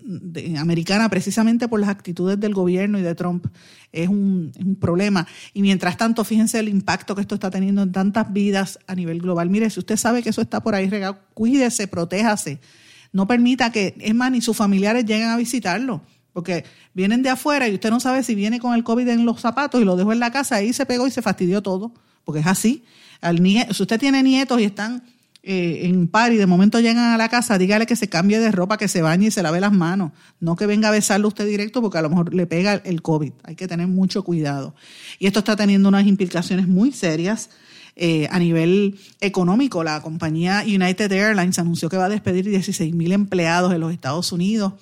americana 0.57 1.09
precisamente 1.09 1.67
por 1.67 1.79
las 1.79 1.89
actitudes 1.89 2.39
del 2.39 2.53
gobierno 2.53 2.97
y 2.99 3.01
de 3.01 3.15
Trump. 3.15 3.47
Es 3.91 4.07
un, 4.07 4.51
un, 4.59 4.75
problema. 4.75 5.27
Y 5.53 5.61
mientras 5.61 5.97
tanto, 5.97 6.23
fíjense 6.23 6.59
el 6.59 6.69
impacto 6.69 7.15
que 7.15 7.21
esto 7.21 7.35
está 7.35 7.49
teniendo 7.49 7.81
en 7.81 7.91
tantas 7.91 8.31
vidas 8.31 8.79
a 8.87 8.95
nivel 8.95 9.21
global. 9.21 9.49
Mire, 9.49 9.69
si 9.69 9.79
usted 9.79 9.97
sabe 9.97 10.23
que 10.23 10.29
eso 10.29 10.41
está 10.41 10.61
por 10.61 10.75
ahí 10.75 10.89
regado, 10.89 11.19
cuídese, 11.33 11.87
protéjase. 11.87 12.59
No 13.11 13.27
permita 13.27 13.71
que, 13.71 13.95
es 13.99 14.15
más, 14.15 14.31
ni 14.31 14.41
sus 14.41 14.55
familiares 14.55 15.05
lleguen 15.05 15.29
a 15.29 15.37
visitarlo 15.37 16.03
porque 16.33 16.65
vienen 16.93 17.23
de 17.23 17.29
afuera 17.29 17.67
y 17.67 17.73
usted 17.73 17.89
no 17.89 17.99
sabe 17.99 18.21
si 18.21 18.35
viene 18.35 18.59
con 18.59 18.75
el 18.75 18.83
COVID 18.83 19.07
en 19.07 19.25
los 19.25 19.41
zapatos 19.41 19.81
y 19.81 19.83
lo 19.83 19.95
dejó 19.95 20.13
en 20.13 20.19
la 20.19 20.31
casa, 20.31 20.57
ahí 20.57 20.71
se 20.71 20.85
pegó 20.85 21.07
y 21.07 21.11
se 21.11 21.23
fastidió 21.23 21.63
todo, 21.63 21.95
porque 22.23 22.41
es 22.41 22.45
así 22.45 22.85
si 23.71 23.83
usted 23.83 23.99
tiene 23.99 24.23
nietos 24.23 24.59
y 24.59 24.63
están 24.63 25.03
eh, 25.49 25.87
en 25.87 26.09
par 26.09 26.33
y 26.33 26.35
de 26.35 26.45
momento 26.45 26.79
llegan 26.81 27.13
a 27.13 27.17
la 27.17 27.29
casa, 27.29 27.57
dígale 27.57 27.85
que 27.85 27.95
se 27.95 28.09
cambie 28.09 28.37
de 28.39 28.51
ropa, 28.51 28.77
que 28.77 28.89
se 28.89 29.01
bañe 29.01 29.27
y 29.27 29.31
se 29.31 29.41
lave 29.41 29.61
las 29.61 29.71
manos. 29.71 30.11
No 30.41 30.57
que 30.57 30.65
venga 30.65 30.89
a 30.89 30.91
besarlo 30.91 31.29
usted 31.29 31.45
directo 31.45 31.81
porque 31.81 31.97
a 31.97 32.01
lo 32.01 32.09
mejor 32.09 32.33
le 32.33 32.45
pega 32.47 32.73
el 32.73 33.01
COVID. 33.01 33.31
Hay 33.43 33.55
que 33.55 33.67
tener 33.67 33.87
mucho 33.87 34.23
cuidado. 34.23 34.75
Y 35.19 35.27
esto 35.27 35.39
está 35.39 35.55
teniendo 35.55 35.87
unas 35.87 36.05
implicaciones 36.05 36.67
muy 36.67 36.91
serias. 36.91 37.49
Eh, 37.95 38.27
a 38.29 38.39
nivel 38.39 38.99
económico, 39.21 39.85
la 39.85 40.01
compañía 40.01 40.63
United 40.67 41.11
Airlines 41.11 41.57
anunció 41.59 41.89
que 41.89 41.97
va 41.97 42.05
a 42.05 42.09
despedir 42.09 42.45
16 42.45 42.93
mil 42.93 43.13
empleados 43.13 43.73
en 43.73 43.79
los 43.79 43.93
Estados 43.93 44.31
Unidos 44.33 44.73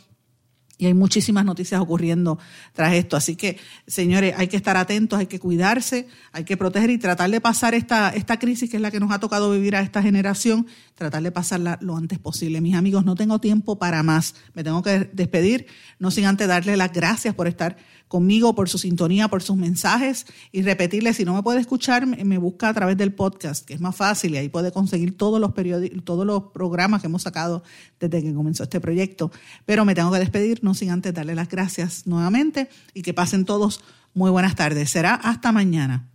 y 0.78 0.88
hay 0.88 0.94
muchísimas 0.94 1.46
noticias 1.46 1.80
ocurriendo 1.80 2.38
tras 2.74 2.94
esto. 2.94 3.16
Así 3.16 3.36
que, 3.36 3.58
señores, 3.88 4.34
hay 4.38 4.48
que 4.48 4.58
estar 4.58 4.78
atentos, 4.78 5.20
hay 5.20 5.28
que 5.28 5.40
cuidarse, 5.40 6.08
hay 6.32 6.44
que 6.44 6.58
proteger 6.58 6.90
y 6.90 6.98
tratar 6.98 7.30
de 7.30 7.40
pasar 7.42 7.74
esta, 7.74 8.10
esta 8.10 8.40
crisis 8.40 8.70
que 8.70 8.78
es 8.78 8.82
la 8.82 8.92
que 8.92 9.00
nos 9.00 9.12
ha 9.12 9.20
tocado 9.20 9.52
vivir 9.52 9.76
a 9.76 9.82
esta 9.82 10.02
generación, 10.02 10.68
tratar 10.96 11.24
de 11.24 11.32
pasarla 11.32 11.78
lo 11.82 11.96
antes 11.96 12.20
posible. 12.20 12.62
Mis 12.62 12.76
amigos, 12.76 13.06
no 13.06 13.16
tengo 13.16 13.40
tiempo 13.40 13.78
para 13.78 14.04
más. 14.04 14.36
Me 14.54 14.64
tengo 14.64 14.84
que 14.84 15.10
despedir, 15.14 15.68
no 16.00 16.12
sin 16.12 16.26
antes 16.26 16.48
darle 16.48 16.76
las 16.78 16.92
gracias 16.92 17.34
por 17.36 17.48
estar 17.48 17.78
conmigo, 18.08 18.56
por 18.56 18.70
su 18.70 18.78
sintonía, 18.78 19.28
por 19.28 19.44
sus 19.44 19.56
mensajes 19.58 20.26
y 20.52 20.62
repetirle, 20.62 21.14
si 21.14 21.26
no 21.26 21.34
me 21.34 21.44
puede 21.44 21.60
escuchar, 21.60 22.06
me 22.06 22.38
busca 22.38 22.70
a 22.70 22.74
través 22.74 22.98
del 22.98 23.14
podcast, 23.14 23.66
que 23.66 23.74
es 23.74 23.82
más 23.82 23.96
fácil 23.96 24.34
y 24.34 24.38
ahí 24.38 24.50
puede 24.50 24.72
conseguir 24.72 25.18
todos 25.18 25.40
los 25.40 25.54
todos 26.04 26.26
los 26.26 26.44
programas 26.54 27.02
que 27.02 27.08
hemos 27.08 27.24
sacado 27.24 27.64
desde 28.00 28.24
que 28.24 28.34
comenzó 28.34 28.64
este 28.64 28.80
proyecto. 28.80 29.32
Pero 29.66 29.86
me 29.86 29.96
tengo 29.96 30.12
que 30.12 30.20
despedir, 30.20 30.64
no 30.64 30.74
sin 30.74 30.92
antes 30.92 31.14
darle 31.14 31.36
las 31.36 31.50
gracias 31.50 32.06
nuevamente 32.08 32.70
y 32.94 33.02
que 33.02 33.14
pasen 33.14 33.46
todos 33.46 33.82
muy 34.14 34.32
buenas 34.32 34.56
tardes. 34.56 34.90
Será 34.90 35.16
hasta 35.16 35.52
mañana. 35.52 36.15